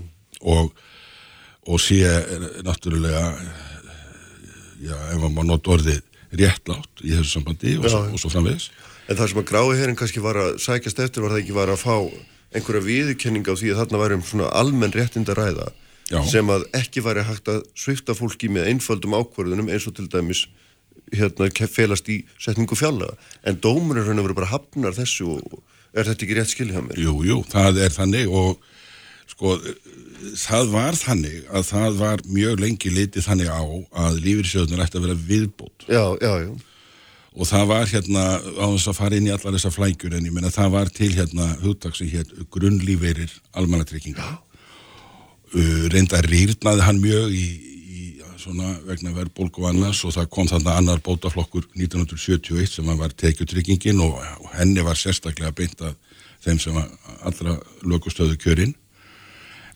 [0.54, 0.72] og,
[1.66, 2.00] og sé
[2.66, 3.26] náttúrulega
[4.82, 8.70] já, ef maður nótt orðið réttlátt í þessu sambandi og, já, svo, og svo framvegs
[9.10, 11.72] En það sem að grái hérinn kannski var að sækjast eftir var það ekki var
[11.72, 11.96] að fá
[12.54, 15.68] einhverja viðkenning á því að þarna væri um svona almenn réttind að ræða
[16.12, 16.20] Já.
[16.28, 20.44] sem að ekki væri hægt að svifta fólki með einföldum ákvarðunum eins og til dæmis
[21.12, 23.10] hérna felast í setningu fjalla
[23.48, 25.58] en dómur er hérna verið bara hafnar þessu og
[25.92, 27.00] er þetta ekki rétt skilja mér?
[27.00, 28.62] Jú, jú, það er þannig og
[29.32, 29.56] sko
[30.38, 33.62] það var þannig að það var mjög lengi litið þannig á
[34.04, 35.88] að lífyrsjöðunar ætti að vera viðbót.
[35.88, 36.52] Já, já, já.
[37.32, 40.34] Og það var hérna á þess að fara inn í allar þessar flækjur en ég
[40.36, 44.26] menna það var til hérna hugtak sem hér grunnlífeyrir almannatrygginga.
[45.52, 47.71] Uh, reynda rýrnaði hann mjög í, í
[48.42, 54.02] svona vegna verðbólk og annars og það kom þarna annar bótaflokkur 1971 sem var tekjutryggingin
[54.04, 54.18] og,
[54.56, 55.96] henni var sérstaklega beint að
[56.42, 56.78] þeim sem
[57.22, 58.76] allra lögustöðu kjörinn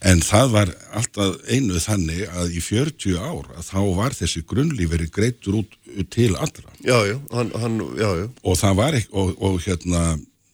[0.05, 5.09] En það var alltaf einu þannig að í 40 ár að þá var þessi grunnlíferi
[5.13, 5.77] greittur út
[6.13, 6.75] til allra.
[6.85, 8.27] Já, já, hann, hann, já, já.
[8.45, 10.03] Og það var ekki, og, og hérna,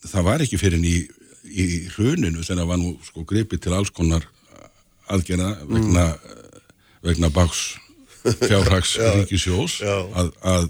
[0.07, 0.95] það var ekki fyrir í,
[1.51, 1.67] í
[1.97, 4.29] hruninu þegar það var nú sko gripið til alls konar
[5.11, 6.71] aðgerða vegna, mm.
[7.09, 7.65] vegna báks
[8.23, 10.69] fjárhags ríkisjós að, að,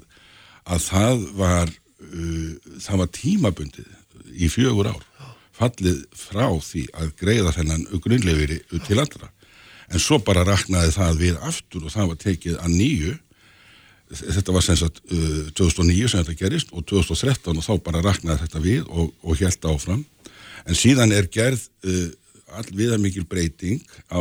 [0.64, 1.72] að það var,
[2.08, 3.98] uh, það var tímabundið
[4.32, 5.08] í fjögur ár
[5.62, 9.28] fallið frá því að greiða þennan grunnleifiri til allra.
[9.92, 13.12] En svo bara raknaði það við aftur og það var tekið að nýju.
[14.22, 18.46] Þetta var sem sagt uh, 2009 sem þetta gerist og 2013 og þá bara raknaði
[18.46, 20.02] þetta við og, og held áfram.
[20.68, 22.08] En síðan er gerð uh,
[22.58, 23.80] all viða mikil breyting
[24.12, 24.20] á,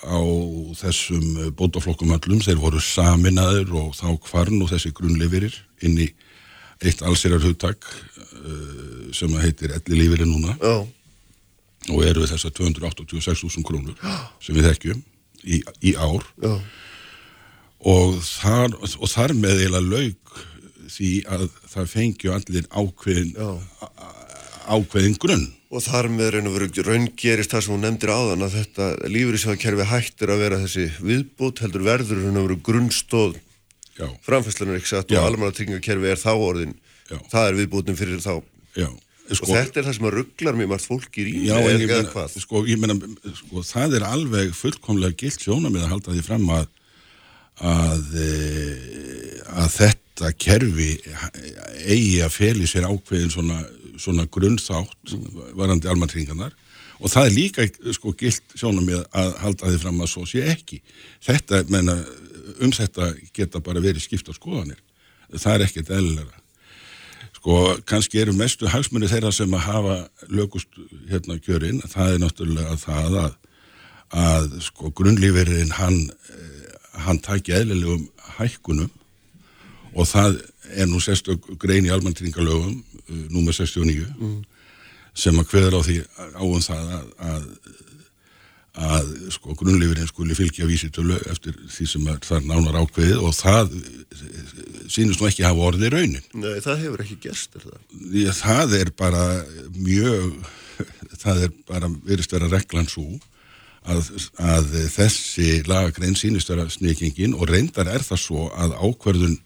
[0.00, 0.20] á
[0.80, 6.08] þessum bótaflokkum öllum, þeir voru saminaður og þá kvarn og þessi grunnleifirir inn í
[6.80, 10.76] eitt allsýrar hugtak uh, sem heitir elli lífiri núna Já.
[11.92, 13.98] og eru við þessar 286.000 krónur
[14.40, 15.02] sem við þekkjum
[15.44, 16.54] í, í ár Já.
[17.92, 20.40] og þar, og þar með eila laug
[20.90, 23.36] því að það fengju allir ákveðin
[24.70, 25.46] ákveðin grunn.
[25.70, 29.86] Og þar með raun og veru raungerist það sem hún nefndir áðan að þetta lífyrísjóðakerfi
[29.90, 33.38] hættir að vera þessi viðbútt heldur verður raun og veru grunnstóð
[34.24, 36.74] framfæslunar ekki satt og almanna tryggingakerfi er þá orðin
[37.10, 37.18] Já.
[37.30, 38.34] það er viðbúttin fyrir þá.
[38.78, 38.88] Já.
[39.30, 41.90] Sko, og þetta er það sem að rugglar mjög margt fólki í Já, en ég
[41.92, 42.96] meina, sko, ég meina
[43.38, 46.64] sko, það er alveg fullkomlega gilt sjónamið að halda því fram að
[47.60, 48.28] að, e,
[49.52, 50.88] að þetta kerfi
[51.84, 53.60] eigi að feli sér ákveðin svona,
[54.00, 55.14] svona grunnþátt
[55.58, 56.56] varandi almantringarnar
[57.00, 57.66] og það er líka
[57.96, 60.82] sko gilt sjónamið að halda því fram að svo sé ekki.
[61.24, 61.96] Þetta, menna,
[62.60, 64.80] um þetta geta bara verið skipta skoðanir.
[65.32, 66.40] Það er ekkert eðlilega
[67.40, 69.94] sko kannski eru mestu hagsmunni þeirra sem að hafa
[70.28, 70.76] lögust
[71.08, 73.36] hérna kjörinn, það er náttúrulega það að,
[74.12, 76.02] að sko grunnlífeyriðin hann,
[77.06, 78.04] hann taki eðlilegum
[78.36, 78.90] hækkunum.
[79.96, 80.36] Og það
[80.76, 82.76] er nú sérstök grein í almantringalögum
[83.30, 84.40] númer 69 mm.
[85.14, 86.00] sem að hveður á því
[86.38, 87.46] áum það að, að
[88.80, 93.72] að sko grunnlifurinn skuli fylgja vísitölu eftir því sem er þar nánar ákveðið og það
[94.90, 96.28] sínust nú ekki hafa orðið raunin.
[96.38, 97.80] Nei, það hefur ekki gerst, er það?
[98.12, 99.24] Því að það er bara
[99.74, 100.38] mjög,
[101.24, 103.08] það er bara verist vera reglan svo
[103.90, 109.38] að, að þessi lagagrein sínist vera snikingin og reyndar er það svo að ákverðun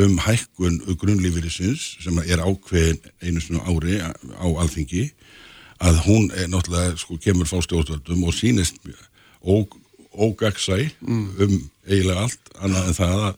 [0.00, 5.10] um hækkun grunnlífyrirsins sem er ákveðin einu svona ári á alþingi
[5.82, 8.78] að hún er náttúrulega sko kemur fá stjórnvöldum og sínist
[10.12, 11.26] ógagsæ mm.
[11.40, 11.58] um
[11.88, 13.36] eiginlega allt annað en það að,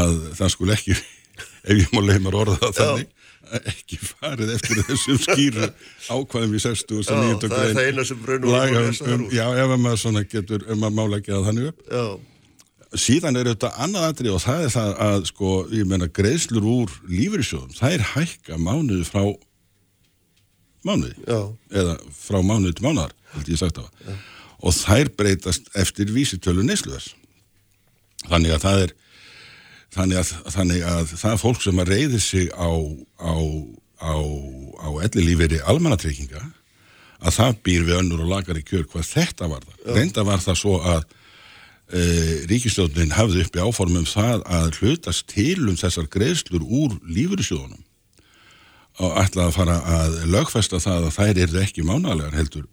[0.00, 0.96] að það skulle ekki
[1.68, 3.12] ef ég má leiði mér orða þannig
[3.46, 5.68] ekki farið eftir þessum skýru
[6.10, 7.28] ákvæðum í 60 og 9.
[7.28, 10.88] Já, það er það eina sem raun og um, Já, ef maður svona getur um
[10.88, 12.06] að mála ekki að þannig upp Já
[12.94, 16.94] síðan er þetta annað aðrið og það er það að sko, ég menna, greiðslur úr
[17.10, 19.22] lífyrirsjóðum, það er hækka mánuði frá
[20.86, 21.16] mánuði.
[21.26, 21.40] Já.
[21.74, 23.86] eða frá mánuði til mánuðar, held ég sagt á
[24.56, 27.10] og þær breytast eftir vísitölu neysluðars
[28.26, 28.94] þannig að það er
[29.96, 32.70] þannig að, þannig að það fólk sem að reyði sig á
[33.20, 33.36] á,
[34.00, 34.16] á,
[34.80, 36.42] á elli lífeyri almannatreykinga
[37.16, 40.42] að það býr við önnur og lagar í kjör hvað þetta var það, reynda var
[40.44, 41.06] það svo að
[41.92, 42.02] e,
[42.50, 47.82] ríkistjóðnin hafði uppi áformum það að hlutast til um þessar greiðslur úr lífyrirsjóðunum
[48.96, 52.66] og ætlaði að fara að lögfesta það að þær eru ekki mánalegar heldur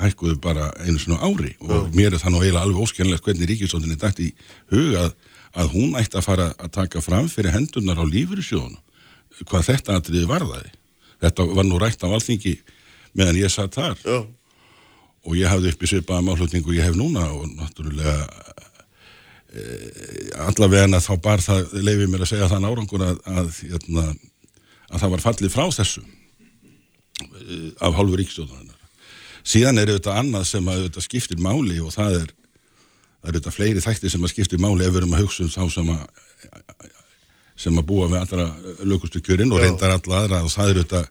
[0.00, 1.56] hækkuðu bara einu svona ári.
[1.60, 4.28] Og mér er það nú eiginlega alveg óskjönlegt hvernig ríkistjóðnin er dætt í
[4.70, 5.16] huga að,
[5.60, 10.28] að hún ætti að fara að taka fram fyrir hendunar á lífyrirsjóðunum hvað þetta aðriði
[10.30, 10.70] varðaði.
[11.20, 12.54] Þetta var nú rætt af alþingi
[13.18, 13.98] meðan ég satt þar.
[14.06, 14.20] Já
[15.26, 18.14] og ég hafði uppi svipaða málhutningu ég hef núna og náttúrulega
[19.52, 19.64] e,
[20.46, 24.06] allavega þá bar það leifið mér að segja þann árangur að, að, hérna,
[24.88, 28.76] að það var fallið frá þessu e, af hálfu ríkstjóðanar
[29.40, 32.34] síðan er þetta annað sem að þetta skiptir máli og það er
[33.20, 35.52] það eru þetta fleiri þættir sem að skiptir máli ef við erum að hugsa um
[35.52, 36.04] þá sem að
[37.60, 38.46] sem að búa við allra
[38.88, 41.02] lögustu kjörinn og reyndar alla aðra og það eru þetta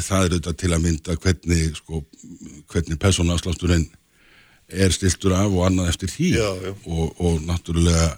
[0.00, 2.02] það er auðvitað til að mynda hvernig sko,
[2.72, 3.88] hvernig personafslátturinn
[4.72, 6.74] er stiltur af og annað eftir því já, já.
[6.86, 8.08] Og, og náttúrulega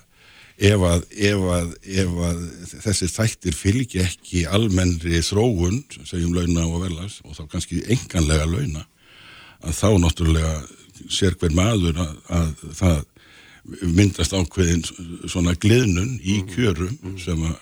[0.55, 1.72] ef að, ef að,
[2.02, 2.42] ef að
[2.84, 8.84] þessi þættir fylgi ekki almennri þróun, segjum launa og velas og þá kannski enganlega launa
[9.64, 10.55] að þá náttúrulega
[11.10, 13.02] sér hver maður að, að það
[13.96, 14.84] myndast ákveðin
[15.30, 16.51] svona gliðnun í mm.
[16.52, 17.16] kjörum mm.
[17.22, 17.56] sem að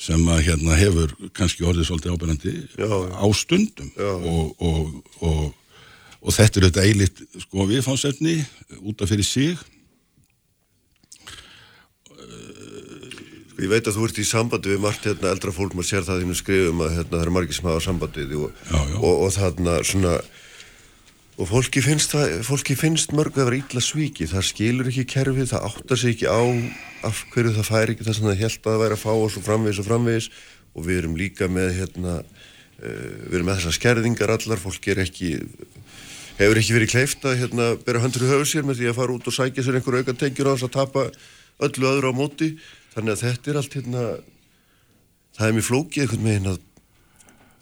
[0.00, 2.54] sem að hérna hefur kannski orðið svolítið ábyrgandi
[3.12, 3.90] á stundum.
[4.00, 5.42] Og, og, og,
[6.20, 8.38] og þetta er þetta eilitt sko viðfánsefni
[8.80, 9.60] út af fyrir sig.
[9.60, 9.70] Sko
[13.60, 16.22] ég veit að þú ert í sambandi við margt hérna eldra fólk, maður sér það
[16.22, 20.14] þínu skrifum að hérna það eru margir sem hafa sambandið og þarna svona
[21.40, 25.48] og fólki finnst, það, fólki finnst mörg að vera ítla svíki, það skilur ekki kerfið,
[25.54, 26.40] það áttar sig ekki á
[27.08, 29.42] af hverju það fær ekki það sem það held að væri að fá og svo
[29.46, 30.30] framvegis og framvegis.
[30.76, 35.00] Og við erum líka með hérna, uh, við erum með þessar skerðingar allar, fólk er
[35.06, 35.30] ekki
[36.40, 39.16] hefur ekki verið kleift að hérna bera höndur í höfu sér með því að fara
[39.16, 41.02] út og sækja sér einhver auka tengjur á þess að tapa
[41.66, 42.54] öllu öðru á móti,
[42.94, 44.04] þannig að þetta er allt hérna
[45.36, 46.62] það er mjög flókið einhvern veginn að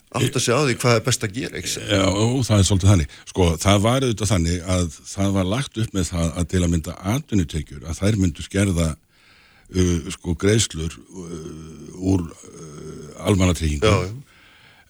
[0.09, 1.60] átt að segja á því hvað er best að gera?
[1.60, 2.05] Já,
[2.48, 3.16] það er svolítið þannig.
[3.28, 6.72] Sko, það var auðvitað þannig að það var lagt upp með það að til að
[6.74, 14.22] mynda atvinnutekjur, að þær myndu skerða uh, sko greiðslur uh, úr uh, almanatryggingum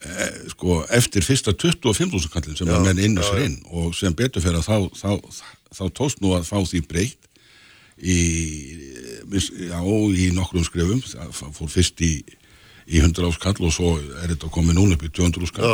[0.04, 4.44] eh, sko eftir fyrsta 25.000 kallin sem að menn innu sér inn og sem betur
[4.44, 5.40] fyrir að þá, þá,
[5.74, 7.28] þá tóst nú að fá því breytt
[7.98, 8.18] í,
[9.66, 12.12] já, í nokkrum skrefum, það fór fyrst í
[12.88, 15.72] í 100 áskall og svo er þetta komið núna upp í 200 áskall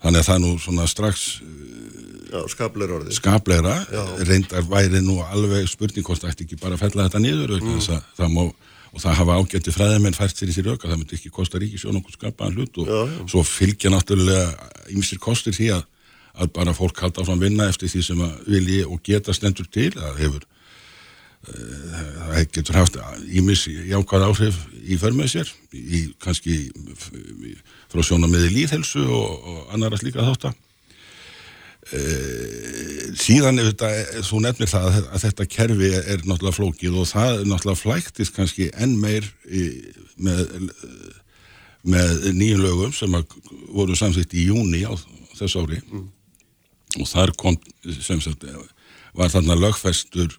[0.00, 1.26] þannig að það er nú svona strax
[2.30, 3.76] já, skapleira skapleira,
[4.26, 7.80] reyndar væri nú alveg spurning hvort það ætti ekki bara að fella þetta niður mm.
[7.84, 8.42] það, það má,
[8.90, 12.00] og það hafa ágætti fræðamenn fært sér í sér auka, það myndi ekki kosta ríkisjón
[12.00, 13.24] okkur skapaðan hlut og já, já.
[13.34, 15.84] svo fylgja náttúrulega ymsir kostir því að,
[16.40, 20.24] að bara fólk halda áfram vinna eftir því sem vilji og geta stendur til, það
[20.24, 20.48] hefur
[21.40, 22.96] það getur haft
[23.32, 26.56] ímis jákvæð áhrif í förmið sér í kannski
[27.88, 30.52] frá sjónamiði líðhelsu og, og annara slíka þáttar
[31.96, 32.02] e,
[33.16, 33.90] síðan ef þetta,
[34.28, 38.68] þú nefnir það að þetta kerfi er náttúrulega flókið og það er náttúrulega flæktist kannski
[38.76, 39.64] enn meir í,
[40.20, 40.44] með,
[41.88, 43.16] með nýjum lögum sem
[43.72, 44.92] voru samþýtt í júni á
[45.38, 46.04] þess ári mm.
[47.00, 47.56] og þar kom
[47.96, 48.44] sem sagt
[49.16, 50.36] var þarna lögfestur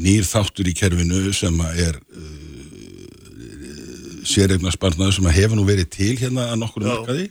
[0.00, 2.38] nýr þáttur í kerfinu sem er uh,
[4.26, 7.26] sérregna sparnaður sem hefur nú verið til hérna að nokkru markaði.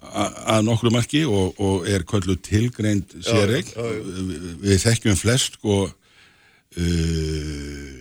[0.00, 5.92] að nokkru marki og, og er kvöldu tilgreind sérregn við, við þekkjum flest sko uh,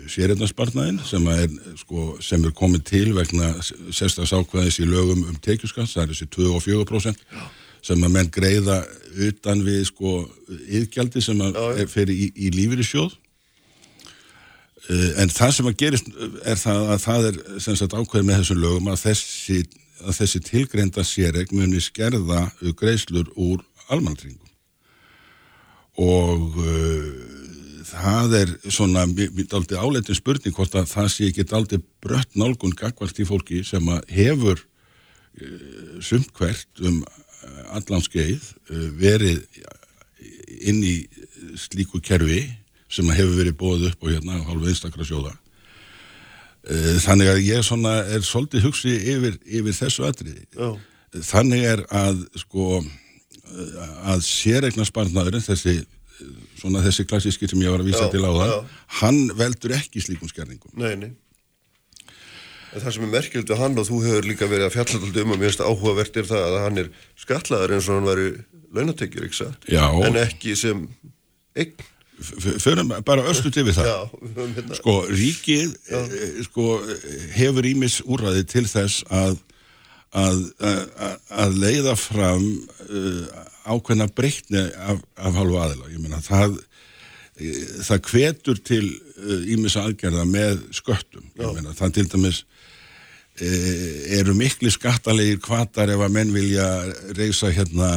[0.10, 1.48] sérregna sparnaðin sem er
[1.82, 6.28] sko sem er komið til vegna sérstags ákvæðis í lögum um tekjuskast, það er þessi
[6.40, 7.18] 2 og 4%
[7.86, 8.82] sem að menn greiða
[9.30, 10.20] utan við sko
[10.50, 13.16] yðgjaldi sem að fer í, í lífyrir sjóð
[14.90, 16.08] en það sem að gerist
[16.50, 19.60] er það að það er sem sagt ákveð með þessum lögum að þessi,
[20.02, 22.48] að þessi tilgreinda séreg muni skerða
[22.80, 24.48] greiðslur úr almannringum
[26.00, 27.06] og uh,
[27.90, 33.20] það er svona aldrei áleitin spurning hvort að það sé ekki aldrei brött nálgun gagvart
[33.20, 34.66] í fólki sem að hefur
[36.04, 37.02] sumt hvert um
[37.76, 38.40] allan skeið
[38.70, 39.44] eh, verið
[40.70, 40.96] inn í
[41.60, 42.44] slíku kerfi
[42.90, 45.36] sem hefur verið bóð upp og hérna hálfa einstakra sjóða.
[46.70, 50.48] Eh, þannig að ég svona er svolítið hugsi yfir, yfir þessu atriði.
[50.58, 50.74] Já.
[51.26, 52.84] þannig er að sko
[54.06, 55.80] að sérregnarspartnaðurinn þessi
[56.60, 58.54] svona þessi klassíski sem ég var að vísa já, til á það
[59.00, 61.12] hann veldur ekki slíkum skerningum Nei, nei
[62.74, 65.34] það sem er merkjöld við hann og þú hefur líka verið að fjalla alltaf um
[65.34, 68.28] að mér finnst áhugavert er það að hann er skatlaður eins og hann væri
[68.78, 69.70] launatekjur, ekki satt?
[69.72, 69.86] Já.
[70.06, 70.84] En ekki sem
[71.58, 71.88] eign.
[72.60, 73.90] Förum bara östu til við það.
[73.90, 74.00] Já.
[74.38, 74.78] Hérna.
[74.78, 76.02] Sko, ríkið e,
[76.50, 76.66] sko,
[77.38, 79.38] hefur ímis úrraði til þess að,
[80.12, 81.14] að, að,
[81.46, 82.44] að leiða fram
[82.90, 85.90] uh, ákveðna breytni af, af halvu aðila.
[85.94, 86.60] Ég meina, það,
[87.88, 88.84] það kvetur til
[89.56, 91.32] ímis aðgerða með sköttum.
[91.40, 92.59] Ég meina, það til dæmis Eh,
[93.42, 96.68] eru miklu skattalegir kvatar ef að menn vilja
[97.18, 97.90] reysa hérna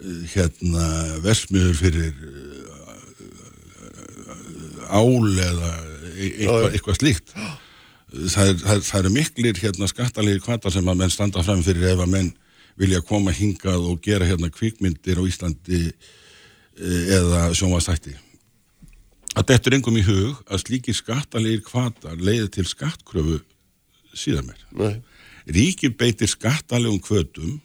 [0.00, 0.84] eh, hérna
[1.24, 2.54] versmiður fyrir eh,
[4.94, 5.72] ál eða
[6.14, 7.34] eitthvað, eitthvað slíkt.
[8.14, 11.88] Það, er, það, það eru miklir hérna skattalegir kvatar sem að menn standa fram fyrir
[11.94, 12.30] ef að menn
[12.78, 15.80] vilja koma hingað og gera hérna kvikmyndir á Íslandi
[16.74, 18.14] eða sjónvastætti
[19.34, 23.40] að þetta er engum í hug að slíkir skattalegir kvatar leiði til skattkröfu
[24.18, 24.62] síðan meir.
[24.76, 25.00] Nei.
[25.44, 27.58] Ríkir beitir skattalegum kvötum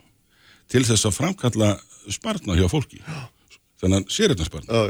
[0.69, 1.69] til þess að framkalla
[2.11, 2.99] spartna hjá fólki.
[3.79, 4.83] Þannig að sér þetta spartna.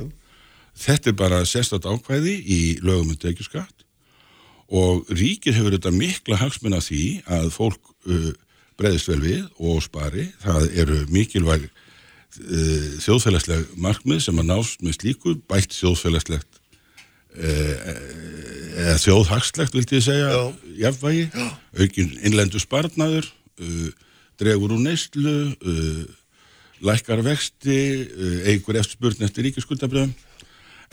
[0.79, 3.85] Þetta er bara sérstat ákvæði í lögum um tekjuskatt
[4.69, 8.31] og ríkir hefur þetta mikla hagsmunna því að fólk uh,
[8.77, 10.27] breyðist vel við og spari.
[10.43, 16.58] Það eru mikilvæg uh, þjóðfélagsleg markmið sem að nást með slíku bætt þjóðfélagslegt uh,
[17.37, 20.29] eða þjóðhagslegt vildi ég segja
[20.79, 21.27] jafnvægi,
[21.77, 23.27] aukin innlendu sparnadur
[23.61, 23.89] uh,
[24.39, 26.03] dregur úr neyslu uh,
[26.85, 27.77] lækkar vexti
[28.07, 30.15] uh, eigur eftir spurn eftir ríkiskuldabröðum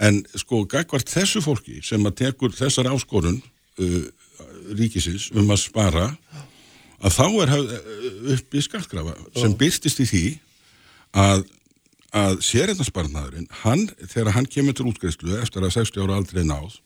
[0.06, 4.02] en sko gagvart þessu fólki sem að tekur þessar áskorun uh,
[4.76, 6.10] ríkisins um að spara
[7.00, 7.54] að þá er
[8.36, 10.24] upp í skattgrafa sem byrstist í því
[11.16, 11.46] að
[12.16, 16.78] að sérreitnarsparnaðurinn, hann, þegar hann kemur til útgreifslu eftir að 60 ára aldrei náð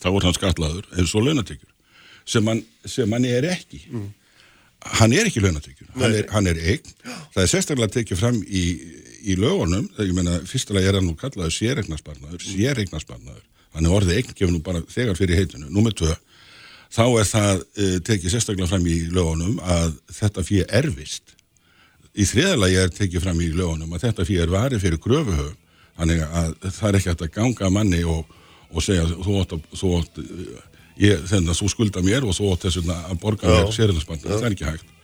[0.00, 1.72] þá er hann skatlaður eins og launatökjur
[2.26, 2.48] sem
[2.88, 4.06] sem hann er ekki mm.
[5.00, 6.94] hann er ekki launatökjur hann hann er eign,
[7.34, 8.64] það er sérstaklega tekið fram í,
[9.22, 12.48] í lögunum ég menna, fyrstulega er hann nú kallaður sérregnarsparnaður mm.
[12.50, 13.44] sérregnarsparnaður,
[13.76, 16.16] hann er orðið eign gefur nú bara þegar fyrir heitinu, nummið tvö
[16.92, 21.35] þá er það uh, tekið sérstaklega fram í lögunum að þetta fyrir erfist.
[22.16, 25.52] Í þriðalagi er tekið fram í lögunum að þetta fyrir varið fyrir gröfuhöf,
[25.98, 28.30] þannig að það er ekki hægt að ganga manni og,
[28.72, 30.20] og segja þú átt að, þú átt,
[31.02, 34.48] ég, þennan að þú skulda mér og þú átt þess að borga mér sérðansbanda, það
[34.48, 34.94] er ekki hægt.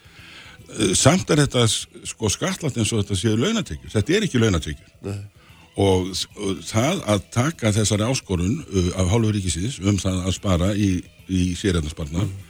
[0.72, 5.20] Uh, samt er þetta sko skatlat eins og þetta séu launatekjur, þetta er ekki launatekjur.
[5.82, 6.08] Og
[6.68, 10.94] það að taka þessari áskorun uh, af hálfur ríkisins um það að spara í,
[11.28, 12.48] í sérhæfnarsparnar mm.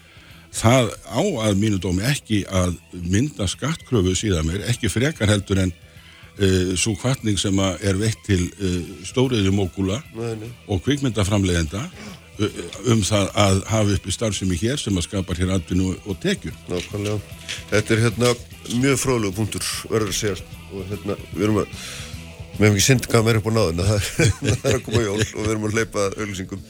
[0.53, 5.73] Það á að mínu dómi ekki að mynda skattkröfu síðan mér, ekki frekar heldur en
[5.73, 10.03] uh, svo kvartning sem er veitt til uh, stóriði mókula
[10.69, 12.63] og kvikmyndaframlegenda uh,
[12.93, 16.57] um það að hafa upp í starfsemi hér sem að skapa hér atvinnu og tekjur.
[16.71, 17.19] Nákvæmlega,
[17.73, 18.33] þetta er hérna
[18.77, 20.57] mjög fróðlegu punktur verður að segja.
[20.73, 21.77] Og hérna við erum að
[22.53, 24.09] Við hefum ekki synd hvað meira upp á náðun það,
[24.53, 26.65] er að koma jól og við erum að leipa auðvilsingum